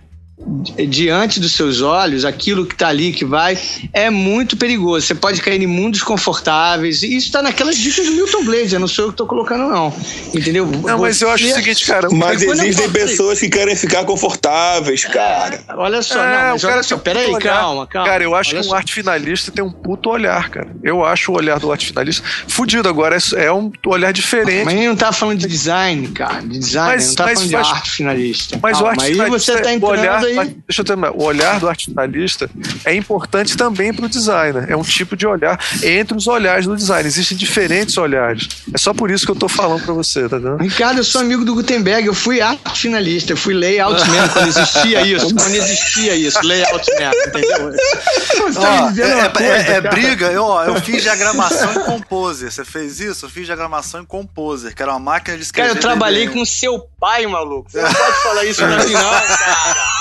[0.89, 3.59] diante dos seus olhos, aquilo que está ali, que vai,
[3.93, 5.07] é muito perigoso.
[5.07, 7.03] Você pode cair em mundos confortáveis.
[7.03, 9.95] E isso está naquelas dicas do Milton Blade, não sou eu que estou colocando, não.
[10.35, 10.67] Entendeu?
[10.67, 12.09] Não, mas eu acho o seguinte, cara.
[12.11, 15.62] Mas existem pessoas que querem ficar confortáveis, cara.
[15.69, 18.09] É, olha só, é, não, mas olha só, peraí, calma, calma.
[18.09, 20.69] Cara, eu acho que um arte finalista tem um puto olhar, cara.
[20.83, 22.89] Eu acho o olhar do arte finalista fudido.
[22.89, 24.65] Agora é, é um olhar diferente.
[24.65, 26.41] Mas ele não tá falando de design, cara.
[26.43, 28.59] De design, mas, não tá mas, falando mas, de arte finalista.
[28.62, 29.25] Mas calma, o arte finalista.
[29.25, 31.12] Aí você tá entrando olhar, aí deixa eu terminar.
[31.12, 32.51] O olhar do arte finalista
[32.85, 34.66] é importante também para o designer.
[34.69, 37.07] É um tipo de olhar entre os olhares do design.
[37.07, 38.48] Existem diferentes olhares.
[38.73, 40.59] É só por isso que eu estou falando para você, tá vendo?
[40.59, 42.07] Ricardo, eu sou amigo do Gutenberg.
[42.07, 43.32] Eu fui arte finalista.
[43.32, 45.35] Eu fui layout man quando existia isso.
[45.35, 46.39] quando existia isso.
[46.43, 47.73] Layout man, entendeu?
[48.57, 50.27] Ó, é, é, coisa, é, é briga.
[50.27, 52.51] Eu, ó, eu fiz diagramação em Composer.
[52.51, 53.27] Você fez isso?
[53.27, 55.69] Eu fiz diagramação em Composer, que era uma máquina de escrever.
[55.69, 57.70] Cara, eu trabalhei com seu pai, maluco.
[57.70, 59.99] Você não pode falar isso pra mim, não, cara.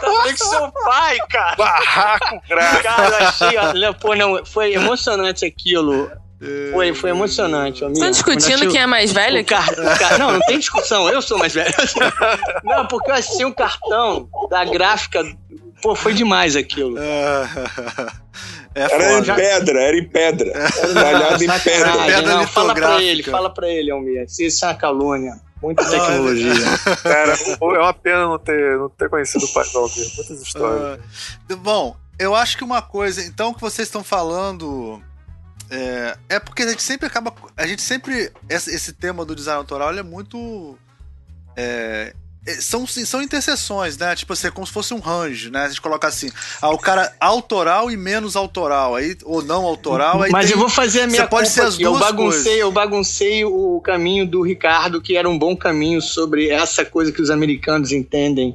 [0.00, 1.56] Também com seu pai, cara.
[1.56, 2.82] Barraco gráfico.
[2.82, 3.50] Cara, achei.
[4.00, 6.10] Pô, não, foi emocionante aquilo.
[6.72, 7.84] Foi, foi emocionante.
[7.84, 9.42] Estão discutindo quem é mais velho?
[9.44, 9.66] Car...
[9.98, 10.18] Car...
[10.18, 11.72] Não, não tem discussão, eu sou mais velho.
[12.62, 15.24] Não, porque eu achei um cartão da gráfica.
[15.80, 16.98] Pô, foi demais aquilo.
[16.98, 17.48] É
[18.74, 20.52] era em pedra, era em pedra.
[20.92, 21.92] Talhado em pedra.
[22.06, 24.26] pedra não, fala pra ele, fala pra ele, Almir.
[24.26, 25.40] Isso é uma calúnia.
[25.64, 26.54] Muita tecnologia.
[27.02, 30.12] Cara, é uma pena não ter, não ter conhecido o pai do Almir.
[30.16, 31.00] Muitas histórias.
[31.50, 35.02] Uh, bom, eu acho que uma coisa, então, que vocês estão falando
[35.70, 37.34] é, é porque a gente sempre acaba.
[37.56, 38.30] A gente sempre.
[38.48, 40.78] Esse, esse tema do design autoral é muito.
[41.56, 42.14] É,
[42.60, 44.14] são, são interseções, né?
[44.14, 45.64] Tipo assim, é como se fosse um range, né?
[45.64, 46.30] A gente coloca assim,
[46.60, 50.22] ah, o cara autoral e menos autoral, aí, ou não autoral.
[50.22, 52.42] Aí Mas tem, eu vou fazer a minha Você pode ser as duas eu baguncei,
[52.42, 52.60] coisas.
[52.60, 57.22] Eu baguncei o caminho do Ricardo, que era um bom caminho sobre essa coisa que
[57.22, 58.54] os americanos entendem.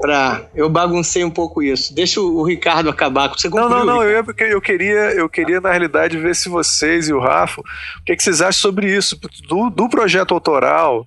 [0.00, 1.94] Pra, eu baguncei um pouco isso.
[1.94, 3.28] Deixa o, Ricardo acabar.
[3.28, 4.02] Você não, não, não.
[4.02, 8.12] Eu, eu, queria, eu queria, na realidade, ver se vocês e o Rafa, o que,
[8.12, 9.18] é que vocês acham sobre isso?
[9.48, 11.06] Do, do projeto autoral,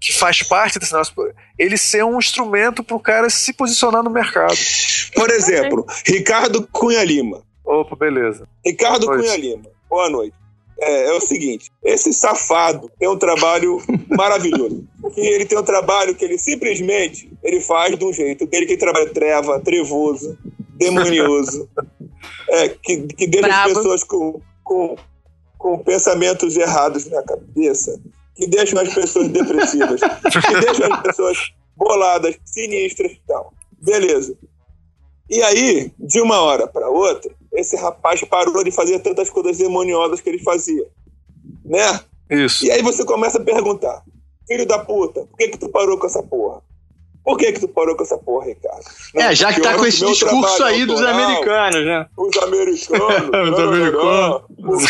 [0.00, 1.12] que faz parte desse nosso.
[1.58, 4.56] Ele ser um instrumento para o cara se posicionar no mercado.
[5.14, 7.42] Por exemplo, Ricardo Cunha Lima.
[7.64, 8.46] Opa, beleza.
[8.64, 9.64] Ricardo Cunha Lima.
[9.88, 10.45] Boa noite.
[10.78, 13.78] É, é, o seguinte: esse safado tem um trabalho
[14.16, 14.86] maravilhoso.
[15.16, 18.72] E ele tem um trabalho que ele simplesmente ele faz de um jeito dele que
[18.72, 20.36] ele trabalha treva, trevoso,
[20.76, 21.68] demonioso,
[22.50, 23.70] é, que, que deixa Bravo.
[23.70, 24.96] as pessoas com, com,
[25.58, 27.98] com pensamentos errados na cabeça,
[28.34, 31.38] que deixam as pessoas depressivas, que deixam as pessoas
[31.76, 33.52] boladas, sinistras e tal.
[33.80, 34.36] Beleza.
[35.28, 40.20] E aí, de uma hora para outra, esse rapaz parou de fazer tantas coisas demoniosas
[40.20, 40.86] que ele fazia.
[41.64, 42.00] Né?
[42.30, 42.64] Isso.
[42.64, 44.02] E aí você começa a perguntar:
[44.46, 46.62] filho da puta, por que, que tu parou com essa porra?
[47.26, 48.84] Por que que tu parou com essa porra, Ricardo?
[49.12, 52.06] Não, é, já que tá com esse discurso aí dos americanos, né?
[52.16, 52.86] Os americanos.
[53.52, 54.42] os americanos.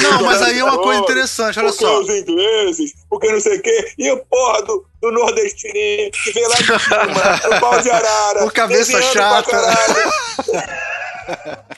[0.03, 1.99] Não, mas aí é uma coisa interessante, olha porque só.
[1.99, 3.89] os ingleses, porque não sei o quê.
[3.97, 8.45] E o porra do, do nordestininho que vem lá de cima, do pau de arara.
[8.45, 9.57] O cabeça chata.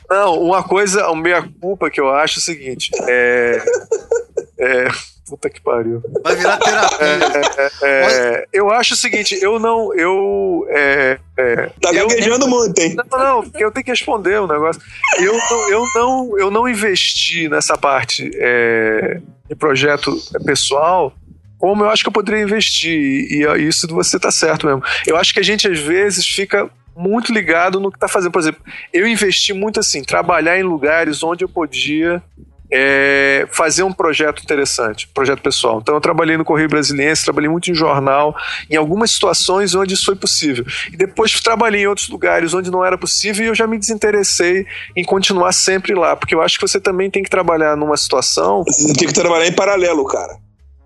[0.08, 3.62] Não, uma coisa, uma meia culpa que eu acho é o seguinte: é.
[4.58, 4.88] é
[5.28, 6.02] puta que pariu.
[6.22, 7.06] Vai virar terapia.
[7.06, 9.94] É, é, é, eu acho o seguinte: eu não.
[9.94, 10.66] Eu.
[10.70, 12.96] É, é, tá gaguejando eu, muito, hein?
[12.96, 14.80] Não, não, porque eu tenho que responder o um negócio.
[15.18, 21.12] Eu não, eu, não, eu não investi nessa parte é, de projeto pessoal
[21.58, 22.92] como eu acho que eu poderia investir.
[22.92, 24.82] E, e isso você tá certo mesmo.
[25.06, 28.32] Eu acho que a gente às vezes fica muito ligado no que está fazendo.
[28.32, 28.60] Por exemplo,
[28.92, 32.22] eu investi muito assim, trabalhar em lugares onde eu podia
[32.70, 35.78] é, fazer um projeto interessante, projeto pessoal.
[35.80, 38.36] Então eu trabalhei no Correio Brasiliense, trabalhei muito em jornal,
[38.68, 40.66] em algumas situações onde isso foi possível.
[40.92, 44.66] E depois trabalhei em outros lugares onde não era possível e eu já me desinteressei
[44.96, 48.64] em continuar sempre lá, porque eu acho que você também tem que trabalhar numa situação.
[48.64, 50.36] Você tem que trabalhar em paralelo, cara.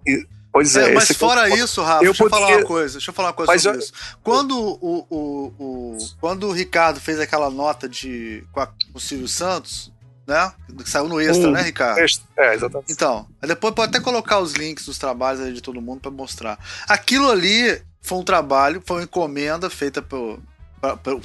[0.07, 2.45] E, Pois é, é mas fora isso, Rafa, eu deixa poderia...
[2.45, 2.93] eu falar uma coisa.
[2.93, 3.83] Deixa eu falar uma coisa mas sobre eu...
[3.83, 3.93] isso.
[4.23, 9.01] Quando o, o, o, quando o Ricardo fez aquela nota de com, a, com o
[9.01, 9.91] Silvio Santos,
[10.27, 10.53] né?
[10.77, 11.99] Que saiu no extra, né, Ricardo?
[12.37, 12.93] É, exatamente.
[12.93, 16.59] Então, depois pode até colocar os links dos trabalhos de todo mundo para mostrar.
[16.87, 20.39] Aquilo ali foi um trabalho, foi uma encomenda feita por,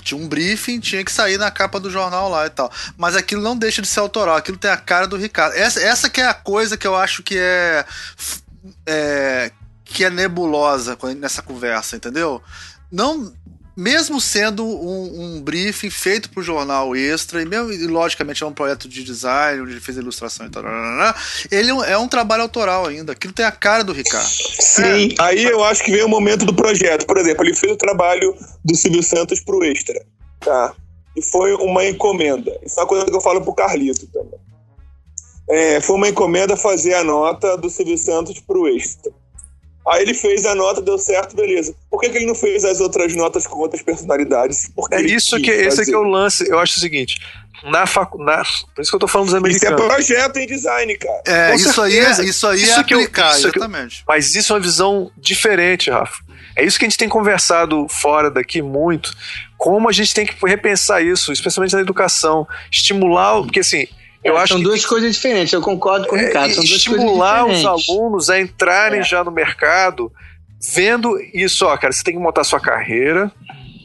[0.04, 2.72] tinha um briefing, tinha que sair na capa do jornal lá e tal.
[2.96, 5.56] Mas aquilo não deixa de ser autoral, aquilo tem a cara do Ricardo.
[5.56, 7.86] Essa, essa que é a coisa que eu acho que é
[8.86, 9.52] é,
[9.84, 12.42] que é nebulosa nessa conversa, entendeu?
[12.92, 13.32] Não,
[13.78, 18.46] mesmo sendo um, um briefing feito para o jornal extra, e, mesmo, e logicamente é
[18.48, 20.64] um projeto de design, onde ele fez ilustração e tal,
[21.52, 23.12] ele é um trabalho autoral ainda.
[23.12, 24.28] Aquilo tem a cara do Ricardo.
[24.28, 25.22] Sim, é.
[25.22, 27.06] aí eu acho que vem o momento do projeto.
[27.06, 28.36] Por exemplo, ele fez o trabalho
[28.66, 30.04] do Silvio Santos para o extra.
[30.40, 30.74] Tá?
[31.16, 32.58] E foi uma encomenda.
[32.66, 34.47] Isso é uma coisa que eu falo pro Carlito também
[35.50, 39.12] é, foi uma encomenda fazer a nota do Silvio Santos para o Extra.
[39.88, 41.74] Aí ele fez a nota, deu certo, beleza.
[41.90, 44.70] Por que, que ele não fez as outras notas com outras personalidades?
[44.76, 46.46] Porque é isso que esse que é o lance.
[46.50, 47.18] Eu acho o seguinte.
[47.64, 48.18] Na facu...
[48.22, 48.44] na...
[48.76, 49.80] Por isso que eu tô falando dos americanos.
[49.80, 51.24] Isso é projeto em design, cara.
[51.26, 54.00] É, isso aí, é, isso aí isso é aplicar, eu, isso exatamente.
[54.00, 56.22] Eu, mas isso é uma visão diferente, Rafa.
[56.58, 59.16] É isso que a gente tem conversado fora daqui muito.
[59.58, 62.46] Como a gente tem que repensar isso, especialmente na educação.
[62.70, 63.88] Estimular, porque assim,
[64.28, 66.54] eu acho são duas coisas diferentes, eu concordo com o é, Ricardo.
[66.54, 69.04] São estimular os alunos a entrarem é.
[69.04, 70.12] já no mercado,
[70.74, 73.32] vendo isso, ó, cara, você tem que montar sua carreira,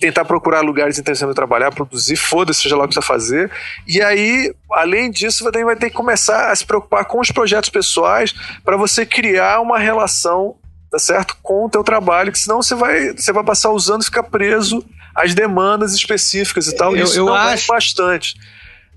[0.01, 3.51] tentar procurar lugares interessantes de trabalhar, produzir, foda-se, seja lá o que você fazer.
[3.87, 7.71] E aí, além disso, você vai ter que começar a se preocupar com os projetos
[7.71, 10.57] pessoais para você criar uma relação,
[10.91, 11.37] tá certo?
[11.41, 14.25] Com o teu trabalho, que senão você vai, você vai passar os anos e ficar
[14.25, 16.97] preso às demandas específicas e tal.
[16.97, 18.35] Eu, isso eu não acho, bastante.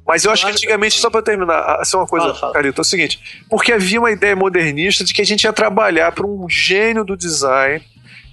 [0.07, 2.85] Mas eu acho que antigamente, só para terminar, assim, uma coisa, fala, Carito, é o
[2.85, 7.03] seguinte: porque havia uma ideia modernista de que a gente ia trabalhar para um gênio
[7.03, 7.83] do design.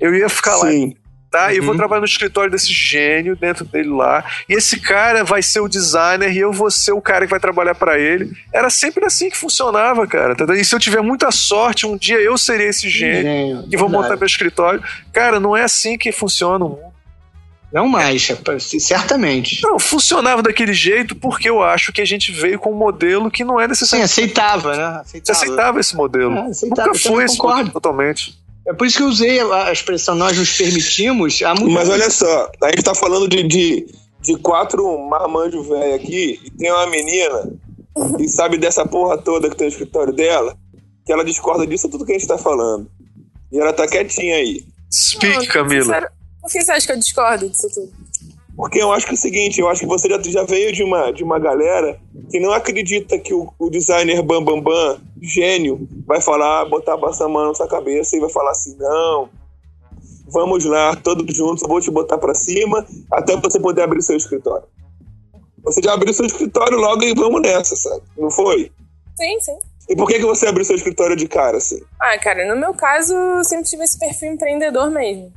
[0.01, 0.89] Eu ia ficar Sim.
[0.89, 1.47] lá tá?
[1.47, 1.53] Uhum.
[1.53, 1.78] E eu vou uhum.
[1.78, 4.23] trabalhar no escritório desse gênio dentro dele lá.
[4.49, 7.40] E esse cara vai ser o designer e eu vou ser o cara que vai
[7.40, 8.31] trabalhar para ele.
[8.53, 10.36] Era sempre assim que funcionava, cara.
[10.36, 10.44] Tá?
[10.55, 13.89] E se eu tiver muita sorte, um dia eu serei esse gênio, gênio e vou
[13.89, 14.82] montar meu escritório.
[15.12, 16.91] Cara, não é assim que funciona o mundo.
[17.73, 18.28] Não mais,
[18.81, 19.62] certamente.
[19.62, 23.44] Não, funcionava daquele jeito porque eu acho que a gente veio com um modelo que
[23.44, 24.07] não é necessário.
[24.07, 25.01] Sim, aceitava, né?
[25.01, 26.35] Aceitava, Você aceitava esse modelo.
[26.35, 28.39] É, aceitava, Nunca foi esse modelo totalmente.
[28.66, 31.43] É por isso que eu usei a expressão nós nos permitimos.
[31.43, 33.86] Há muito Mas olha só, a gente tá falando de, de,
[34.20, 37.53] de quatro marmanjos velho aqui e tem uma menina
[38.19, 40.57] que sabe dessa porra toda que tem no escritório dela,
[41.05, 42.89] que ela discorda disso tudo que a gente tá falando.
[43.51, 44.65] E ela tá quietinha aí.
[44.93, 46.12] Speak, Não, Camila.
[46.43, 47.93] Por que você acha que eu discordo disso tudo?
[48.56, 50.82] Porque eu acho que é o seguinte, eu acho que você já, já veio de
[50.82, 51.98] uma, de uma galera
[52.31, 57.28] que não acredita que o, o designer bam, bam, bam, gênio, vai falar, botar a
[57.28, 59.31] mão na sua cabeça e vai falar assim, não,
[60.28, 64.16] vamos lá, todos juntos, eu vou te botar para cima até você poder abrir seu
[64.16, 64.66] escritório.
[65.62, 68.02] Você já abriu seu escritório logo e vamos nessa, sabe?
[68.19, 68.70] Não foi?
[69.16, 69.59] Sim, sim.
[69.89, 71.81] E por que, que você abriu seu escritório de cara, assim?
[72.01, 75.32] Ah, cara, no meu caso, eu sempre tive esse perfil empreendedor mesmo.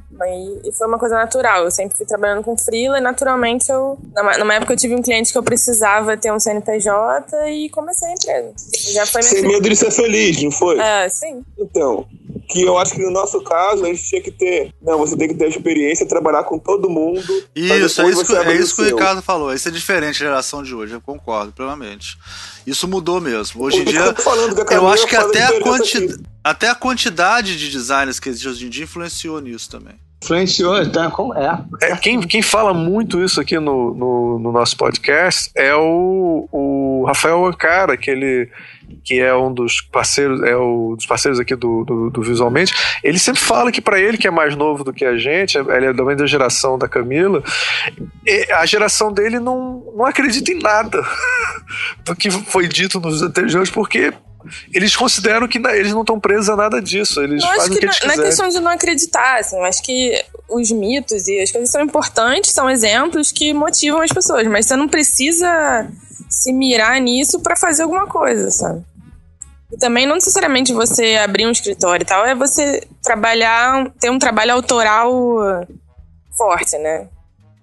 [0.63, 1.63] E foi uma coisa natural.
[1.63, 3.97] Eu sempre fui trabalhando com freela e naturalmente eu.
[4.39, 8.13] Numa época eu tive um cliente que eu precisava ter um CNPJ e comecei a
[8.13, 8.53] empresa.
[8.93, 10.79] Já foi Sem medo de ser feliz, não foi?
[10.79, 11.43] É, sim.
[11.57, 12.05] Então,
[12.47, 14.73] que eu acho que no nosso caso a gente tinha que ter.
[14.81, 17.21] Não, você tem que ter experiência, trabalhar com todo mundo.
[17.55, 19.53] Isso, é isso, que, é isso que o Ricardo falou.
[19.53, 22.17] Isso é diferente da geração de hoje, eu concordo plenamente.
[22.65, 23.63] Isso mudou mesmo.
[23.63, 24.15] Hoje em dia,
[24.71, 26.19] eu acho que até a, quanti...
[26.43, 29.95] até a quantidade de designers que existe hoje em dia influenciou nisso também.
[30.25, 31.63] Influenciou, então, como é.
[31.83, 37.03] é quem, quem fala muito isso aqui no, no, no nosso podcast é o, o
[37.05, 38.49] Rafael Ancara, que ele
[39.03, 42.73] que é um dos parceiros, é o dos parceiros aqui do, do, do Visualmente,
[43.03, 45.87] ele sempre fala que para ele, que é mais novo do que a gente, ele
[45.87, 47.43] é da mesma geração da Camila,
[48.57, 51.03] a geração dele não, não acredita em nada
[52.03, 54.13] do que foi dito nos anteriores, porque
[54.73, 57.21] eles consideram que eles não estão presos a nada disso.
[57.21, 59.81] Eles eu fazem o que, não, não é questão de não acreditar, assim, eu acho
[59.83, 64.65] que os mitos e as coisas são importantes, são exemplos que motivam as pessoas, mas
[64.65, 65.87] você não precisa
[66.29, 68.83] se mirar nisso para fazer alguma coisa, sabe?
[69.71, 74.19] E também não necessariamente você abrir um escritório e tal, é você trabalhar, ter um
[74.19, 75.11] trabalho autoral
[76.37, 77.07] forte, né?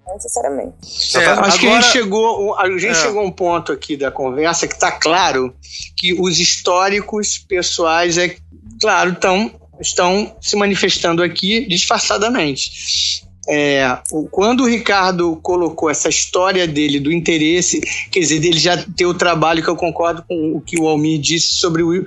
[0.05, 0.73] Não necessariamente.
[1.15, 1.51] É, acho agora...
[1.57, 2.93] que a gente, chegou, a gente é.
[2.93, 5.55] chegou a um ponto aqui da conversa que está claro
[5.95, 8.35] que os históricos pessoais, é
[8.79, 13.23] claro, estão, estão se manifestando aqui disfarçadamente.
[13.47, 13.97] É,
[14.31, 19.13] quando o Ricardo colocou essa história dele, do interesse, quer dizer, dele já ter o
[19.13, 22.05] trabalho, que eu concordo com o que o Almir disse sobre o,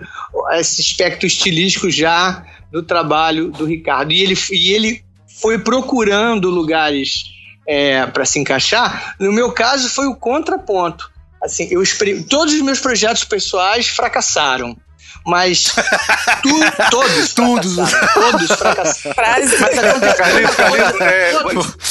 [0.53, 2.43] esse aspecto estilístico já
[2.73, 4.13] do trabalho do Ricardo.
[4.13, 5.03] E ele, e ele
[5.41, 7.36] foi procurando lugares
[7.67, 9.15] é, para se encaixar.
[9.19, 11.11] No meu caso, foi o contraponto.
[11.43, 11.83] Assim, eu
[12.29, 14.77] todos os meus projetos pessoais fracassaram
[15.27, 15.75] mas
[16.43, 16.61] tu,
[16.91, 17.77] todos todos
[18.15, 19.17] todos fracassaram.
[19.17, 20.17] Mas acontece.
[20.17, 21.33] Carlinhos, Carlinhos, é,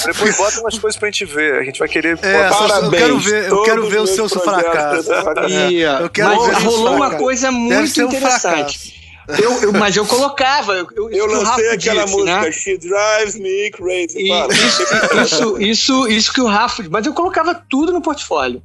[0.06, 1.60] depois bota umas coisas pra gente ver.
[1.60, 2.18] A gente vai querer.
[2.22, 5.12] É, Parabéns, eu quero ver, eu quero ver o seu fracasso.
[5.50, 8.95] E, eu quero mas ver rolou uma coisa muito interessante.
[9.28, 10.74] Eu, eu, mas eu colocava.
[10.74, 12.52] Eu, eu, eu lancei aquela disse, música, né?
[12.52, 14.20] She Drives Me Crazy.
[14.20, 14.84] E, isso,
[15.24, 16.84] isso, isso, isso que o Rafa.
[16.90, 18.62] Mas eu colocava tudo no portfólio.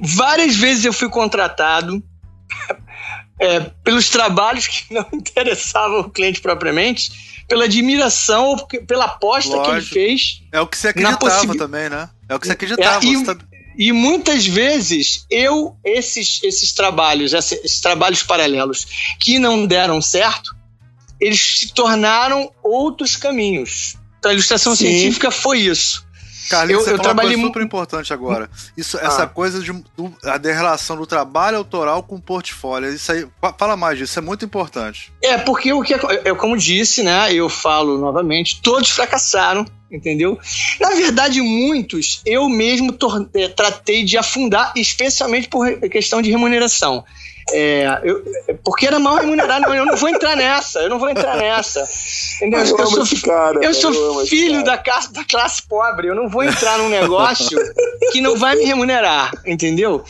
[0.00, 2.02] Várias vezes eu fui contratado
[3.40, 9.70] é, pelos trabalhos que não interessavam o cliente propriamente, pela admiração ou pela aposta Lógico.
[9.70, 10.42] que ele fez.
[10.52, 12.08] É o que você acreditava também, né?
[12.28, 13.04] É o que você acreditava.
[13.04, 13.36] É, e, tá...
[13.76, 18.86] e, muitas vezes eu, esses, esses trabalhos, esses, trabalhos paralelos
[19.18, 20.56] que não deram certo,
[21.20, 23.96] eles se tornaram outros caminhos.
[24.18, 24.86] Então a ilustração Sim.
[24.86, 26.05] científica foi isso.
[26.48, 28.50] Carlinhos, eu, eu trabalhei uma coisa super importante agora.
[28.76, 29.06] Isso, ah.
[29.06, 32.92] Essa coisa de, do, a de relação do trabalho autoral com o portfólio.
[32.92, 33.26] Isso aí,
[33.58, 35.12] fala mais disso, é muito importante.
[35.22, 35.94] É, porque o que
[36.24, 37.32] eu, como disse, né?
[37.32, 40.38] Eu falo novamente, todos fracassaram, entendeu?
[40.80, 42.96] Na verdade, muitos eu mesmo
[43.34, 47.04] eh, tratei de afundar, especialmente por questão de remuneração.
[47.52, 48.22] É, eu,
[48.64, 49.72] porque era mal remunerado.
[49.72, 51.84] eu não vou entrar nessa, eu não vou entrar nessa.
[52.36, 52.60] Entendeu?
[52.60, 56.42] Eu, eu sou, cara, eu sou filho da classe, da classe pobre, eu não vou
[56.42, 57.56] entrar num negócio
[58.12, 60.04] que não vai me remunerar, entendeu?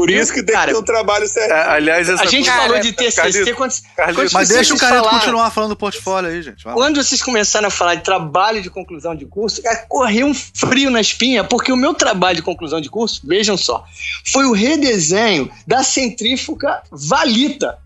[0.00, 1.52] Por isso que tem Cara, que ter um trabalho certo.
[1.52, 4.78] É, aliás, essa A gente coisa- falou de TCC, Carlito, quantos, Carlito, Mas deixa o
[4.78, 5.08] falaram?
[5.10, 6.64] continuar falando do portfólio aí, gente.
[6.64, 6.74] Vai.
[6.74, 10.90] Quando vocês começaram a falar de trabalho de conclusão de curso, cara, correu um frio
[10.90, 13.84] na espinha, porque o meu trabalho de conclusão de curso, vejam só,
[14.32, 17.78] foi o redesenho da centrífuga Valita.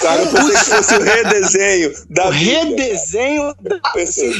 [0.00, 3.80] Cara, eu pensei que fosse o redesenho da o vida, redesenho da-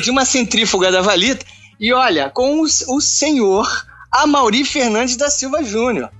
[0.02, 1.44] de uma centrífuga da Valita.
[1.78, 3.66] E olha, com o, o senhor
[4.12, 6.10] Amauri Fernandes da Silva Júnior.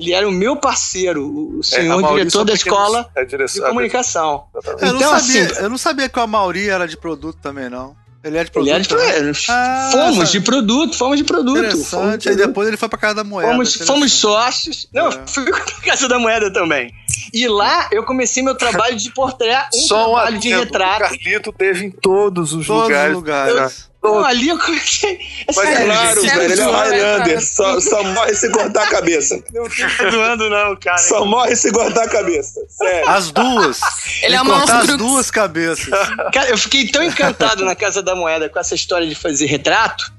[0.00, 3.30] Ele era o meu parceiro, o- É, senhor Maurício diretor da é escola é de
[3.30, 4.44] direção, comunicação.
[4.54, 4.82] exatamente.
[4.86, 7.68] Eu, não Então, sabia, assim- eu não sabia que a Mauri era de produto também,
[7.68, 7.94] não.
[8.22, 8.68] Ele é de produto.
[8.68, 9.32] Ele era de, também?
[9.48, 11.56] Ah, fomos essa- de produto, fomos de produto.
[11.56, 12.28] Fomos de Interessante.
[12.28, 12.46] Aí produto.
[12.48, 13.50] depois ele foi pra casa da moeda.
[13.50, 14.88] Fomos, fomos sócios.
[14.92, 15.22] Não, É.
[15.26, 16.92] fui pra Casa da Moeda também.
[17.32, 21.04] E lá eu comecei meu trabalho de portrait, um Só um trabalho de adendo, retrato.
[21.04, 23.10] O Carlito teve em todos os Todos lugares.
[23.12, 23.89] os lugares.
[24.02, 25.18] Não, ali eu comecei.
[25.46, 27.44] Mas Sério, claro, gente, velho, ele é o Highlander.
[27.46, 29.42] Só, só morre se cortar a cabeça.
[29.52, 30.96] Não fica zoando, não, cara.
[30.98, 32.60] Só morre se cortar a cabeça.
[32.68, 33.08] Sério.
[33.08, 33.80] As duas.
[34.22, 35.88] Ele é uma as duas cabeças.
[36.32, 40.10] Cara, eu fiquei tão encantado na Casa da Moeda com essa história de fazer retrato,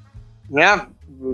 [0.49, 0.85] né?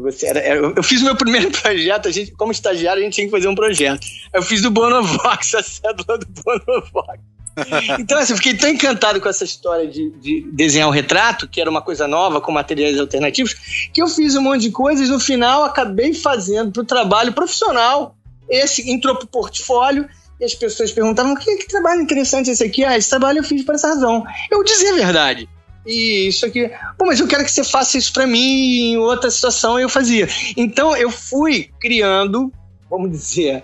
[0.01, 3.13] Você era- era- eu fiz o meu primeiro projeto, a gente, como estagiário, a gente
[3.15, 4.05] tinha que fazer um projeto.
[4.33, 7.19] Eu fiz do Bonovox, a cédula do Bonovox.
[7.99, 11.59] Então, assim, eu fiquei tão encantado com essa história de, de desenhar um retrato, que
[11.59, 15.09] era uma coisa nova, com materiais alternativos, que eu fiz um monte de coisas.
[15.09, 18.15] No final, acabei fazendo para o trabalho profissional.
[18.49, 20.07] Esse entrou para o portfólio
[20.39, 22.83] e as pessoas perguntavam: que, que trabalho interessante esse aqui?
[22.83, 24.23] Ah, esse trabalho eu fiz por essa razão.
[24.51, 25.49] Eu dizia a verdade.
[25.85, 29.31] E isso aqui, pô, mas eu quero que você faça isso para mim em outra
[29.31, 30.27] situação, eu fazia.
[30.57, 32.51] Então eu fui criando,
[32.89, 33.63] vamos dizer,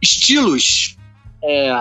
[0.00, 0.96] estilos,
[1.42, 1.72] é,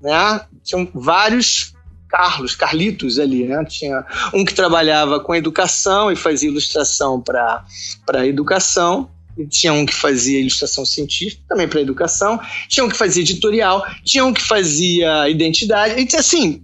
[0.00, 0.40] né?
[0.64, 1.74] Tinham vários
[2.08, 3.64] Carlos, Carlitos ali, né?
[3.64, 9.10] Tinha um que trabalhava com educação e fazia ilustração para educação.
[9.36, 12.40] E tinha um que fazia ilustração científica, também para educação.
[12.66, 13.86] Tinha um que fazia editorial.
[14.04, 15.94] Tinha um que fazia identidade.
[16.00, 16.62] E, assim,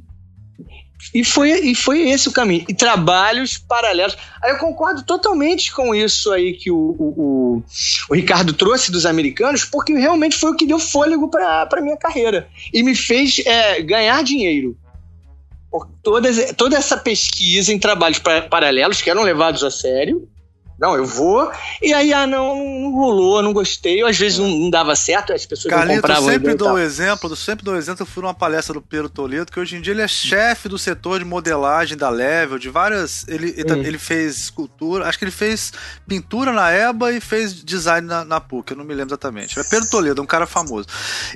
[1.12, 2.64] e foi, e foi esse o caminho.
[2.68, 4.16] E trabalhos paralelos.
[4.42, 7.62] Aí eu concordo totalmente com isso aí que o, o,
[8.08, 11.96] o, Ricardo trouxe dos americanos, porque realmente foi o que deu fôlego para a minha
[11.96, 12.48] carreira.
[12.72, 14.76] E me fez é, ganhar dinheiro.
[16.02, 20.28] Todas, toda essa pesquisa em trabalhos pa- paralelos que eram levados a sério.
[20.78, 21.50] Não, eu vou.
[21.80, 24.02] E aí, ah, não, não rolou, não gostei.
[24.02, 26.28] Ou às vezes não, não dava certo, as pessoas não Carlito, eu compravam.
[26.28, 28.82] a sempre dou o exemplo, eu sempre dou o exemplo, eu fui numa palestra do
[28.82, 32.58] Pedro Toledo, que hoje em dia ele é chefe do setor de modelagem da Level,
[32.58, 33.24] de várias.
[33.28, 33.82] Ele, ele, Hum.
[33.82, 35.72] ele fez escultura, acho que ele fez
[36.06, 39.58] pintura na EBA e fez design na, na PUC, eu não me lembro exatamente.
[39.58, 40.86] É Pedro Toledo, um cara famoso.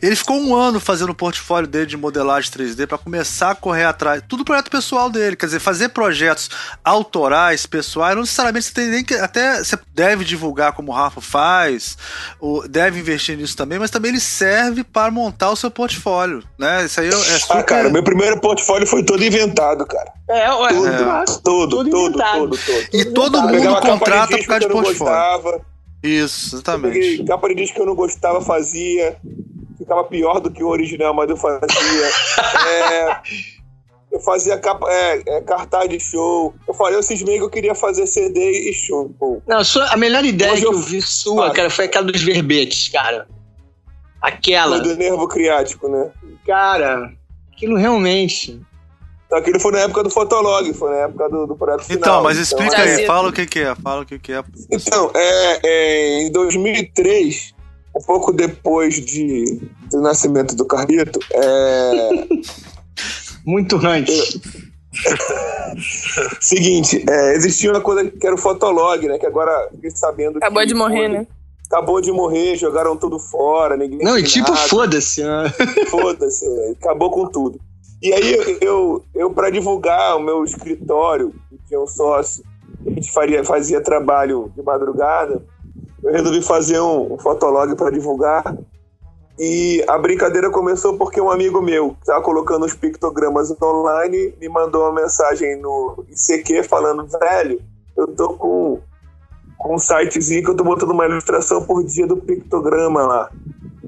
[0.02, 3.84] Ele ficou um ano fazendo o portfólio dele de modelagem 3D para começar a correr
[3.84, 4.22] atrás.
[4.28, 6.50] Tudo projeto pessoal dele, quer dizer, fazer projetos
[6.84, 9.27] autorais, pessoais, não necessariamente você tem nem que.
[9.28, 11.96] Até você deve divulgar como o Rafa faz,
[12.40, 16.84] ou deve investir nisso também, mas também ele serve para montar o seu portfólio, né?
[16.86, 17.56] Isso aí é é super.
[17.58, 20.10] Ah, cara, meu primeiro portfólio foi todo inventado, cara.
[20.28, 22.38] É, olha, Tudo, todo, Tudo todo, inventado.
[22.38, 22.88] todo, todo.
[22.92, 24.98] E todo mundo contrata por causa de portfólio.
[24.98, 25.60] gostava,
[26.02, 26.92] Isso, exatamente.
[26.94, 29.16] peguei capa de disco que eu não gostava, fazia.
[29.76, 31.58] Ficava pior do que o original, mas eu fazia.
[32.68, 33.16] É,
[34.10, 36.54] eu fazia capa, é, é, cartaz de show.
[36.66, 39.14] Eu falei, eu cismei que eu queria fazer CD e show.
[39.18, 39.40] Pô.
[39.46, 41.50] Não, a sua- a melhor ideia Hoje que eu- eu vi sua, Ah.
[41.52, 43.26] cara, foi aquela dos verbetes, cara.
[44.20, 44.80] Aquela.
[44.80, 46.10] Do nervo criático, né?
[46.46, 47.12] Cara,
[47.52, 48.60] aquilo realmente.
[49.30, 51.98] Aquilo foi na época do Fotolog, foi na época do, do projeto final.
[52.00, 53.06] Então, mas explica aí, Brasil.
[53.06, 54.42] fala o que, que é, fala o que, que é.
[54.72, 57.54] Então, é, é, em 2003,
[57.94, 59.60] um pouco depois de,
[59.90, 62.10] do nascimento do Carlito, é,
[63.48, 64.38] Muito antes.
[66.38, 69.18] seguinte, é, existia uma coisa que era o Fotolog, né?
[69.18, 71.26] Que agora sabendo Acabou que de morrer, né?
[71.64, 75.22] Acabou de morrer, jogaram tudo fora, ninguém Não, e tipo, foda-se.
[75.22, 75.50] né?
[75.88, 76.44] Foda-se,
[76.78, 77.58] acabou com tudo.
[78.02, 82.44] E aí eu, eu, eu para divulgar o meu escritório, que tinha um sócio,
[82.86, 85.42] a gente faria, fazia trabalho de madrugada,
[86.04, 88.44] eu resolvi fazer um, um fotolog para divulgar.
[89.38, 94.48] E a brincadeira começou porque um amigo meu que estava colocando os pictogramas online me
[94.48, 97.60] mandou uma mensagem no ICQ falando, velho,
[97.96, 98.80] eu tô com,
[99.56, 103.30] com um sitezinho que eu tô botando uma ilustração por dia do pictograma lá.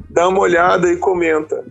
[0.09, 1.65] Dá uma olhada e comenta.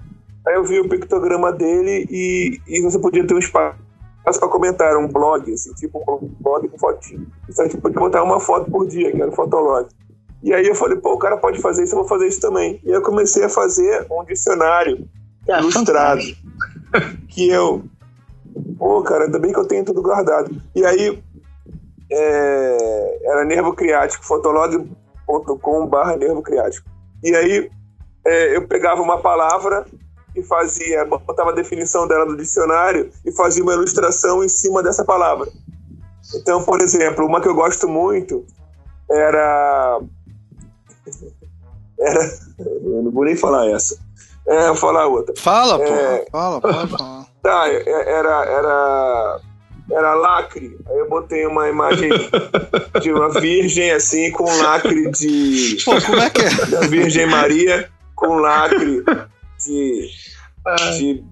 [0.45, 3.77] Aí eu vi o pictograma dele e, e você podia ter um espaço
[4.23, 7.27] para comentar, um blog, assim, tipo um blog com fotinho.
[7.47, 9.87] Então você podia botar uma foto por dia, que era o Fotolog.
[10.41, 12.79] E aí eu falei, pô, o cara pode fazer isso, eu vou fazer isso também.
[12.83, 15.07] E eu comecei a fazer um dicionário
[15.45, 16.21] Cara, ilustrado.
[17.27, 17.83] que eu.
[18.77, 20.49] Pô, cara, ainda bem que eu tenho tudo guardado.
[20.75, 21.21] E aí.
[22.11, 26.89] é, era nervo criático, fotolog.com barra nervo criático.
[27.23, 27.69] E aí.
[28.25, 29.85] é, eu pegava uma palavra
[30.35, 35.03] e fazia, botava a definição dela no dicionário e fazia uma ilustração em cima dessa
[35.03, 35.49] palavra.
[36.35, 38.45] Então, por exemplo, uma que eu gosto muito
[39.09, 39.99] era.
[41.99, 42.23] Era.
[42.59, 43.97] Eu não vou nem falar essa.
[44.47, 45.33] É, vou falar outra.
[45.37, 46.17] Fala, É.
[46.19, 46.31] pô.
[46.31, 47.25] Fala, pode falar.
[47.43, 48.45] Tá, é- era.
[48.45, 49.39] Era.
[49.91, 50.77] Era lacre.
[50.87, 52.09] Aí eu botei uma imagem
[53.01, 55.77] de uma virgem assim, com lacre de.
[55.83, 56.49] Pô, como é que é?
[56.69, 59.03] da Virgem Maria com lacre
[59.65, 60.09] de,
[60.97, 61.23] de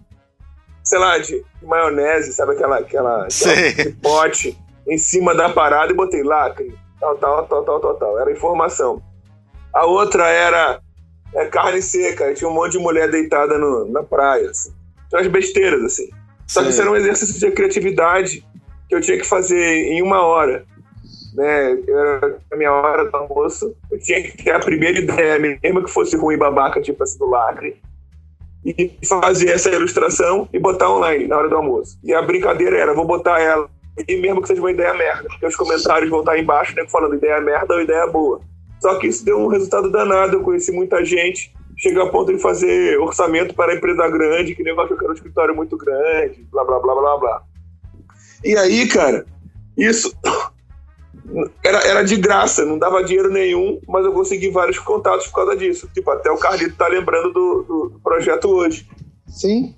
[0.83, 3.69] sei lá, de maionese, sabe aquela, aquela, Sei.
[3.69, 8.19] aquele pote em cima da parada e botei lacre, tal, tal, tal, tal, tal, tal.
[8.19, 9.01] Era informação.
[9.73, 10.79] A outra era
[11.33, 14.71] é, carne seca, e tinha um monte de mulher deitada no, na praia, assim.
[15.09, 16.09] Tinha umas besteiras, assim.
[16.47, 18.43] Só que isso era um exercício de criatividade
[18.87, 20.65] que eu tinha que fazer em uma hora.
[21.33, 21.77] Né?
[21.87, 23.75] Era a minha hora do almoço.
[23.91, 27.29] Eu tinha que ter a primeira ideia, mesmo que fosse ruim babaca, tipo essa do
[27.29, 27.79] lacre.
[28.65, 31.99] E fazer essa ilustração e botar online na hora do almoço.
[32.03, 33.69] E a brincadeira era, vou botar ela,
[34.07, 37.15] e mesmo que seja uma ideia merda, porque os comentários vão estar embaixo, né, falando
[37.15, 38.41] ideia merda ou ideia boa.
[38.81, 42.39] Só que isso deu um resultado danado, eu conheci muita gente, chega a ponto de
[42.39, 46.79] fazer orçamento para empresa grande, que negócio eu quero um escritório muito grande, blá blá
[46.79, 47.41] blá blá blá.
[48.43, 49.25] E aí, cara,
[49.77, 50.13] isso
[51.63, 55.55] era, era de graça, não dava dinheiro nenhum, mas eu consegui vários contatos por causa
[55.55, 55.89] disso.
[55.93, 58.87] Tipo, até o Carlito tá lembrando do, do- do projeto hoje.
[59.27, 59.75] Sim.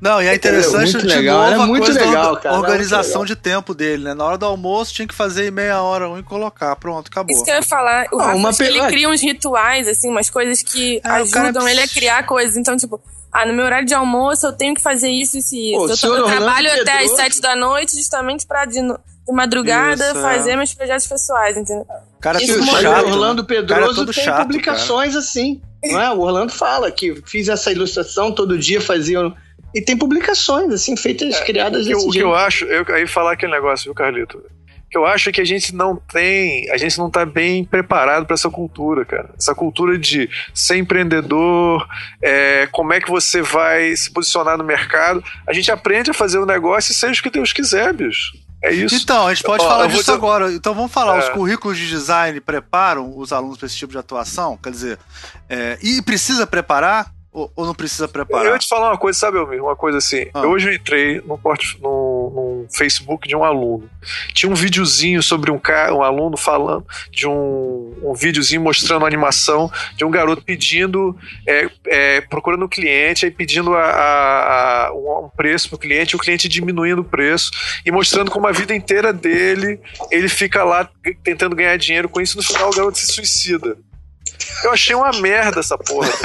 [0.00, 2.56] Não, e é interessante Muito de legal, novo era a muito coisa da legal, cara,
[2.56, 4.14] organização muito de tempo dele, né?
[4.14, 6.74] Na hora do almoço tinha que fazer meia hora um e colocar.
[6.76, 7.34] Pronto, acabou.
[7.34, 9.86] Isso que eu ia falar, o Ah, Rafa, uma acho que ele cria uns rituais,
[9.88, 12.56] assim, umas coisas que Ah, o cara ajudam ele a criar coisas.
[12.56, 13.00] Então, tipo,
[13.32, 15.80] ah, no meu horário de almoço eu tenho que fazer isso, isso e isso.
[15.82, 18.80] o Eu, senhor tô- eu trabalho até às Pedroso- sete da noite justamente pra de,
[18.80, 20.22] de madrugada Isso, é.
[20.22, 21.86] fazer meus projetos pessoais, entendeu?
[22.16, 23.04] O cara é Isso chato.
[23.06, 25.60] o Orlando cara é Pedroso tem chato, publicações assim.
[25.84, 26.10] Não é?
[26.10, 29.20] O Orlando fala que fiz essa ilustração todo dia, fazia.
[29.74, 32.34] Um- E tem publicações, assim, feitas, criadas O que, eu- desse o que eu jeito.
[32.46, 34.42] acho, eu aí falar aquele negócio, viu, Carlito?
[34.90, 38.32] Que eu acho que a gente não tem, a gente não tá bem preparado para
[38.32, 39.34] essa cultura, cara.
[39.38, 41.86] Essa cultura de ser empreendedor,
[42.22, 45.22] é, como é que você vai se posicionar no mercado.
[45.46, 48.32] A gente aprende a fazer o negócio e seja o que Deus quiser, bicho.
[48.64, 48.94] É isso.
[48.96, 50.50] Então, a gente pode Ó, falar disso dizer- agora.
[50.52, 51.18] Então vamos falar, É.
[51.20, 54.56] os currículos de design preparam os alunos para esse tipo de atuação?
[54.56, 54.98] Quer dizer,
[55.50, 58.52] é, e precisa preparar ou, ou não precisa Eu preparar?
[58.52, 59.62] ia te falar uma coisa, sabe, Elmir?
[59.62, 60.26] Uma coisa assim.
[60.34, 60.46] Ah.
[60.46, 61.38] Hoje eu entrei no,
[61.80, 63.88] no, no Facebook de um aluno.
[64.32, 69.08] Tinha um videozinho sobre um cara, um aluno falando de um, um videozinho mostrando a
[69.08, 74.92] animação de um garoto pedindo, é, é, procurando um cliente, aí pedindo a, a- a-
[74.94, 77.50] um, preço para o cliente, o cliente diminuindo o preço
[77.84, 79.80] e mostrando como a vida inteira dele
[80.10, 80.88] ele fica lá
[81.22, 82.36] tentando ganhar dinheiro com isso.
[82.36, 83.76] No final, o garoto se suicida.
[84.64, 86.08] Eu achei uma merda essa porra.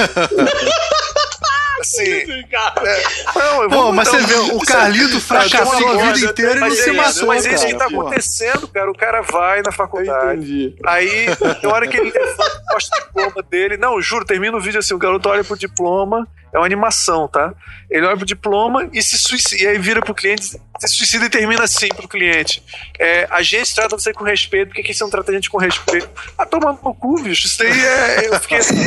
[1.83, 3.03] assim, é,
[3.35, 6.59] não, eu Pô, mas você um vê, o Carlito fracassou a vida coisa, inteira e
[6.59, 8.89] não mas se é matou, isso, Mas é isso que tá acontecendo, cara.
[8.91, 10.75] O cara vai na faculdade.
[10.85, 11.25] Aí,
[11.61, 13.77] na hora que ele levanta, mostra o diploma dele.
[13.77, 17.53] Não, juro, termina o vídeo assim: o garoto olha pro diploma, é uma animação, tá?
[17.89, 19.63] Ele olha pro diploma e se suicida.
[19.63, 22.63] E aí vira pro cliente, se suicida e termina assim pro cliente.
[22.99, 25.49] É, a gente trata você com respeito, por que que você não trata a gente
[25.49, 26.09] com respeito?
[26.37, 27.47] Ah, toma no cu, bicho.
[27.47, 28.27] Isso daí é.
[28.27, 28.75] Eu fiquei assim.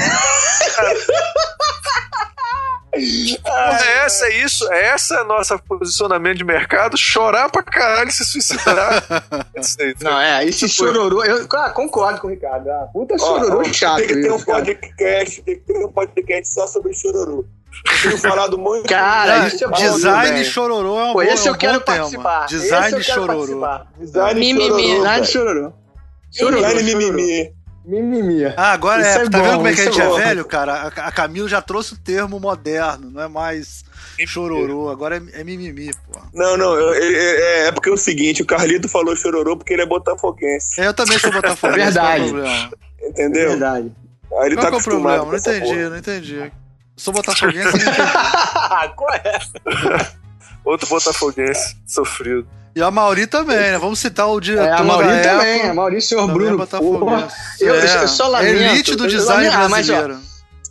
[2.96, 4.26] é essa?
[4.26, 4.72] É isso?
[4.72, 6.96] É essa nossa posicionamento de mercado?
[6.96, 9.04] Chorar pra caralho e se suicidar.
[9.80, 11.24] Aí, Não, é, esse chororô.
[11.24, 12.68] Eu ah, concordo com o Ricardo.
[12.68, 13.98] Ah, puta chororô Ó, chato.
[13.98, 17.44] Tem que ter um podcast, tem que ter um podcast só sobre chororô.
[18.04, 18.88] Eu falado muito.
[18.88, 20.44] Cara, isso é bom design também.
[20.44, 21.98] chororô é um Pô, esse é eu quero bom tema.
[21.98, 22.46] participar.
[22.46, 23.60] Design esse eu quero chororô.
[23.60, 23.86] participar.
[23.98, 24.66] Design Mimimi.
[24.68, 25.72] chororô, Design chororô.
[26.32, 26.56] Chororô.
[26.56, 27.12] Design chororô.
[27.12, 27.55] mimimi.
[27.86, 28.44] Mimimi.
[28.56, 30.10] Ah, agora Isso é, é tá bom, vendo como é que a isso gente é
[30.20, 30.72] é velho, cara?
[30.74, 33.84] A, a Camila já trouxe o termo moderno, não é mais
[34.26, 36.18] chororô, agora é, é mimimi, pô.
[36.34, 39.72] Não, não, eu- é, é- é porque é o seguinte, o Carlito falou chororô porque
[39.72, 42.32] ele é botafoguense, Eu também sou botafoguense, Verdade.
[43.00, 43.50] é entendeu?
[43.50, 43.92] Verdade.
[44.40, 45.30] Aí ele Qual tá que é o acostumado problema?
[45.30, 45.90] Não entendi, porra.
[45.90, 46.52] não entendi.
[46.96, 47.96] Sou botafoguense e não entendi.
[48.96, 49.38] Qual é?
[50.66, 52.46] Outro botafoguense sofrido.
[52.74, 53.78] E a Mauri também, né?
[53.78, 56.66] Vamos citar o diretor É, a Mauri da também, Eco, a Mauri, senhor é Bruno.
[56.66, 57.28] Porra,
[57.58, 58.54] eu, É, eu só lamento.
[58.62, 60.26] Elite do design lamento- ah, mas, ó, brasileiro.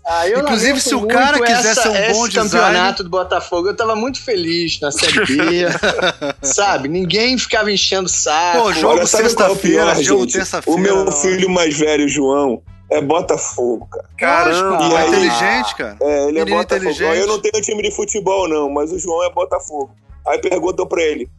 [0.07, 3.09] Ah, eu Inclusive, se o cara quiser essa- ser um bom esse designer- campeonato do
[3.09, 5.65] Botafogo, eu tava muito feliz na Série B.
[6.43, 6.87] sabe?
[6.87, 8.59] Ninguém ficava enchendo o saco.
[8.61, 10.79] Pô, jogo é o sexta-feira, jogo terça-feira.
[10.79, 14.09] O meu filho mais velho, João, é Botafogo, cara.
[14.17, 14.69] Caramba!
[14.77, 15.97] Lógico, E é aí- inteligente, cara.
[16.01, 16.89] É, ele é Menino Botafogo.
[16.91, 17.19] inteligente.
[17.21, 19.91] Eu não tenho time de futebol, não, mas o João é Botafogo.
[20.27, 21.29] Aí perguntou pra ele: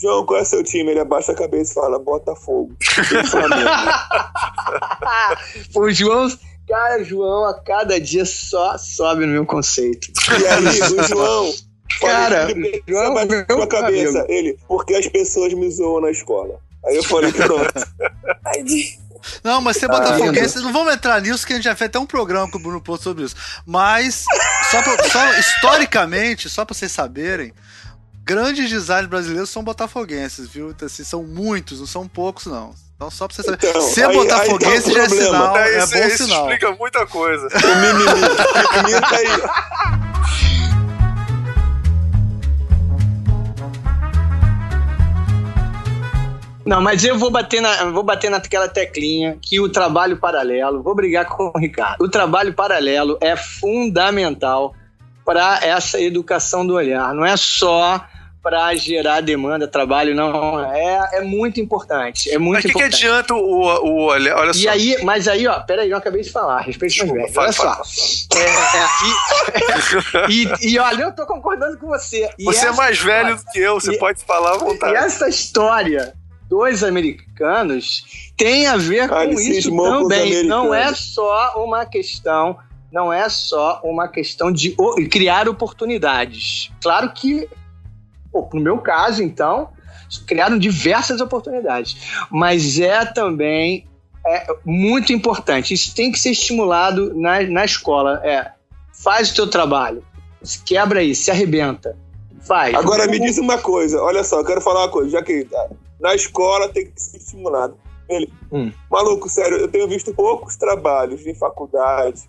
[0.00, 0.90] João, qual é seu time?
[0.90, 2.74] Ele abaixa a cabeça e fala: Botafogo.
[5.74, 6.28] O João
[6.68, 10.08] Cara, João, a cada dia só sobe no meu conceito.
[10.38, 11.50] E aí, o João.
[11.98, 14.30] Cara, ele João, meu cabeça, amigo.
[14.32, 16.60] ele, porque as pessoas me zoam na escola.
[16.84, 17.72] Aí eu falei, pronto.
[19.42, 22.06] Não, mas ser botafoguense, não vamos entrar nisso, que a gente já fez até um
[22.06, 23.34] programa com o Bruno Porto sobre isso.
[23.66, 24.24] Mas,
[24.70, 27.52] só, pra, só historicamente, só pra vocês saberem,
[28.24, 30.70] grandes designers brasileiros são botafoguenses, viu?
[30.70, 32.74] Então, assim, são muitos, não são poucos, não.
[32.96, 33.68] Então, só pra você saber.
[33.68, 36.40] Então, Ser aí, botafoguense aí tá já é sinal, é, é bom isso sinal.
[36.50, 37.46] explica muita coisa.
[37.46, 38.04] O mimimi.
[38.04, 40.07] o mimimi tá aí.
[46.68, 50.94] Não, mas eu vou bater, na, vou bater naquela teclinha que o trabalho paralelo, vou
[50.94, 52.04] brigar com o Ricardo.
[52.04, 54.74] O trabalho paralelo é fundamental
[55.24, 57.14] para essa educação do olhar.
[57.14, 58.04] Não é só
[58.42, 60.62] para gerar demanda, trabalho, não.
[60.70, 62.30] É, é muito importante.
[62.30, 62.98] É muito mas que importante.
[62.98, 64.36] que adianta o, o olhar?
[64.36, 64.60] Olha só.
[64.60, 67.32] E aí, mas aí, ó, peraí, eu acabei de falar, respeito mais velho.
[67.34, 67.82] Olha só.
[68.36, 68.40] É,
[69.56, 72.28] é, e, e, e, olha, eu tô concordando com você.
[72.38, 74.92] E você é mais velho do que eu, você pode falar à vontade.
[74.92, 76.14] E essa história
[76.48, 80.44] dos americanos tem a ver com isso também.
[80.44, 82.56] Não é só uma questão,
[82.90, 84.74] não é só uma questão de
[85.10, 86.70] criar oportunidades.
[86.80, 87.48] Claro que,
[88.32, 89.68] pô, no meu caso, então,
[90.26, 91.96] criaram diversas oportunidades,
[92.30, 93.86] mas é também
[94.26, 95.74] é muito importante.
[95.74, 98.20] Isso tem que ser estimulado na, na escola.
[98.24, 98.50] É,
[98.92, 100.02] faz o teu trabalho,
[100.64, 101.96] quebra aí, se arrebenta.
[102.40, 102.74] Faz.
[102.74, 105.46] Agora me diz uma coisa, olha só, eu quero falar uma coisa, já que
[106.00, 107.76] na escola tem que ser estimulado.
[108.08, 108.72] Ele, hum.
[108.90, 112.22] maluco, sério, eu tenho visto poucos trabalhos de faculdade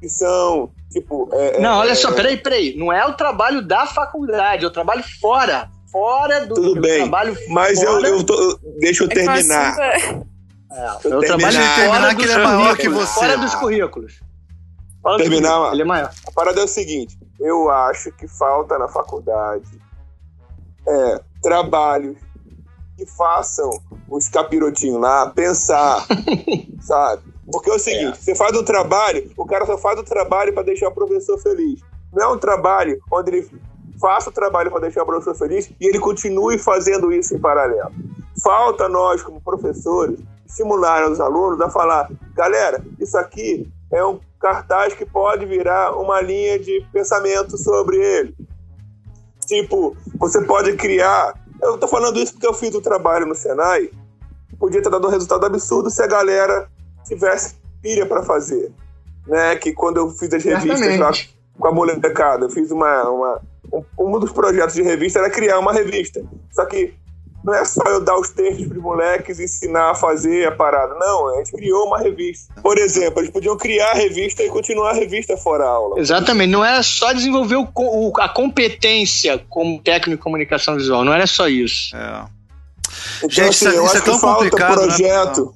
[0.00, 1.28] que são, tipo.
[1.32, 2.76] É, não, é, olha só, peraí, peraí.
[2.76, 5.70] Não é o trabalho da faculdade, é o trabalho fora.
[5.90, 8.08] Fora do Tudo bem, trabalho mas fora...
[8.08, 9.76] eu, eu tô, deixa eu é terminar.
[10.72, 13.14] É, eu trabalho fora que ele é maior que você.
[13.14, 14.20] Fora dos currículos.
[15.02, 16.10] Fora terminar, currículos, ele é maior.
[16.28, 19.80] A parada é o seguinte: eu acho que falta na faculdade
[20.86, 22.16] é, trabalhos
[23.00, 23.70] que façam
[24.10, 26.06] os capirotinhos lá pensar,
[26.82, 27.22] sabe?
[27.50, 28.22] Porque é o seguinte, é.
[28.22, 31.80] você faz um trabalho, o cara só faz o trabalho para deixar o professor feliz.
[32.12, 33.50] Não é um trabalho onde ele
[33.98, 37.90] faça o trabalho para deixar o professor feliz e ele continue fazendo isso em paralelo.
[38.42, 44.92] Falta nós, como professores, estimular os alunos a falar: galera, isso aqui é um cartaz
[44.92, 48.34] que pode virar uma linha de pensamento sobre ele.
[49.46, 53.90] Tipo, você pode criar eu tô falando isso porque eu fiz o trabalho no Senai.
[54.58, 56.68] Podia ter dado um resultado absurdo se a galera
[57.04, 58.72] tivesse pilha para fazer.
[59.26, 59.56] Né?
[59.56, 61.12] Que quando eu fiz as revistas lá
[61.58, 63.42] com a molecada, eu fiz uma, uma.
[63.72, 66.22] Um, um dos projetos de revista era criar uma revista.
[66.50, 66.94] Só que
[67.42, 70.52] não é só eu dar os textos para os moleques e ensinar a fazer a
[70.52, 70.94] parada.
[70.94, 72.52] Não, a gente criou uma revista.
[72.62, 75.98] Por exemplo, eles podiam criar a revista e continuar a revista fora a aula.
[75.98, 81.12] Exatamente, não era só desenvolver o, o, a competência como técnico de comunicação visual, não
[81.12, 81.96] era só isso.
[81.96, 82.24] É.
[83.18, 84.86] Então, gente, assim, eu isso é acho é tão que falta complicado, né?
[84.86, 85.44] projeto.
[85.46, 85.52] Né?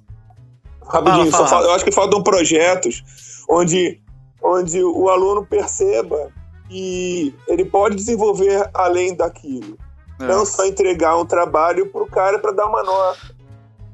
[0.86, 1.66] Rapidinho, fala, fala.
[1.66, 3.02] eu acho que faltam projetos
[3.48, 4.00] onde,
[4.42, 6.30] onde o aluno perceba
[6.68, 9.76] que ele pode desenvolver além daquilo.
[10.24, 10.28] É.
[10.28, 13.34] Não só entregar um trabalho pro cara para dar uma nota.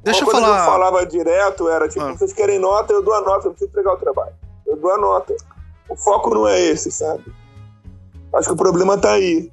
[0.03, 0.55] Deixa uma eu falar.
[0.55, 2.13] que eu falava direto era tipo, ah.
[2.13, 4.35] vocês querem nota, eu dou a nota, eu preciso entregar o trabalho.
[4.67, 5.35] Eu dou a nota.
[5.89, 7.25] O foco não é esse, sabe?
[8.33, 9.53] Acho que o problema tá aí.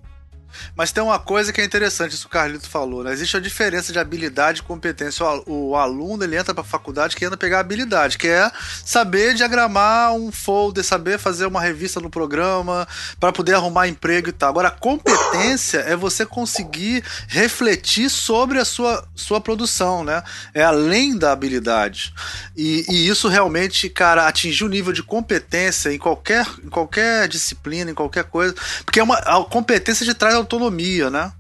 [0.76, 3.12] Mas tem uma coisa que é interessante, isso que o Carlito falou, né?
[3.12, 5.26] Existe a diferença de habilidade e competência.
[5.46, 8.52] O, aluno, ele entra pra faculdade querendo pegar habilidade, que é
[8.84, 12.88] saber diagramar um folder, saber fazer uma revista no programa,
[13.20, 14.50] para poder arrumar emprego e tal.
[14.50, 20.24] Agora, competência é você conseguir refletir sobre a sua, sua produção, né?
[20.54, 22.14] É além da habilidade.
[22.56, 27.92] E, e isso realmente, cara, atingir o nível de competência em qualquer, em qualquer disciplina,
[27.92, 28.56] em qualquer coisa,
[28.86, 31.32] porque é uma, a competência de trás autonomia, né?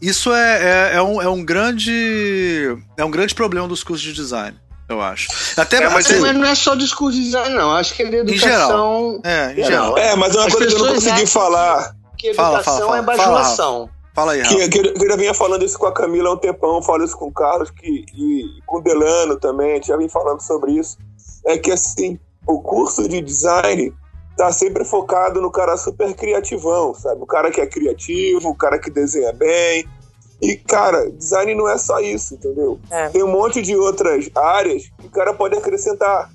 [0.00, 4.12] Isso é, é, é, um, é um grande é um grande problema dos cursos de
[4.12, 4.56] design,
[4.88, 5.28] eu acho.
[5.56, 7.72] Até, é, mas, até, mas não é só dos cursos de design, não.
[7.72, 8.36] Acho que é de educação.
[8.36, 9.20] Em geral.
[9.24, 9.98] É, em geral.
[9.98, 11.94] É, mas é uma As coisa que eu não consegui falar.
[12.18, 12.98] Que educação fala, fala, fala.
[12.98, 13.90] é bajulação.
[14.16, 16.80] Fala aí, que, que, eu já vinha falando isso com a Camila há um tempão,
[16.82, 20.08] falo isso com o Carlos que, e com o Delano também, a gente já vem
[20.08, 20.96] falando sobre isso.
[21.44, 23.92] É que assim, o curso de design
[24.36, 27.22] tá sempre focado no cara super criativão, sabe?
[27.22, 29.86] O cara que é criativo, o cara que desenha bem.
[30.42, 32.78] E, cara, design não é só isso, entendeu?
[32.90, 33.08] É.
[33.08, 36.30] Tem um monte de outras áreas que o cara pode acrescentar.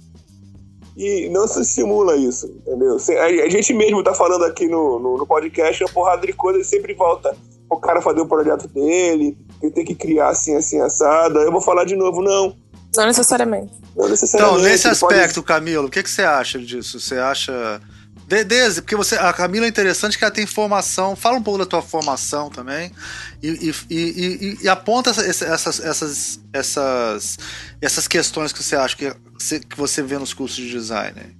[0.98, 2.98] E não se estimula isso, entendeu?
[3.45, 6.94] A gente mesmo tá falando aqui no, no, no podcast uma porrada de coisas sempre
[6.94, 7.36] volta
[7.69, 11.40] o cara fazer o projeto dele, ele tem que criar assim, assim, assada.
[11.40, 12.53] Eu vou falar de novo, não.
[12.98, 13.72] Não necessariamente.
[13.95, 14.60] Não necessariamente.
[14.60, 16.99] Então, nesse ele pode- aspecto, Camilo, o que, que você acha disso?
[16.99, 17.82] Você acha.
[18.32, 21.16] De- Desde, porque você, a Camila é interessante que ela tem formação.
[21.16, 22.91] Fala um pouco da tua formação também.
[23.44, 27.38] E, e, e, e- aponta essa- essa- essas, essas, essas,
[27.82, 29.14] essas questões que você acha que
[29.68, 31.36] que você vê nos cursos de design.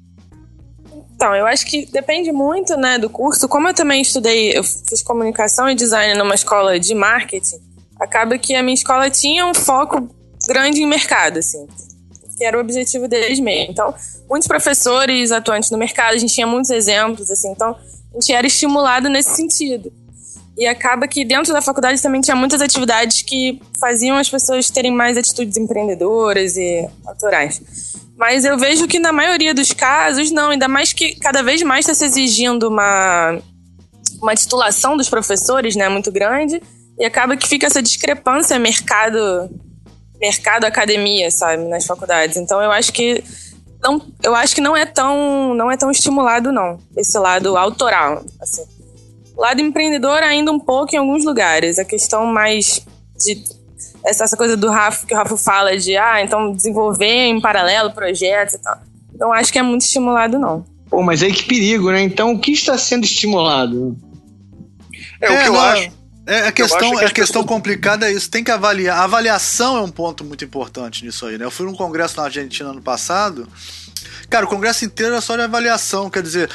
[1.16, 3.48] Então, eu acho que depende muito, né, do curso.
[3.48, 7.60] Como eu também estudei, eu fiz comunicação e design numa escola de marketing,
[8.00, 10.10] acaba que a minha escola tinha um foco
[10.48, 11.68] grande em mercado, assim,
[12.42, 13.72] que era o objetivo deles mesmo.
[13.72, 13.94] Então,
[14.28, 17.76] muitos professores atuantes no mercado, a gente tinha muitos exemplos, assim, então
[18.12, 19.94] a gente era estimulado nesse sentido.
[20.58, 24.92] E acaba que dentro da faculdade também tinha muitas atividades que faziam as pessoas terem
[24.92, 27.62] mais atitudes empreendedoras e autorais.
[28.18, 30.50] Mas eu vejo que na maioria dos casos, não.
[30.50, 33.40] Ainda mais que cada vez mais está se exigindo uma,
[34.20, 35.88] uma titulação dos professores, né?
[35.90, 36.62] Muito grande.
[37.00, 39.50] E acaba que fica essa discrepância mercado
[40.22, 42.38] mercado academia, sabe, nas faculdades.
[42.38, 43.24] Então eu acho que
[43.82, 48.24] não, eu acho que não é tão não é tão estimulado não, esse lado autoral,
[48.40, 48.64] assim.
[49.36, 51.80] O lado empreendedor ainda um pouco em alguns lugares.
[51.80, 52.86] A questão mais
[53.18, 53.44] de
[54.06, 57.92] essa, essa coisa do Rafa que o Rafa fala de ah, então desenvolver em paralelo
[57.92, 58.78] projetos e tal.
[59.18, 60.64] Não acho que é muito estimulado não.
[60.90, 62.02] Pô, mas aí que perigo, né?
[62.02, 63.98] Então, o que está sendo estimulado?
[65.22, 65.92] É, o que eu não, acho.
[66.32, 68.30] É, a questão, que a questão pessoas- complicada é isso.
[68.30, 68.98] Tem que avaliar.
[69.00, 71.46] A avaliação é um ponto muito importante nisso aí, né?
[71.46, 73.48] Eu fui num congresso na Argentina ano passado.
[74.30, 76.10] Cara, o congresso inteiro era só de avaliação.
[76.10, 76.50] Quer dizer,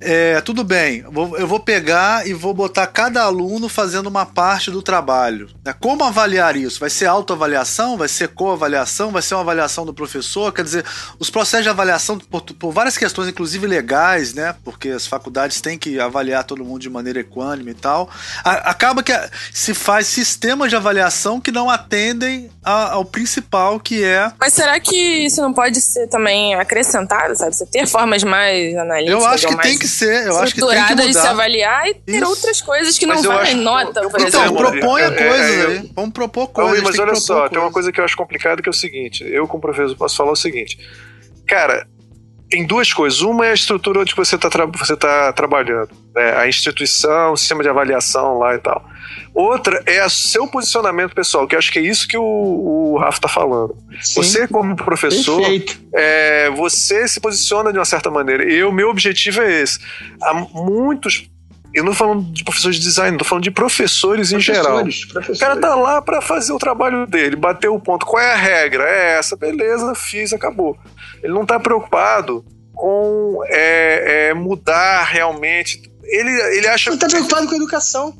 [0.00, 1.04] é, tudo bem,
[1.38, 5.50] eu vou pegar e vou botar cada aluno fazendo uma parte do trabalho.
[5.62, 5.74] né?
[5.78, 6.80] Como avaliar isso?
[6.80, 7.98] Vai ser autoavaliação?
[7.98, 9.10] Vai ser coavaliação?
[9.10, 10.52] Vai ser uma avaliação do professor?
[10.52, 10.84] Quer dizer,
[11.18, 14.54] os processos de avaliação, por, por várias questões, inclusive legais, né?
[14.64, 18.08] Porque as faculdades têm que avaliar todo mundo de maneira equânime e tal.
[18.42, 19.12] acaba que
[19.52, 24.96] se faz sistemas de avaliação que não atendem ao principal, que é Mas será que
[24.96, 27.54] isso não pode ser também acrescentado, sabe?
[27.54, 30.60] Você ter formas mais analíticas, Eu acho que mais tem que ser, eu acho que
[30.60, 31.30] tem que estruturadas de se mudar.
[31.30, 32.26] avaliar e ter Isso.
[32.28, 35.04] outras coisas que Mas não eu vai acho- em nota, eu- por eu- Então, proponha
[35.04, 35.90] é, é, coisas eu- aí.
[35.94, 36.82] Vamos propor Não, coisas.
[36.82, 37.72] mas olha só, propor tem uma coisas.
[37.74, 40.36] coisa que eu acho complicada que é o seguinte: eu, como professor, posso falar o
[40.36, 40.78] seguinte.
[41.46, 41.86] Cara,
[42.48, 43.20] tem duas coisas.
[43.20, 46.36] Uma é a estrutura onde você está você tá trabalhando, né?
[46.36, 48.84] a instituição, o sistema de avaliação lá e tal.
[49.34, 52.98] Outra é o seu posicionamento pessoal, que eu acho que é isso que o, o
[52.98, 53.76] Rafa está falando.
[54.02, 54.22] Sim.
[54.22, 55.40] Você, como professor,
[55.94, 58.50] é, você se posiciona de uma certa maneira.
[58.50, 59.78] E o meu objetivo é esse.
[60.22, 61.30] Há muitos.
[61.72, 64.80] Eu não tô falando de professores de design, tô falando de professores, em geral.
[64.80, 65.40] Professores, O professores.
[65.40, 68.04] cara tá lá pra fazer o trabalho dele, bater o ponto.
[68.04, 68.82] Qual é a regra?
[68.82, 70.76] É essa, beleza, fiz, acabou.
[71.22, 72.44] Ele não tá preocupado
[72.74, 75.80] com é, é, mudar realmente.
[76.02, 76.90] Ele, ele acha.
[76.90, 78.16] Ele tá preocupado com a educação.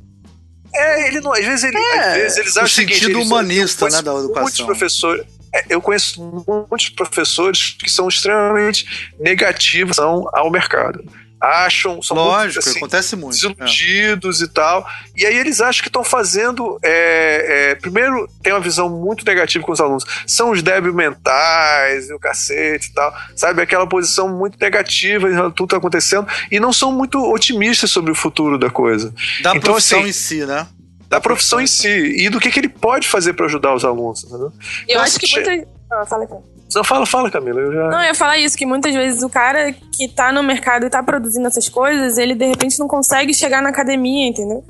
[0.75, 1.33] É, ele não.
[1.33, 4.15] Às vezes, ele, às vezes eles o acham o sentido eles- humanista, conheço né, da
[4.19, 4.43] educação.
[4.43, 5.25] Muitos professores.
[5.55, 6.21] é, Eu conheço
[6.71, 11.05] muitos professores que são extremamente negativos ao mercado.
[11.41, 13.35] Acham, são Lógico, muito, assim, acontece muito.
[13.35, 13.49] é.
[13.49, 14.87] desiludidos e tal.
[15.17, 16.79] E aí eles acham que estão fazendo.
[16.83, 20.05] é, é, primeiro, tem uma visão muito negativa com os alunos.
[20.27, 23.15] São os débeis mentais e o cacete e tal.
[23.35, 23.63] Sabe?
[23.63, 26.27] Aquela posição muito negativa tudo que tá acontecendo.
[26.51, 29.13] E não são muito otimistas sobre o futuro da coisa.
[29.43, 30.67] Da Então, profissão assim, em si, né?
[31.09, 31.89] Da profissão em si.
[31.89, 34.25] E do que, que ele pode fazer para ajudar os alunos.
[34.25, 34.53] Entendeu?
[34.53, 34.53] Eu
[34.89, 35.69] Então, acho que che- muita...
[35.91, 36.35] Ah, fala aqui.
[36.75, 37.61] Não, fala, fala, Camila.
[37.61, 37.89] Eu já...
[37.89, 40.91] Não, eu ia falar isso, que muitas vezes o cara que tá no mercado e
[40.91, 44.65] tá produzindo essas coisas, ele de repente não consegue chegar na academia, entendeu?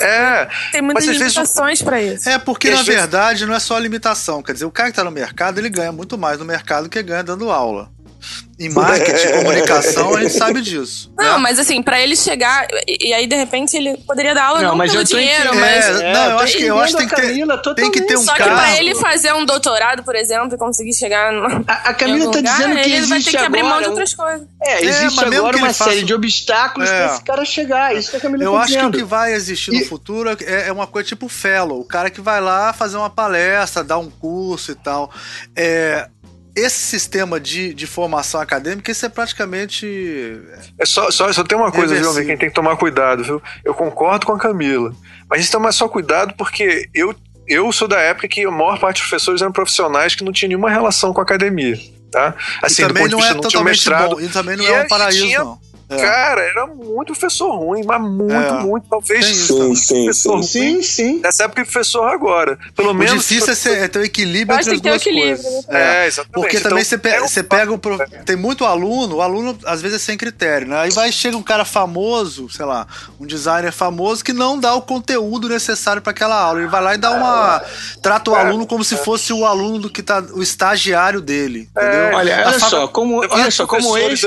[0.00, 2.28] É, Tem muitas vezes, limitações pra isso.
[2.28, 4.42] É porque, E na vezes- verdade, não é só a limitação.
[4.42, 7.00] Quer dizer, o cara que tá no mercado, ele ganha muito mais no mercado que
[7.02, 7.88] ganha dando aula.
[8.60, 11.10] Em marketing, comunicação, a gente sabe disso.
[11.16, 11.38] Não, né?
[11.38, 14.68] mas assim, pra ele chegar, e, e aí de repente ele poderia dar aula Não,
[14.70, 15.60] não, mas pelo dinheiro, entendendo.
[15.60, 16.00] mas.
[16.00, 18.18] É, não, eu acho que- eu acho que tem que ter- Camila tem que ter
[18.18, 21.88] um Só que pra ele fazer um doutorado, por exemplo, e conseguir chegar no, A,
[21.88, 23.78] a em Camila algum tá lugar, dizendo que ele vai existe ter que abrir mão
[23.80, 24.46] de um- outras coisas.
[24.62, 26.96] É, existe mas mesmo agora uma faça- série de obstáculos É.
[27.06, 27.96] pra esse cara chegar.
[27.96, 28.98] Isso que a Camila Eu tá acho que o dizendo.
[28.98, 32.20] que vai existir no E- futuro é, é uma coisa tipo fellow, o cara que
[32.20, 35.10] vai lá fazer uma palestra, dar um curso e tal.
[35.56, 36.06] É,
[36.60, 40.40] esse sistema de, de formação acadêmica, isso é praticamente.
[40.78, 42.10] É só, só, só tem uma coisa, viu, Reversível.
[42.12, 43.42] amigo, quem tem que tomar cuidado, viu?
[43.64, 44.92] Eu concordo com a Camila.
[45.28, 47.14] Mas a gente toma só cuidado porque eu,
[47.46, 50.48] eu sou da época que a maior parte dos professores eram profissionais que não tinham
[50.50, 51.78] nenhuma relação com a academia.
[52.10, 52.34] Tá?
[52.60, 54.16] Assim, e também não é totalmente mestrado.
[54.16, 54.20] bom.
[54.20, 55.60] E também não E é é- um paraíso, tinha- não.
[55.90, 55.96] É.
[55.96, 58.62] Cara, era muito professor ruim, mas muito, é.
[58.62, 58.86] muito.
[58.88, 60.82] Talvez sim, sim, professor sim, ruim.
[60.82, 61.20] Sim, sim.
[61.20, 62.56] Nessa época, professor agora.
[62.76, 63.26] Pelo o menos.
[63.26, 65.66] difícil é, é ter o equilíbrio entre as duas coisas.
[65.66, 66.04] Né?
[66.04, 66.32] É, exatamente.
[66.32, 67.78] Porque então, também você, pega, você pega um.
[68.24, 70.78] Tem muito aluno, o aluno às vezes é sem critério, né?
[70.78, 72.86] Aí vai, chega um cara famoso, sei lá,
[73.18, 76.60] um designer famoso que não dá o conteúdo necessário para aquela aula.
[76.60, 77.62] Ele vai lá e dá uma.
[78.00, 78.40] Trata o é.
[78.40, 80.24] aluno como se fosse o aluno do que tá.
[80.32, 81.68] o estagiário dele.
[81.76, 82.16] Entendeu?
[82.16, 84.22] Olha, olha só, como, olha só, como ex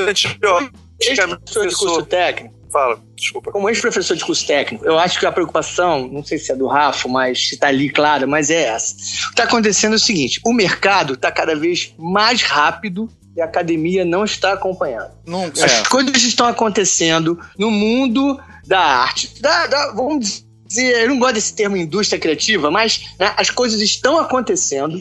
[1.09, 2.55] ex-professor de curso técnico.
[2.71, 3.51] Fala, desculpa.
[3.51, 6.65] Como ex-professor de curso técnico, eu acho que a preocupação, não sei se é do
[6.65, 8.95] Rafa, mas se está ali clara, mas é essa.
[8.95, 13.41] O que está acontecendo é o seguinte: o mercado está cada vez mais rápido e
[13.41, 15.11] a academia não está acompanhando.
[15.25, 15.83] Não, As é.
[15.89, 19.39] coisas estão acontecendo no mundo da arte.
[19.39, 23.81] Da, da, vamos dizer, eu não gosto desse termo indústria criativa, mas né, as coisas
[23.81, 24.99] estão acontecendo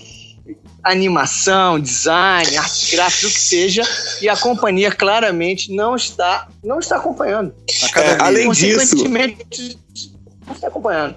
[0.83, 3.83] animação, design, arte gráfica, o que seja,
[4.21, 7.55] e a companhia claramente não está, não está acompanhando.
[7.97, 11.17] É, além disso, não está acompanhando.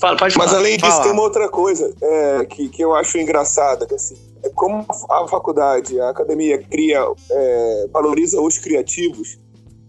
[0.00, 0.46] Fala, pode falar.
[0.46, 1.02] Mas além disso, Fala.
[1.02, 5.28] tem uma outra coisa é, que, que eu acho engraçada, que assim, é como a
[5.28, 9.38] faculdade, a academia cria, é, valoriza os criativos,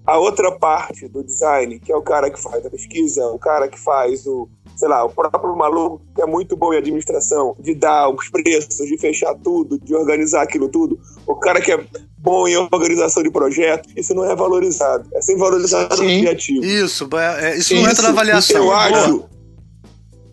[0.05, 3.69] a outra parte do design, que é o cara que faz a pesquisa, o cara
[3.69, 4.49] que faz o,
[4.81, 8.87] sei lá, o próprio maluco que é muito bom em administração, de dar os preços,
[8.87, 11.85] de fechar tudo, de organizar aquilo tudo, o cara que é
[12.17, 15.07] bom em organização de projeto, isso não é valorizado.
[15.13, 16.65] É sem valorizado no criativo.
[16.65, 18.39] Isso, é, isso não entra na avaliação.
[18.39, 19.23] Isso eu acho,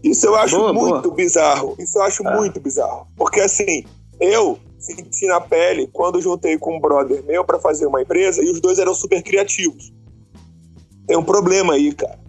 [0.03, 1.15] isso eu acho boa, muito boa.
[1.15, 1.77] bizarro.
[1.79, 2.35] Isso eu acho ah.
[2.35, 3.07] muito bizarro.
[3.19, 3.85] Porque assim,
[4.19, 8.51] eu senti na pele quando juntei com um brother meu para fazer uma empresa e
[8.51, 9.93] os dois eram super criativos.
[11.07, 12.28] Tem um problema aí, cara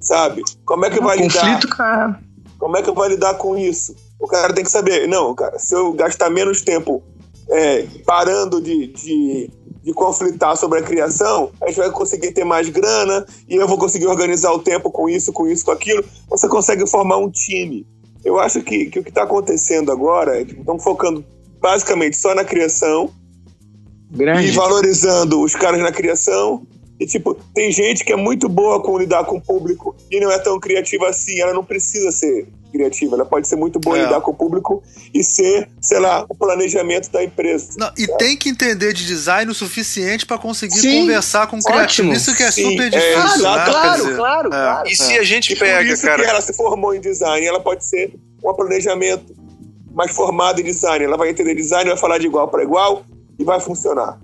[0.00, 0.42] sabe?
[0.64, 1.76] Como é que vai conflito, lidar?
[1.76, 2.20] Cara.
[2.58, 3.94] Como é que vai lidar com isso?
[4.18, 7.02] O cara tem que saber, não, cara, se eu gastar menos tempo
[7.50, 9.50] é, parando de, de,
[9.82, 13.78] de, conflitar sobre a criação, a gente vai conseguir ter mais grana e eu vou
[13.78, 16.04] conseguir organizar o tempo com isso, com isso, com aquilo.
[16.28, 17.86] Você consegue formar um time.
[18.24, 21.24] Eu acho que, que o que está acontecendo agora é que estão focando
[21.60, 23.10] basicamente só na criação
[24.10, 24.48] Grande.
[24.48, 26.66] e valorizando os caras na criação
[26.98, 30.30] e, tipo, tem gente que é muito boa com lidar com o público e não
[30.30, 31.38] é tão criativa assim.
[31.40, 33.16] Ela não precisa ser criativa.
[33.16, 34.00] Ela pode ser muito boa é.
[34.00, 34.82] em lidar com o público
[35.12, 37.74] e ser, sei lá, o planejamento da empresa.
[37.76, 41.62] Não, e tem que entender de design o suficiente para conseguir Sim, conversar com o
[41.62, 42.12] criativo.
[42.12, 43.10] Isso que é Sim, super é, difícil.
[43.10, 43.70] É, claro, né?
[43.70, 44.50] claro, claro, é.
[44.50, 46.22] claro, E se a gente e pega, por isso cara...
[46.22, 49.34] que ela se formou em design, ela pode ser um planejamento
[49.92, 51.04] mais formado em design.
[51.04, 53.04] Ela vai entender design, vai falar de igual para igual
[53.38, 54.18] e vai funcionar.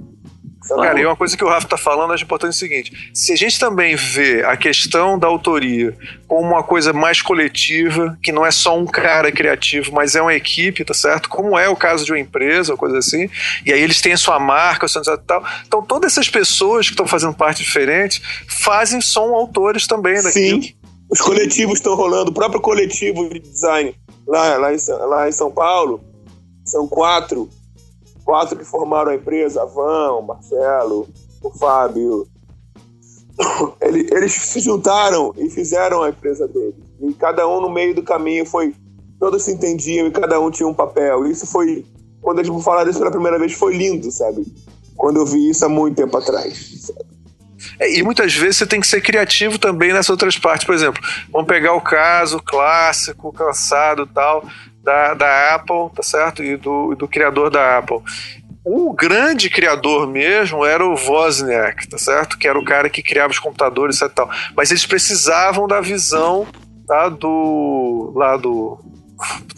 [0.69, 3.33] Cara, e uma coisa que o Rafa está falando, acho importante é o seguinte: se
[3.33, 8.47] a gente também vê a questão da autoria como uma coisa mais coletiva, que não
[8.47, 11.29] é só um cara criativo, mas é uma equipe, tá certo?
[11.29, 13.29] Como é o caso de uma empresa, ou coisa assim,
[13.67, 15.45] e aí eles têm a sua marca, o seu e tal.
[15.67, 20.63] Então, todas essas pessoas que estão fazendo parte diferente fazem, são autores também daquilo.
[20.63, 20.75] Sim.
[21.11, 23.95] Os coletivos estão rolando, o próprio coletivo de design
[24.27, 24.79] lá, lá, em,
[25.09, 26.03] lá em São Paulo,
[26.65, 27.51] são quatro
[28.25, 31.09] quatro que formaram a empresa, a Van, o Marcelo,
[31.43, 32.27] o Fábio,
[33.81, 36.75] eles se juntaram e fizeram a empresa deles.
[37.01, 38.75] E cada um no meio do caminho foi.
[39.19, 41.27] Todos se entendiam e cada um tinha um papel.
[41.27, 41.85] Isso foi.
[42.21, 44.45] Quando eles vão falar disso pela primeira vez, foi lindo, sabe?
[44.97, 46.93] Quando eu vi isso há muito tempo atrás.
[47.79, 50.67] É, e muitas vezes você tem que ser criativo também nessas outras partes.
[50.67, 54.45] Por exemplo, vamos pegar o caso clássico, cansado tal
[54.83, 56.43] da, da Apple, tá certo?
[56.43, 58.01] E do, do criador da Apple.
[58.65, 62.39] O grande criador mesmo era o Wozniak, tá certo?
[62.39, 64.31] Que era o cara que criava os computadores e tal.
[64.57, 66.47] Mas eles precisavam da visão
[66.87, 68.13] tá, do.
[68.15, 68.79] lá do.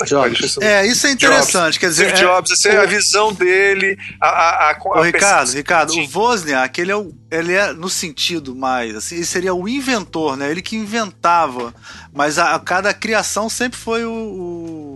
[0.05, 0.59] Jobs.
[0.61, 1.53] É, isso é interessante.
[1.53, 1.79] Jobs.
[1.79, 5.93] Quer dizer, Steve Jobs, é, assim, a visão dele, a, a, a, a Ricardo, Ricardo,
[5.95, 10.37] o Wozniak, ele é, o, ele é no sentido mais, assim, ele seria o inventor,
[10.37, 10.51] né?
[10.51, 11.75] Ele que inventava,
[12.13, 14.94] mas a, a cada criação sempre foi o, o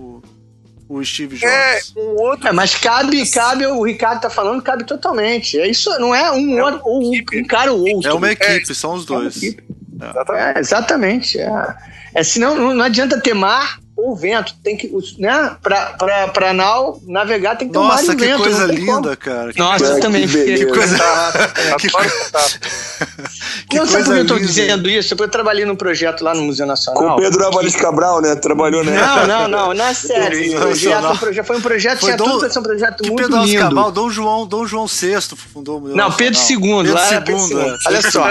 [0.89, 1.53] o Steve Jobs.
[1.53, 2.49] É, um outro.
[2.49, 5.59] É, mas cabe, cabe, o Ricardo tá falando, cabe totalmente.
[5.59, 8.11] É isso, não é um, é outro, um, um cara ou outro.
[8.11, 9.43] É uma equipe, é, são os dois.
[9.43, 11.39] É, é exatamente.
[11.39, 11.77] É,
[12.15, 14.55] é senão não, não adianta ter mar ou vento.
[14.63, 15.57] Tem que, né?
[15.63, 18.39] Pra, pra, pra nau, navegar tem que ter Nossa, um mar e vento.
[18.39, 19.17] Nossa, que coisa linda, como.
[19.17, 19.53] cara.
[19.53, 20.59] Que Nossa, eu também fiquei.
[20.59, 20.97] Que coisa.
[21.79, 21.89] que
[23.73, 25.11] não, sabe por que eu tô dizendo isso?
[25.11, 27.03] Porque eu trabalhei num projeto lá no Museu Nacional.
[27.03, 28.35] Com o Pedro Álvares Cabral, né?
[28.37, 28.97] Trabalhou, né?
[28.97, 29.75] Não, não, não.
[29.75, 30.59] Não é sério.
[30.59, 33.23] projeto, um projeto, foi um projeto, foi tinha Dom, tudo pra ser um projeto muito
[33.23, 33.61] Pedro lindo.
[33.61, 35.21] Cabral, Dom João, Dom João VI
[35.53, 36.57] fundou o Museu Não, Pedro II.
[36.57, 37.61] Pedro lá II.
[37.61, 37.77] É.
[37.87, 38.25] Olha só.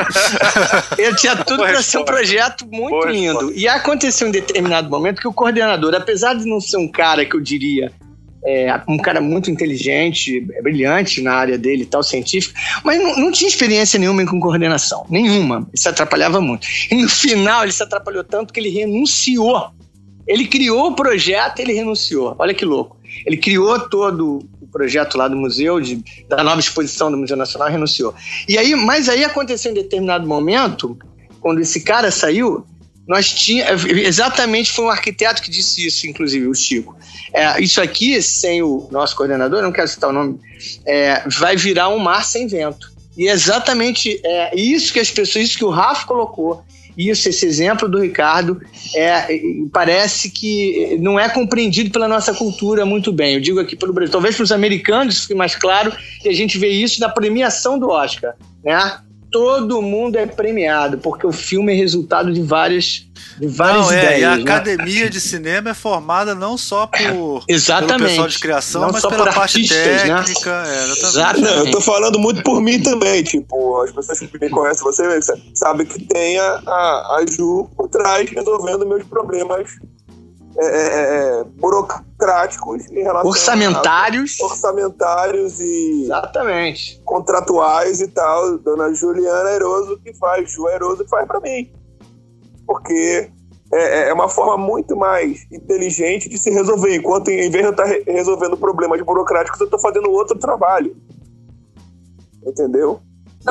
[0.98, 3.52] Ele tinha tudo pra ser um projeto muito lindo.
[3.54, 7.36] E aconteceu em determinado momento que o coordenador, apesar de não ser um cara que
[7.36, 7.92] eu diria
[8.46, 13.32] é, um cara muito inteligente, brilhante na área dele e tal, científico, mas não, não,
[13.32, 15.68] tinha experiência nenhuma com coordenação, nenhuma.
[15.70, 16.68] Ele se atrapalhava muito.
[16.92, 19.72] E no final ele se atrapalhou tanto que ele renunciou.
[20.28, 22.36] Ele criou o projeto ele renunciou.
[22.38, 22.98] Olha que louco.
[23.26, 27.70] Ele criou todo o projeto lá do museu, de, da nova exposição do Museu Nacional,
[27.70, 28.14] renunciou.
[28.48, 30.98] E aí, mas aí aconteceu em determinado momento,
[31.40, 32.66] quando esse cara saiu,
[33.08, 33.66] nós tinha
[34.06, 36.96] exatamente foi um arquiteto que disse isso, inclusive o Chico.
[37.34, 40.40] É, isso aqui, sem o nosso coordenador, não quero citar o nome,
[40.86, 42.92] é, vai virar um mar sem vento.
[43.18, 46.64] E é exatamente é, isso que as pessoas, isso que o Rafa colocou,
[46.98, 48.60] isso, esse exemplo do Ricardo,
[48.96, 49.40] é,
[49.72, 53.36] parece que não é compreendido pela nossa cultura muito bem.
[53.36, 54.12] Eu digo aqui pelo Brasil.
[54.12, 55.94] Talvez para os americanos isso fique mais claro,
[56.26, 58.36] e a gente vê isso na premiação do Oscar.
[58.64, 59.00] Né?
[59.38, 63.06] Todo mundo é premiado, porque o filme é resultado de várias,
[63.40, 64.12] de várias não, ideias.
[64.14, 64.42] É, e a né?
[64.42, 67.98] academia de cinema é formada não só por exatamente.
[67.98, 70.16] pelo pessoal de criação, não mas pela parte artistas, né?
[70.16, 70.64] técnica.
[70.64, 70.70] Né?
[70.70, 71.06] É, exatamente.
[71.06, 71.56] exatamente.
[71.56, 75.22] Não, eu tô falando muito por mim também, tipo, as pessoas que me conhecem, você
[75.54, 79.70] sabe que tem a, a, a Ju por trás resolvendo meus problemas
[80.60, 85.60] é, é, é, burocráticos em relação orçamentários a, orçamentários.
[85.60, 87.00] e exatamente.
[87.06, 88.58] contratuais e tal.
[88.58, 91.72] Dona Juliana Eroso que faz Ju Eroso que faz para mim.
[92.66, 93.30] Porque
[93.72, 96.96] é, é, uma forma muito mais inteligente de se resolver.
[96.96, 100.98] Enquanto em vez de eu estar resolvendo problemas burocráticos eu estou fazendo outro trabalho.
[102.44, 103.00] Entendeu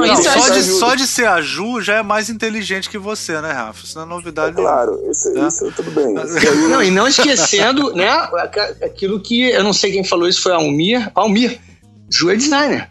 [0.00, 3.40] não, não só, de, só de ser a Ju já é mais inteligente que você,
[3.40, 3.84] né, Rafa?
[3.84, 4.58] Isso não é novidade.
[4.58, 5.48] É claro, isso, né?
[5.48, 6.14] isso tudo bem.
[6.68, 8.08] não, e não esquecendo, né,
[8.82, 11.10] aquilo que eu não sei quem falou isso foi a Almir.
[11.14, 11.58] Almir,
[12.10, 12.88] Ju é designer.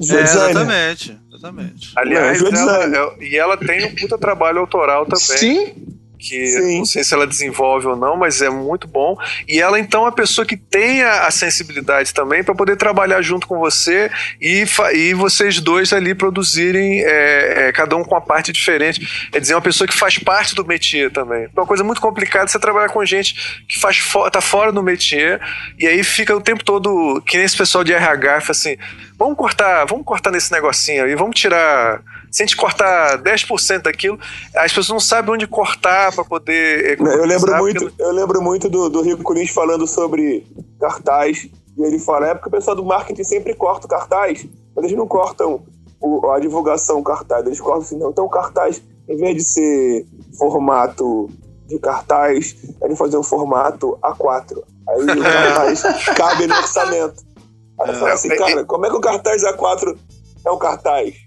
[0.00, 0.50] Ju é, designer.
[0.50, 1.92] Exatamente, exatamente.
[1.96, 5.38] Aliás, é, ela, e ela tem um puta trabalho autoral também.
[5.38, 6.78] Sim que Sim.
[6.78, 9.16] não sei se ela desenvolve ou não, mas é muito bom.
[9.48, 13.46] E ela então é a pessoa que tem a, sensibilidade também para poder trabalhar junto
[13.46, 14.10] com você
[14.40, 14.64] e,
[14.94, 19.28] e vocês dois ali produzirem, é, é, cada um com uma parte diferente.
[19.32, 21.44] É dizer, uma pessoa que faz parte do métier também.
[21.44, 24.82] É uma coisa muito complicada você trabalhar com gente que faz fo tá fora do
[24.82, 25.40] métier
[25.78, 28.76] e aí fica o tempo todo, que nem esse pessoal de RH, assim,
[29.18, 32.00] vamos cortar, vamos cortar nesse negocinho aí, vamos tirar
[32.36, 34.20] se a gente cortar 10% daquilo,
[34.54, 37.00] as pessoas não sabem onde cortar para poder.
[37.00, 40.46] Eu lembro muito, eu lembro muito do, do Rico Lins falando sobre
[40.78, 41.48] cartaz.
[41.78, 44.98] E ele fala: é porque o pessoal do marketing sempre corta o cartaz, mas eles
[44.98, 45.64] não cortam
[45.98, 48.10] o, a divulgação cartaz, eles cortam assim, não.
[48.10, 50.06] Então o cartaz, em vez de ser
[50.38, 51.30] formato
[51.66, 54.62] de cartaz, ele fazer um formato A4.
[54.90, 55.82] Aí o cartaz
[56.14, 57.24] cabe no orçamento.
[57.80, 59.96] Aí eu falo assim, é, cara, como é que o cartaz A4
[60.44, 61.25] é um cartaz?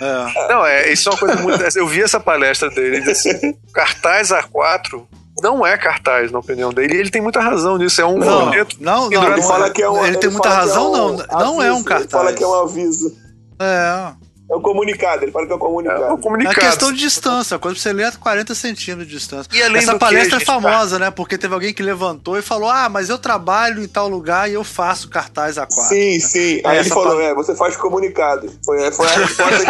[0.00, 0.48] É.
[0.48, 1.78] Não, é, isso é uma coisa muito.
[1.78, 5.06] Eu vi essa palestra dele, ele disse assim, cartaz A4
[5.42, 6.94] não é cartaz, na opinião dele.
[6.94, 8.00] E ele tem muita razão nisso.
[8.00, 8.50] É um não,
[8.80, 10.04] Não, não, ele fala que é um.
[10.04, 11.26] Ele tem muita razão, é um, não.
[11.38, 12.04] Não é um cartaz.
[12.04, 13.14] Ele fala que é um aviso.
[13.58, 14.25] É.
[14.48, 16.04] É o comunicado, ele fala que é o comunicado.
[16.04, 16.56] É, o comunicado.
[16.60, 19.50] É questão de distância, quando você lê a 40 centímetros de distância.
[19.52, 21.10] E além Essa palestra é famosa, né?
[21.10, 24.54] Porque teve alguém que levantou e falou: Ah, mas eu trabalho em tal lugar e
[24.54, 25.70] eu faço cartaz A4.
[25.70, 26.20] Sim, né?
[26.20, 26.60] sim.
[26.64, 28.48] Aí ele falou: É, você faz comunicado.
[28.64, 29.64] Foi, foi a resposta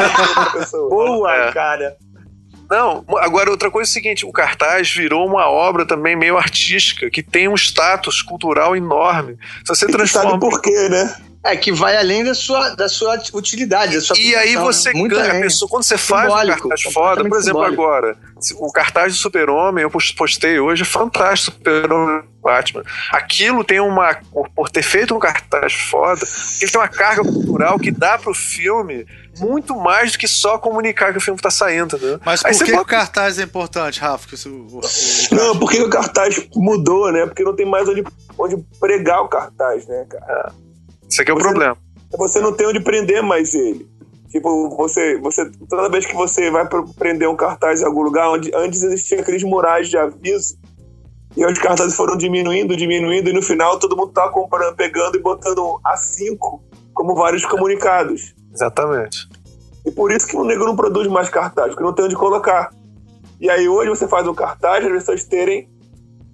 [0.52, 0.90] que pessoa.
[0.90, 1.52] Boa, é.
[1.52, 1.96] cara.
[2.68, 7.08] Não, agora outra coisa é o seguinte: o cartaz virou uma obra também meio artística,
[7.08, 9.38] que tem um status cultural enorme.
[9.64, 10.30] Se você transforma.
[10.30, 11.16] Sabe por quê, né?
[11.46, 13.94] É, que vai além da sua, da sua utilidade.
[13.94, 17.24] Da sua e aí você ganha, a pessoa, quando você faz Simbólico, um cartaz foda,
[17.28, 17.82] por exemplo, simbólico.
[17.82, 18.16] agora,
[18.56, 22.84] o cartaz do Super-Homem, eu postei hoje, é fantástico, Super-Homem Batman.
[23.10, 24.16] Aquilo tem uma.
[24.54, 26.20] Por ter feito um cartaz foda,
[26.60, 29.04] ele tem uma carga cultural que dá pro filme
[29.40, 32.20] muito mais do que só comunicar que o filme tá saindo, né?
[32.24, 32.82] Mas por que, bota...
[32.82, 34.28] o cartaz é importante, Rafa?
[34.28, 34.80] Que o, o,
[35.32, 37.26] Não, porque o cartaz mudou, né?
[37.26, 38.04] Porque não tem mais onde,
[38.38, 40.52] onde pregar o cartaz, né, cara?
[40.62, 40.65] É.
[41.16, 41.76] Isso aqui é o você, problema.
[42.18, 43.88] Você não tem onde prender mais ele.
[44.28, 46.68] Tipo, você, você, toda vez que você vai
[46.98, 50.58] prender um cartaz em algum lugar, onde antes existia aqueles murais de aviso,
[51.34, 55.22] e os cartazes foram diminuindo, diminuindo, e no final todo mundo tá comprando, pegando e
[55.22, 56.60] botando A5
[56.92, 58.34] como vários comunicados.
[58.52, 59.26] Exatamente.
[59.86, 62.74] E por isso que o negro não produz mais cartaz, porque não tem onde colocar.
[63.40, 65.66] E aí hoje você faz um cartaz para as pessoas terem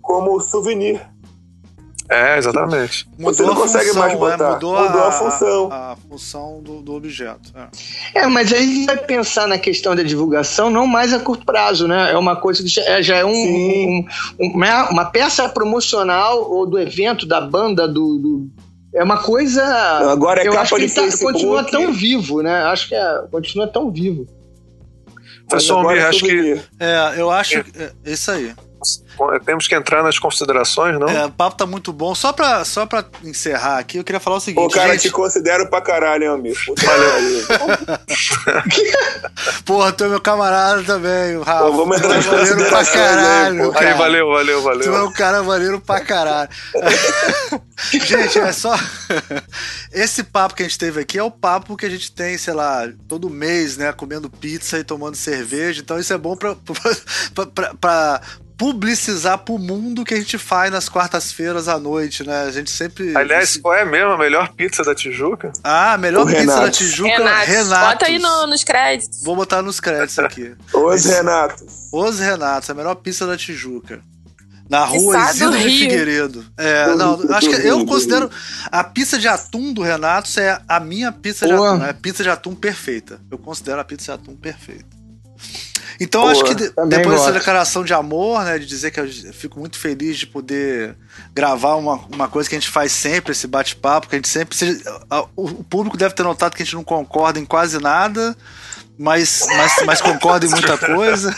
[0.00, 1.11] como souvenir.
[2.08, 3.06] É, exatamente.
[3.18, 4.36] Mudou Você não consegue função, mais botar.
[4.36, 4.54] Né?
[4.54, 5.72] Mudou, Mudou a, a, função.
[5.72, 7.52] A, a função do, do objeto.
[8.14, 8.20] É.
[8.20, 8.26] é.
[8.26, 11.88] mas aí a gente vai pensar na questão da divulgação não mais a curto prazo,
[11.88, 12.12] né?
[12.12, 14.06] É uma coisa que já é, já é um, um,
[14.40, 14.88] um, né?
[14.90, 18.50] uma peça promocional ou do evento, da banda, do, do
[18.94, 19.64] é uma coisa.
[20.10, 22.62] Agora é eu capa acho que de tá, continua tão vivo, né?
[22.64, 24.26] Acho que é, continua tão vivo.
[25.48, 26.60] Pessoal, eu acho que.
[26.78, 27.58] É, eu acho.
[27.58, 27.92] É.
[28.04, 28.54] é isso aí.
[29.44, 31.08] Temos que entrar nas considerações, não?
[31.08, 32.14] É, o papo tá muito bom.
[32.14, 34.62] Só pra, só pra encerrar aqui, eu queria falar o seguinte.
[34.62, 35.02] Pô, cara, gente...
[35.02, 36.58] te considero pra caralho, hein, amigo.
[36.84, 37.12] Valeu.
[39.64, 41.64] Porra, tu é meu camarada também, o Rafa.
[41.64, 43.78] Pô, vamos entrar tu é maneiro pra caralho.
[43.78, 44.82] Aí, aí, valeu, valeu, valeu.
[44.82, 46.50] Tu é um cara maneiro pra caralho.
[47.90, 48.74] gente, é só.
[49.92, 52.54] Esse papo que a gente teve aqui é o papo que a gente tem, sei
[52.54, 53.92] lá, todo mês, né?
[53.92, 55.80] Comendo pizza e tomando cerveja.
[55.80, 58.20] Então isso é bom pra, pra, pra, pra
[58.62, 62.42] publicizar pro mundo que a gente faz nas quartas-feiras à noite, né?
[62.44, 63.16] A gente sempre.
[63.16, 65.52] Aliás, qual é mesmo a melhor pizza da Tijuca?
[65.64, 66.60] Ah, a melhor O pizza Renato.
[66.60, 67.46] da Tijuca, Renato.
[67.50, 67.86] Renato.
[67.92, 69.20] Bota aí no- nos créditos.
[69.24, 70.54] Vou botar nos créditos aqui.
[70.72, 71.66] Os Renato.
[71.92, 74.00] Os Renatos, a melhor pizza da Tijuca.
[74.70, 75.64] Na rua Isidro de.
[75.80, 76.46] Figueiredo.
[76.56, 78.30] É, não, acho que eu considero
[78.70, 81.74] a pizza de atum do Renato é a minha pizza de Boa.
[81.74, 81.84] atum.
[81.84, 83.20] É a pizza de atum perfeita.
[83.28, 85.01] Eu considero a pizza de atum perfeita.
[86.00, 87.32] Então Boa, acho que depois dessa gosto.
[87.32, 90.96] declaração de amor, né, de dizer que eu fico muito feliz de poder
[91.34, 94.56] gravar uma, uma coisa que a gente faz sempre, esse bate-papo, que a gente sempre.
[94.56, 97.78] se- a- o o público deve ter notado que a gente não concorda em quase
[97.78, 98.36] nada,
[98.98, 101.34] mas, mas, mas concorda em muita coisa.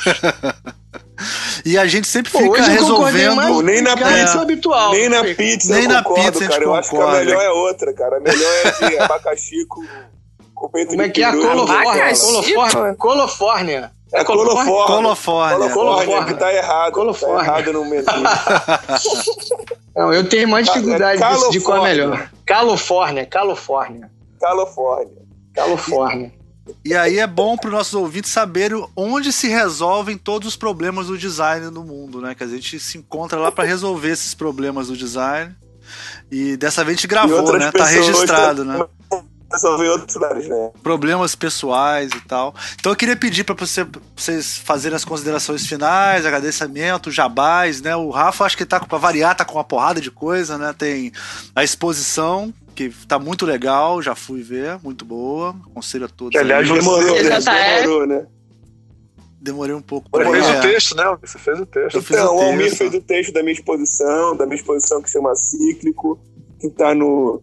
[1.65, 3.37] e a gente sempre Pô, fica resolvendo.
[3.37, 4.91] mais nem na cara, pizza- é habitual.
[4.93, 6.65] Nem na pizza Nem eu na concordo, pizza a gente cara.
[6.65, 7.21] Eu acho que a concorda.
[7.25, 8.17] melhor é outra, cara.
[8.17, 9.85] A melhor é de abacaxi com,
[10.55, 11.33] com peito Como é que é a
[12.97, 13.91] Colofórnia?
[14.15, 14.87] É Colofórnia.
[14.87, 15.71] Colofórnia.
[15.71, 16.93] Colofórnia, que tá errado.
[16.93, 17.39] Colofórnia.
[17.39, 18.05] Tá errado no menu.
[19.95, 22.31] Não, eu tenho mais dificuldade é de decidir qual é melhor.
[22.47, 24.11] Califórnia, Califórnia,
[24.41, 25.25] Califórnia.
[25.53, 26.33] Califórnia.
[26.85, 31.09] E aí é bom para os nossos ouvintes saberem onde se resolvem todos os problemas
[31.09, 32.35] do design no mundo, né?
[32.35, 35.55] Que a gente se encontra lá para resolver esses problemas do design.
[36.31, 37.71] E dessa vez a gente gravou, né?
[37.73, 38.87] Tá registrado, né?
[39.55, 40.71] Resolver outros lugares, né?
[40.83, 42.55] Problemas pessoais e tal.
[42.75, 47.95] Então eu queria pedir para você, pra vocês fazerem as considerações finais, agradecimento, jabás, né?
[47.97, 50.75] O Rafa acho que tá com pra variar, tá com uma porrada de coisa, né?
[50.77, 51.13] Tem
[51.55, 55.55] a exposição que tá muito legal, já fui ver, muito boa.
[55.71, 56.33] Aconselho a todos.
[56.33, 56.79] Que, aliás, aí.
[56.79, 57.41] Demorou, né?
[57.41, 57.81] JF.
[57.83, 58.27] Demorou, né?
[59.45, 60.59] demorei um pouco Você pra fez É.
[60.59, 61.19] o texto, né?
[61.21, 61.99] Você fez o texto.
[61.99, 65.35] Então, o o Almir fez o texto da minha exposição, da minha exposição que chama
[65.37, 66.19] Cíclico,
[66.59, 67.43] que está no,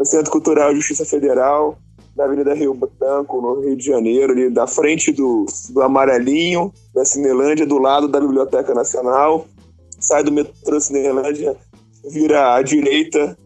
[0.00, 1.76] no Centro Cultural Justiça Federal,
[2.16, 7.04] na Avenida Rio Branco, no Rio de Janeiro, ali da frente do, do Amarelinho, da
[7.04, 9.46] Cinelândia, do lado da Biblioteca Nacional.
[10.00, 11.54] Sai do metrô Cinelândia,
[12.10, 13.36] vira à direita,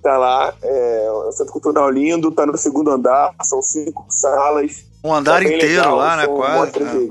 [0.00, 0.54] tá lá.
[0.62, 4.84] É um Centro Cultural lindo, tá no segundo andar, são cinco salas.
[5.02, 6.26] Um andar Tá inteiro legal, lá, né?
[6.28, 6.78] Quase.
[6.78, 7.10] né?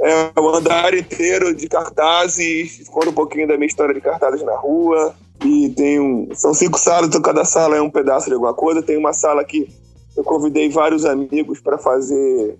[0.00, 4.56] É, o andar inteiro de cartazes, conta um pouquinho da minha história de cartazes na
[4.56, 5.14] rua.
[5.44, 6.28] E tem um.
[6.34, 8.82] São cinco salas, então cada sala é um pedaço de alguma coisa.
[8.82, 9.68] Tem uma sala que
[10.16, 12.58] eu convidei vários amigos para fazer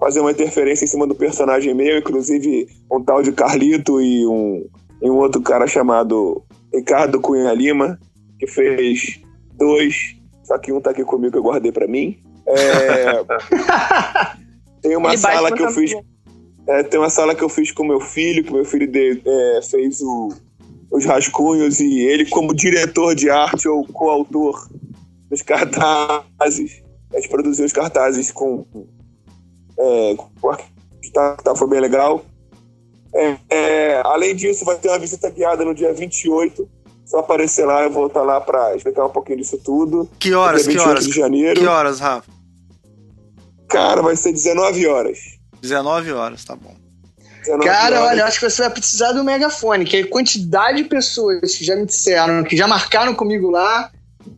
[0.00, 4.66] fazer uma interferência em cima do personagem meu, inclusive um tal de Carlito e um,
[5.00, 6.42] e um outro cara chamado
[6.74, 8.00] Ricardo Cunha Lima,
[8.36, 9.20] que fez
[9.54, 12.18] dois, só que um tá aqui comigo que eu guardei para mim.
[12.48, 13.22] É,
[14.82, 15.92] tem uma Ele sala que eu fiz
[16.66, 19.60] é, tem uma sala que eu fiz com meu filho, que meu filho de- é,
[19.62, 20.30] fez o-
[20.92, 24.68] os rascunhos e ele, como diretor de arte ou coautor
[25.30, 28.66] dos cartazes, a gente produziu os cartazes com.
[29.78, 30.70] É, com arte,
[31.12, 32.22] tá, foi bem legal.
[33.14, 36.68] É, é, além disso, vai ter uma visita guiada no dia 28.
[37.06, 40.08] Só aparecer lá, eu vou estar lá para explicar um pouquinho disso tudo.
[40.18, 41.06] Que horas, que 28 horas?
[41.06, 41.60] de janeiro.
[41.60, 42.30] Que horas, Rafa?
[43.68, 45.18] Cara, vai ser 19 horas.
[45.62, 46.74] 19 horas, tá bom.
[47.42, 50.88] 19 Cara, olha, eu acho que você vai precisar do megafone, que a quantidade de
[50.88, 53.90] pessoas que já me disseram, que já marcaram comigo lá.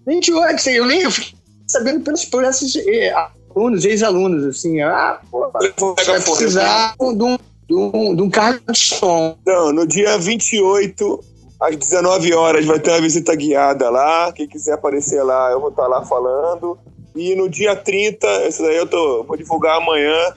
[0.07, 1.35] 28, sei, eu nem eu fiquei
[1.67, 3.13] sabendo pelos, por esses eh,
[3.55, 4.81] alunos, ex-alunos, assim.
[4.81, 9.37] Ah, pô, o vai precisar de um, de um, de um carro de som.
[9.47, 11.21] Não, no dia 28,
[11.61, 14.33] às 19 horas, vai ter uma visita guiada lá.
[14.33, 16.79] Quem quiser aparecer lá, eu vou estar lá falando.
[17.15, 20.35] E no dia 30, esse daí eu tô, vou divulgar amanhã.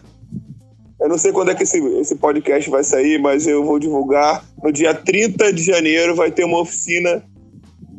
[0.99, 4.43] Eu não sei quando é que esse, esse podcast vai sair, mas eu vou divulgar.
[4.63, 7.23] No dia 30 de janeiro vai ter uma oficina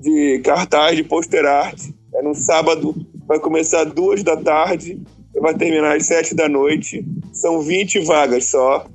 [0.00, 1.80] de cartaz de poster art.
[2.14, 2.94] É no sábado,
[3.26, 5.00] vai começar duas da tarde
[5.34, 7.04] e vai terminar às sete da noite.
[7.32, 8.86] São 20 vagas só.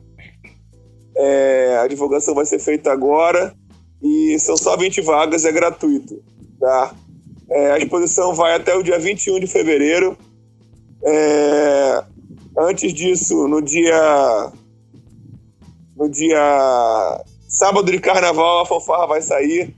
[1.15, 3.53] É, a divulgação vai ser feita agora
[4.01, 6.21] e são só 20 vagas, é gratuito.
[6.59, 6.93] Tá?
[7.49, 10.17] É, a exposição vai até o dia 21 de fevereiro.
[11.05, 12.03] É,
[12.57, 14.51] antes disso, no dia.
[15.95, 19.73] No dia sábado de carnaval, a fanfarra vai sair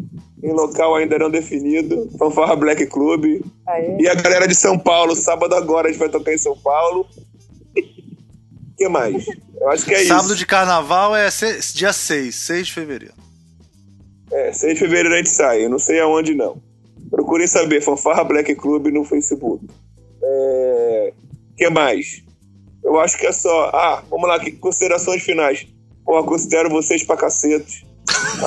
[0.46, 3.42] em local ainda não definido Fanfarra Black Club.
[3.68, 3.98] Aí.
[4.00, 7.08] E a galera de São Paulo, sábado agora a gente vai tocar em São Paulo.
[7.76, 7.82] O
[8.78, 9.26] que mais?
[9.60, 10.08] Eu acho que é Sábado isso.
[10.08, 11.30] Sábado de carnaval é
[11.74, 13.16] dia 6, 6 de fevereiro.
[14.32, 16.62] É, 6 de fevereiro a gente sai, eu não sei aonde não.
[17.10, 19.66] Procurem saber, Fanfarra Black Club no Facebook.
[20.22, 21.14] É...
[21.58, 22.24] que mais?
[22.86, 23.72] Eu acho que é só.
[23.74, 25.66] Ah, vamos lá, considerações finais.
[26.06, 27.86] Pô, considero vocês pra cacete.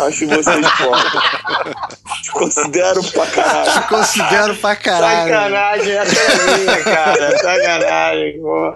[0.06, 1.82] Acho vocês foda.
[2.22, 3.72] Te considero pra caralho.
[3.72, 5.32] Te considero pra caralho.
[5.32, 7.38] Sacanagem, essa é minha, cara.
[7.42, 8.74] Sacanagem, pô.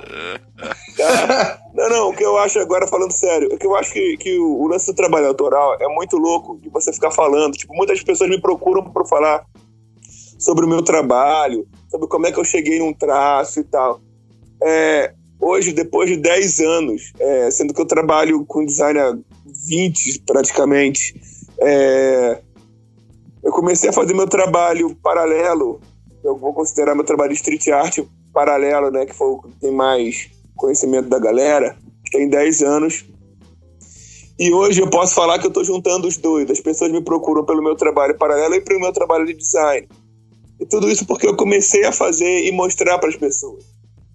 [1.74, 4.38] Não, não, o que eu acho agora, falando sério, o que eu acho que, que
[4.38, 7.54] o, o lance do trabalho autoral é muito louco de você ficar falando.
[7.54, 9.46] Tipo, muitas pessoas me procuram para falar
[10.38, 14.00] sobre o meu trabalho, sobre como é que eu cheguei num traço e tal.
[14.60, 19.18] É, hoje, depois de 10 anos, é, sendo que eu trabalho com design há
[19.66, 21.20] 20 praticamente,
[21.60, 22.40] é,
[23.42, 25.80] eu comecei a fazer meu trabalho paralelo,
[26.22, 27.98] eu vou considerar meu trabalho de street art
[28.32, 31.76] paralelo, né, que foi o que tem mais conhecimento da galera,
[32.12, 33.04] tem 10 anos.
[34.38, 36.50] E hoje eu posso falar que eu estou juntando os dois.
[36.50, 39.88] As pessoas me procuram pelo meu trabalho paralelo e pelo meu trabalho de design.
[40.58, 43.71] E tudo isso porque eu comecei a fazer e mostrar para as pessoas.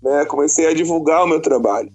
[0.08, 0.26] Né?
[0.26, 1.92] Comecei a divulgar o meu trabalho.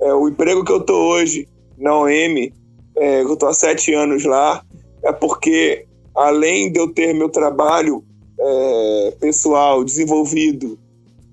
[0.00, 1.46] É, o emprego que eu estou hoje
[1.78, 2.52] na OM,
[2.96, 4.64] é, eu estou há sete anos lá,
[5.04, 8.04] é porque além de eu ter meu trabalho
[8.38, 10.76] é, pessoal desenvolvido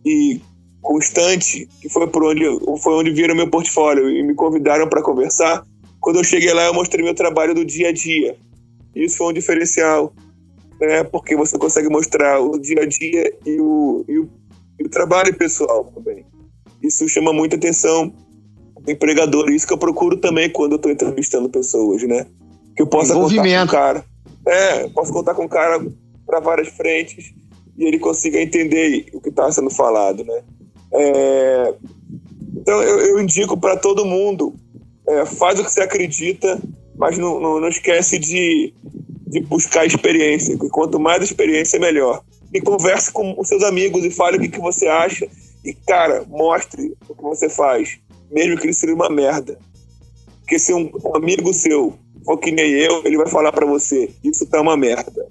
[0.06, 0.40] e
[0.82, 2.46] constante, que foi por onde
[2.80, 5.66] foi onde viram meu portfólio e me convidaram para conversar.
[6.00, 8.38] Quando eu cheguei lá, eu mostrei meu trabalho do dia a dia.
[8.96, 10.14] Isso foi um diferencial,
[10.80, 11.04] né?
[11.04, 14.30] Porque você consegue mostrar o dia a dia e o, e o,
[14.80, 16.26] e o trabalho pessoal também.
[16.82, 18.14] Isso chama muita atenção
[18.82, 19.50] do empregador.
[19.52, 22.26] Isso que eu procuro também quando eu estou entrevistando pessoas, né?
[22.76, 24.06] Que eu possa contar com o cara.
[24.48, 25.86] É, posso contar com o cara
[26.26, 27.34] para várias frentes
[27.78, 30.42] e ele consiga entender o que está sendo falado, né?
[30.94, 31.74] É...
[32.56, 34.56] Então eu, eu indico para todo mundo,
[35.08, 36.60] é, faz o que você acredita,
[36.98, 38.74] mas não, não, não esquece de,
[39.28, 40.58] de buscar experiência.
[40.72, 42.24] Quanto mais experiência, melhor.
[42.54, 45.28] E converse com os seus amigos e fale o que, que você acha.
[45.64, 48.00] E, cara, mostre o que você faz,
[48.32, 49.60] mesmo que ele seja uma merda.
[50.40, 54.10] Porque se um, um amigo seu for que nem eu, ele vai falar para você:
[54.24, 55.28] Isso tá uma merda.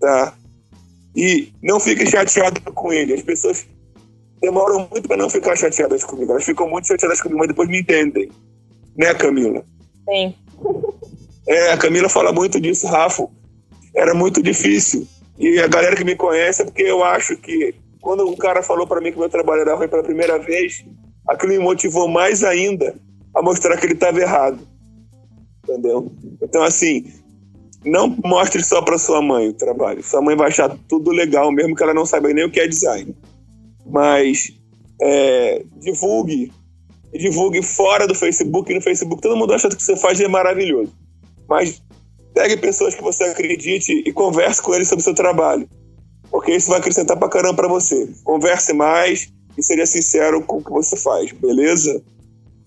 [0.00, 0.34] Tá?
[1.16, 3.14] E não fique chateado com ele.
[3.14, 3.66] As pessoas
[4.40, 6.32] demoram muito para não ficar chateadas comigo.
[6.32, 8.30] Elas ficam muito chateadas comigo, mas depois me entendem.
[8.96, 9.64] Né, Camila?
[10.08, 10.34] Sim.
[11.46, 13.28] É, a Camila fala muito disso, Rafa.
[13.94, 15.06] Era muito difícil.
[15.38, 18.86] E a galera que me conhece é porque eu acho que quando um cara falou
[18.86, 20.84] para mim que meu trabalho era ruim pela primeira vez,
[21.28, 22.94] aquilo me motivou mais ainda
[23.34, 24.60] a mostrar que ele estava errado.
[25.62, 26.12] Entendeu?
[26.42, 27.10] Então, assim,
[27.84, 30.02] não mostre só para sua mãe o trabalho.
[30.02, 32.68] Sua mãe vai achar tudo legal, mesmo que ela não saiba nem o que é
[32.68, 33.14] design
[33.84, 34.52] mas
[35.00, 36.52] é, divulgue
[37.12, 40.92] divulgue fora do Facebook no Facebook todo mundo acha que você faz é maravilhoso
[41.48, 41.82] mas
[42.34, 45.68] pegue pessoas que você acredite e converse com eles sobre o seu trabalho
[46.30, 50.64] porque isso vai acrescentar pra caramba pra você converse mais e seja sincero com o
[50.64, 52.02] que você faz beleza?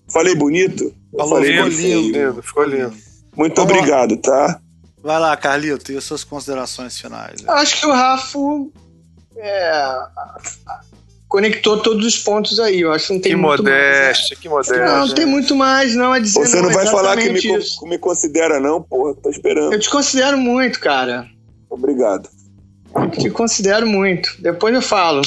[0.08, 0.94] falei bonito?
[1.16, 4.20] Falou, falei ficou lindo, lindo, ficou lindo muito Vamos obrigado, lá.
[4.20, 4.60] tá?
[5.00, 7.40] Vai lá, Carlito, e as suas considerações finais?
[7.40, 8.38] Eu acho que o Rafa
[9.36, 9.98] é,
[11.28, 12.80] conectou todos os pontos aí.
[12.80, 14.40] Eu acho que não tem que muito modéstia, mais.
[14.40, 14.86] que modéstia.
[14.86, 16.40] Não, não tem muito mais não a dizer.
[16.40, 17.86] Você não, não vai falar que me, isso.
[17.86, 19.14] me considera, não, porra.
[19.14, 19.72] Tô esperando.
[19.72, 21.28] Eu te considero muito, cara.
[21.70, 22.28] Obrigado.
[22.94, 24.34] Eu te considero muito.
[24.40, 25.22] Depois eu falo.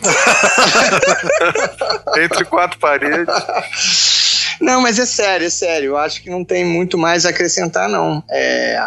[2.22, 3.26] Entre quatro paredes.
[4.60, 5.90] Não, mas é sério, é sério.
[5.90, 8.22] Eu acho que não tem muito mais a acrescentar, não.
[8.30, 8.78] É,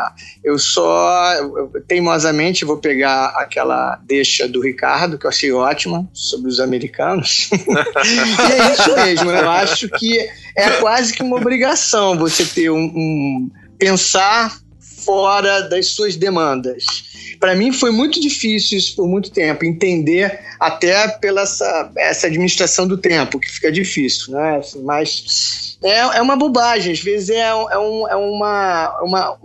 [0.44, 6.50] eu só, eu, teimosamente, vou pegar aquela deixa do Ricardo, que eu achei ótima, sobre
[6.50, 7.50] os americanos.
[7.54, 9.32] e é isso mesmo.
[9.32, 10.20] Eu acho que
[10.56, 14.61] é quase que uma obrigação você ter um, um pensar
[15.04, 16.86] fora das suas demandas.
[17.40, 22.88] Para mim foi muito difícil isso por muito tempo, entender até pela essa, essa administração
[22.88, 24.58] do tempo, que fica difícil, né?
[24.58, 29.38] Assim, mas é, é uma bobagem, às vezes é, é, um, é uma, uma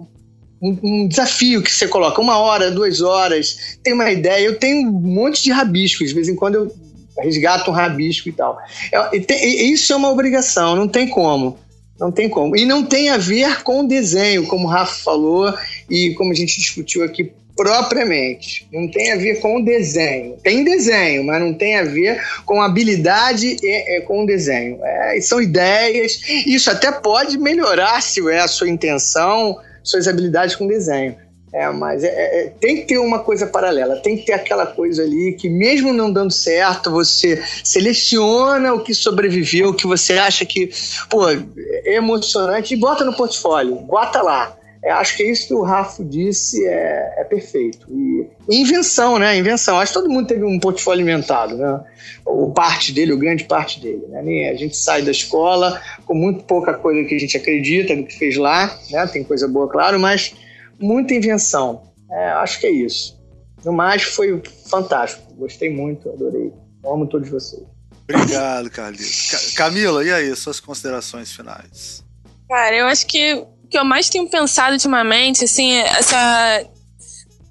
[0.60, 4.88] um, um, desafio que você coloca, uma hora, duas horas, tem uma ideia, eu tenho
[4.88, 6.76] um monte de rabiscos, de vez em quando eu
[7.18, 8.58] resgato um rabisco e tal.
[8.92, 11.58] É, e tem, e isso é uma obrigação, não tem como.
[11.98, 12.56] Não tem como.
[12.56, 15.52] E não tem a ver com o desenho, como o Rafa falou
[15.88, 18.68] e como a gente discutiu aqui propriamente.
[18.70, 20.36] Não tem a ver com o desenho.
[20.42, 24.78] Tem desenho, mas não tem a ver com habilidade e, e com o desenho.
[24.84, 26.20] É, são ideias.
[26.46, 31.16] Isso até pode melhorar se é a sua intenção, suas habilidades com desenho.
[31.56, 35.02] É, mas é, é, tem que ter uma coisa paralela, tem que ter aquela coisa
[35.02, 40.44] ali que, mesmo não dando certo, você seleciona o que sobreviveu, o que você acha
[40.44, 40.68] que
[41.08, 44.54] pô, é emocionante e bota no portfólio, bota lá.
[44.84, 47.86] É, acho que é isso que o Rafa disse é, é perfeito.
[47.90, 49.34] E, invenção, né?
[49.38, 49.80] Invenção.
[49.80, 51.80] Acho que todo mundo teve um portfólio inventado, né?
[52.26, 54.04] O parte dele, o grande parte dele.
[54.10, 54.50] Né?
[54.50, 58.16] A gente sai da escola com muito pouca coisa que a gente acredita do que
[58.16, 59.06] fez lá, né?
[59.06, 60.34] Tem coisa boa, claro, mas
[60.80, 61.82] muita invenção.
[62.10, 63.16] É, acho que é isso.
[63.64, 65.34] No mais, foi fantástico.
[65.34, 66.52] Gostei muito, adorei.
[66.84, 67.62] amo todos vocês.
[68.08, 69.52] Obrigado, Carlinhos.
[69.56, 72.04] Camila, e aí, suas considerações finais?
[72.48, 76.64] Cara, eu acho que o que eu mais tenho pensado ultimamente, assim, é essa,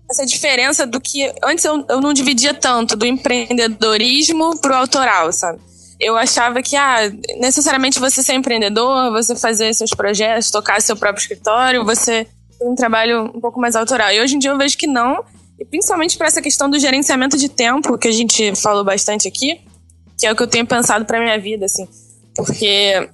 [0.09, 1.33] essa diferença do que.
[1.43, 5.59] Antes eu, eu não dividia tanto do empreendedorismo pro autoral, sabe?
[5.99, 11.21] Eu achava que, ah, necessariamente você ser empreendedor, você fazer seus projetos, tocar seu próprio
[11.21, 12.25] escritório, você
[12.61, 14.11] um trabalho um pouco mais autoral.
[14.11, 15.23] E hoje em dia eu vejo que não,
[15.59, 19.61] e principalmente para essa questão do gerenciamento de tempo, que a gente falou bastante aqui,
[20.17, 21.87] que é o que eu tenho pensado para minha vida, assim.
[22.35, 23.09] Porque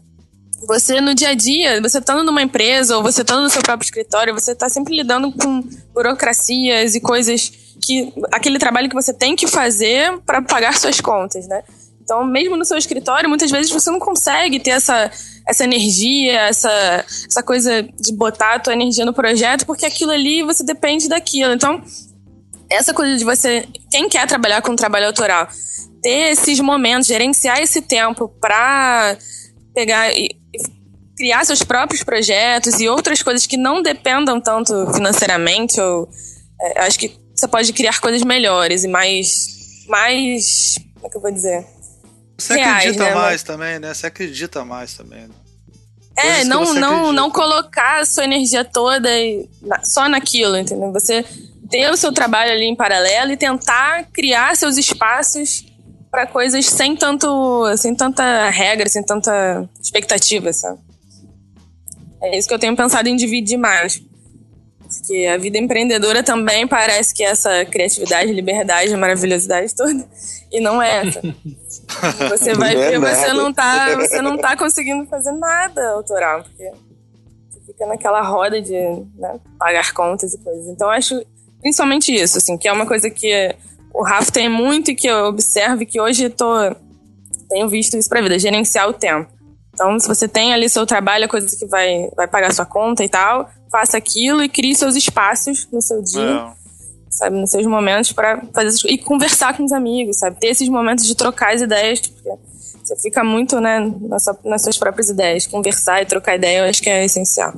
[0.68, 3.86] você no dia a dia, você estando numa empresa ou você estando no seu próprio
[3.86, 5.64] escritório, você está sempre lidando com
[5.94, 7.52] burocracias e coisas
[7.82, 11.64] que aquele trabalho que você tem que fazer para pagar suas contas, né?
[12.04, 15.10] Então, mesmo no seu escritório, muitas vezes você não consegue ter essa,
[15.52, 20.42] essa energia, essa, essa coisa de botar a tua energia no projeto, porque aquilo ali
[20.44, 21.54] você depende daquilo.
[21.54, 21.84] Então,
[22.70, 25.48] essa coisa de você, quem quer trabalhar com trabalho autoral,
[26.02, 29.18] ter esses momentos, gerenciar esse tempo para
[29.76, 30.30] pegar e
[31.18, 36.10] criar seus próprios projetos e outras coisas que não dependam tanto financeiramente, ou
[36.62, 41.22] é, acho que você pode criar coisas melhores e mais mais como é que eu
[41.22, 41.66] vou dizer?
[42.38, 43.16] Você reais, acredita né?
[43.16, 43.94] mais também, né?
[43.94, 45.28] Você acredita mais também.
[45.28, 45.41] Né?
[46.16, 49.10] É, não, não, não colocar a sua energia toda
[49.84, 50.92] só naquilo, entendeu?
[50.92, 51.26] Você
[51.70, 55.66] ter o seu trabalho ali em paralelo e tentar criar seus espaços
[56.12, 60.80] para coisas sem tanto, sem tanta regra, sem tanta expectativa, sabe?
[62.22, 64.04] É isso que eu tenho pensado em dividir mais.
[64.84, 70.06] Porque a vida empreendedora também parece que é essa criatividade, liberdade, maravilhosidade toda.
[70.52, 71.22] E não é essa.
[72.30, 75.92] Você vai não é ver, é você não, tá, você não tá conseguindo fazer nada
[75.92, 76.44] autoral.
[76.44, 76.72] Porque
[77.50, 78.74] você fica naquela roda de
[79.18, 80.68] né, pagar contas e coisas.
[80.68, 81.22] Então eu acho
[81.62, 83.56] principalmente isso, assim, que é uma coisa que
[83.94, 86.54] o Rafa tem muito e que eu observo e que hoje tô,
[87.50, 89.32] tenho visto isso pra vida, gerenciar o tempo.
[89.74, 93.04] Então, se você tem ali seu trabalho, a coisa que vai, vai pagar sua conta
[93.04, 96.61] e tal, faça aquilo e crie seus espaços no seu dia, é.
[97.12, 97.40] Sabe?
[97.40, 100.40] Nos seus momentos para fazer e conversar com os amigos, sabe?
[100.40, 102.30] Ter esses momentos de trocar as ideias, porque
[102.84, 105.46] você fica muito, né, nas, sua, nas suas próprias ideias.
[105.46, 107.54] Conversar e trocar ideia, eu acho que é essencial.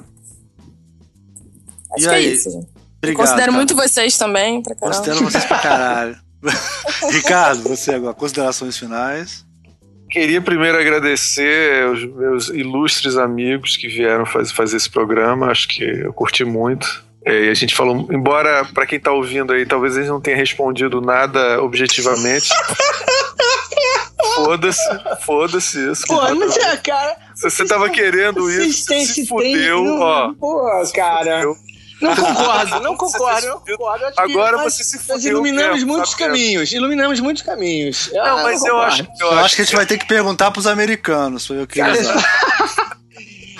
[1.96, 2.26] Acho e que é aí?
[2.26, 2.68] é isso, gente.
[2.98, 3.58] Obrigado, Considero cara.
[3.58, 4.98] muito vocês também, pra caralho.
[4.98, 6.18] Considero vocês pra caralho.
[7.12, 9.46] Ricardo, você agora, considerações finais.
[10.10, 15.48] Queria primeiro agradecer os meus ilustres amigos que vieram faz, fazer esse programa.
[15.48, 17.04] Acho que eu curti muito.
[17.26, 21.00] É, a gente falou, embora para quem tá ouvindo aí, talvez eles não tenha respondido
[21.00, 22.50] nada objetivamente.
[24.36, 24.80] Foda-se,
[25.26, 26.04] foda-se isso.
[26.08, 27.16] Pô, mas é, cara.
[27.36, 30.34] Se você tava querendo isso, se fudeu, ó.
[30.34, 30.64] Pô,
[30.94, 31.42] cara.
[31.42, 31.56] Fudeu.
[32.02, 34.06] Não concordo, não concordo, não concordo.
[34.06, 35.16] Acho Agora nós, você se fudeu.
[35.16, 38.10] Nós iluminamos mesmo, muitos caminhos, iluminamos muitos caminhos.
[38.12, 40.52] Não, ah, mas eu acho, eu, eu acho que a gente vai ter que perguntar
[40.52, 41.80] pros americanos, foi o que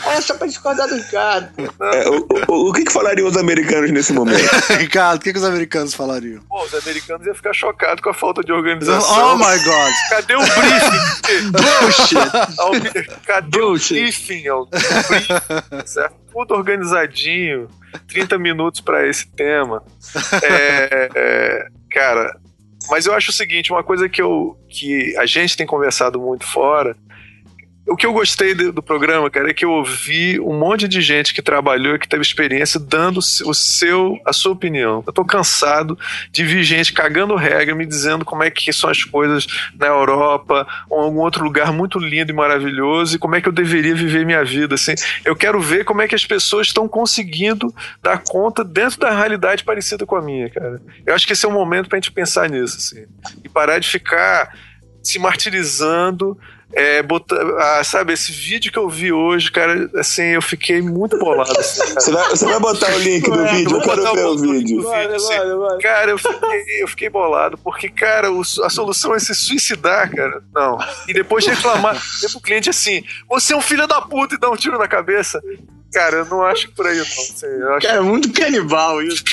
[0.06, 1.50] É só pra discordar do Ricardo.
[1.60, 4.44] É, o, o, o, que, que falariam os americanos nesse momento?
[4.78, 6.42] Ricardo, o que, que os americanos falariam?
[6.44, 9.34] Pô, os americanos iam ficar chocados com a falta de organização.
[9.34, 9.94] Oh my god!
[10.10, 11.52] Cadê o briefing?
[11.52, 13.26] Bullshit!
[13.26, 13.94] Cadê Bullshit.
[13.94, 14.50] o briefing?
[14.50, 16.16] O briefing certo?
[16.32, 17.70] Tudo organizadinho.
[18.08, 19.84] 30 minutos para esse tema.
[20.42, 22.36] É, é, cara,
[22.90, 26.46] mas eu acho o seguinte, uma coisa que, eu, que a gente tem conversado muito
[26.46, 26.96] fora
[27.86, 31.34] o que eu gostei do, programa, cara, é que eu ouvi um monte de gente
[31.34, 35.04] que trabalhou, que teve experiência, dando o seu, a sua opinião.
[35.06, 35.98] Eu tô cansado
[36.32, 39.46] de ver gente cagando regra, me dizendo como é que são as coisas
[39.78, 43.50] na Europa ou em algum outro lugar muito lindo e maravilhoso e como é que
[43.50, 44.76] eu deveria viver minha vida.
[44.76, 44.96] Assim,
[45.26, 49.64] eu quero ver como é que as pessoas estão conseguindo dar conta dentro da realidade
[49.64, 50.82] parecida com a minha, cara.
[51.06, 53.06] Eu acho que esse é o momento pra gente pensar nisso, assim,
[53.44, 54.54] e parar de ficar
[55.04, 56.38] se martirizando
[56.76, 61.18] é, botar, ah, sabe, esse vídeo que eu vi hoje, cara, assim, eu fiquei muito
[61.20, 61.52] bolado.
[61.60, 63.78] Assim, você, vai, você vai botar o link do vídeo?
[63.78, 64.82] Eu quero ver o vídeo.
[64.82, 65.78] Bora, assim, bora, bora.
[65.80, 70.42] Cara, eu fiquei, eu fiquei bolado, porque, cara, o, a solução é se suicidar, cara.
[70.54, 70.78] Não.
[71.08, 72.02] E depois reclamar.
[72.32, 75.42] Pro cliente assim: você é um filho da puta e dá um tiro na cabeça.
[75.94, 77.04] Cara, eu não acho por aí, não.
[77.04, 77.88] Assim, eu acho...
[77.88, 79.24] Cara, é muito canibal isso.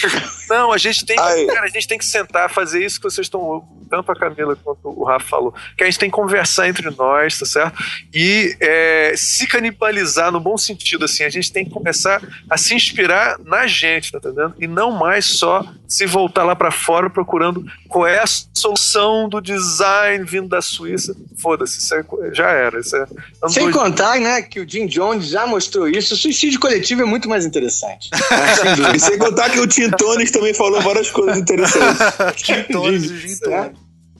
[0.48, 3.26] Não, a gente tem que, cara, a gente tem que sentar, fazer isso que vocês
[3.26, 6.90] estão, tanto a Camila quanto o Rafa falou, que a gente tem que conversar entre
[6.90, 7.80] nós, tá certo?
[8.12, 12.74] E é, se canibalizar no bom sentido, assim, a gente tem que começar a se
[12.74, 14.54] inspirar na gente, tá entendendo?
[14.58, 19.40] E não mais só se voltar lá pra fora procurando qual é a solução do
[19.40, 21.14] design vindo da Suíça.
[21.40, 22.80] Foda-se, isso é- já era.
[22.80, 23.06] Isso é,
[23.48, 26.14] Sem contar, né, que o Jim Jones já mostrou isso.
[26.14, 28.10] O suicídio coletivo é muito mais interessante.
[28.94, 32.00] E sem contar que o Tim Tones também falou várias coisas interessantes.
[32.36, 33.72] Gin Tones e Gin Tones.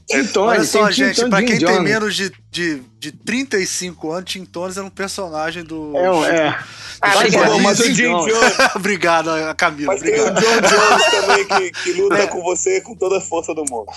[0.09, 4.45] Tim Tony, Olha só, gente, Jim quem tem menos de, de, de 35 anos, Tim
[4.45, 5.97] Tones era um personagem do.
[5.97, 6.59] É, um- é.
[7.01, 7.47] Ah, obrigado.
[7.53, 8.35] Bom, mas o Jim Jones.
[8.75, 9.93] Obrigado, Camila.
[9.93, 10.41] Mas tem o Obrigado.
[10.41, 13.91] John Jones também que, que luta com você com toda a força do mundo.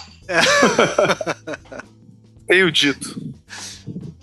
[2.48, 3.20] Tenho dito.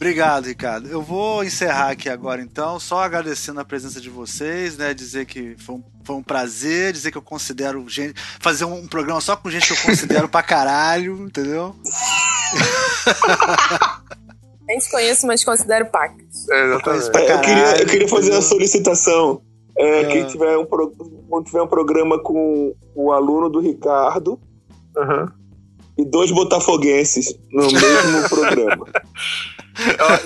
[0.01, 0.89] Obrigado, Ricardo.
[0.89, 4.95] Eu vou encerrar aqui agora, então, só agradecendo a presença de vocês, né?
[4.95, 8.15] Dizer que foi um, foi um prazer, dizer que eu considero gente.
[8.41, 11.77] Fazer um programa só com gente que eu considero pra caralho, entendeu?
[14.67, 16.49] Nem te conheço, mas considero pacas.
[16.51, 17.11] É, exatamente.
[17.11, 18.43] Pra É, eu, queria, eu queria fazer uma entendeu?
[18.49, 19.43] solicitação.
[19.77, 20.07] É, Ah.
[20.09, 20.93] Quem tiver um, pro-
[21.45, 24.41] tiver um programa com o aluno do Ricardo
[24.97, 25.33] Aham.
[26.01, 28.87] E dois botafoguenses no mesmo programa.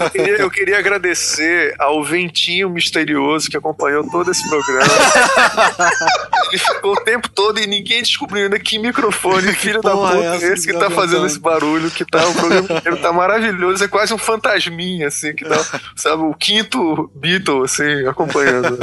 [0.01, 4.85] Eu queria, eu queria agradecer ao Ventinho Misterioso que acompanhou todo esse programa.
[6.51, 10.25] Ele ficou o tempo todo e ninguém descobriu ainda que microfone, filho da porra puta,
[10.25, 12.67] é é essa esse que que tá tá fazendo esse barulho, que tá o programa
[12.79, 18.07] inteiro tá maravilhoso, é quase um fantasminha, assim, que tá, sabe, o quinto Beatle, assim,
[18.07, 18.79] acompanhando.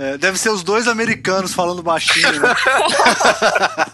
[0.00, 2.54] É, deve ser os dois americanos falando baixinho, né?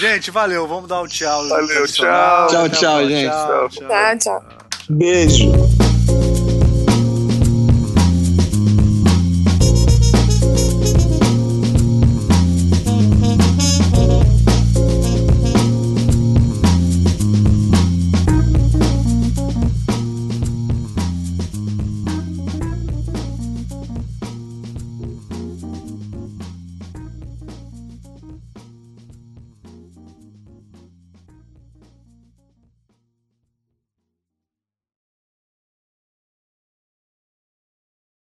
[0.00, 0.66] gente, valeu.
[0.66, 1.46] Vamos dar um tchau.
[1.46, 2.46] Valeu, tchau.
[2.46, 3.30] Tchau, tchau, a gente.
[3.30, 3.68] Tchau.
[3.86, 4.42] Tá, tchau.
[4.88, 5.52] Beijo.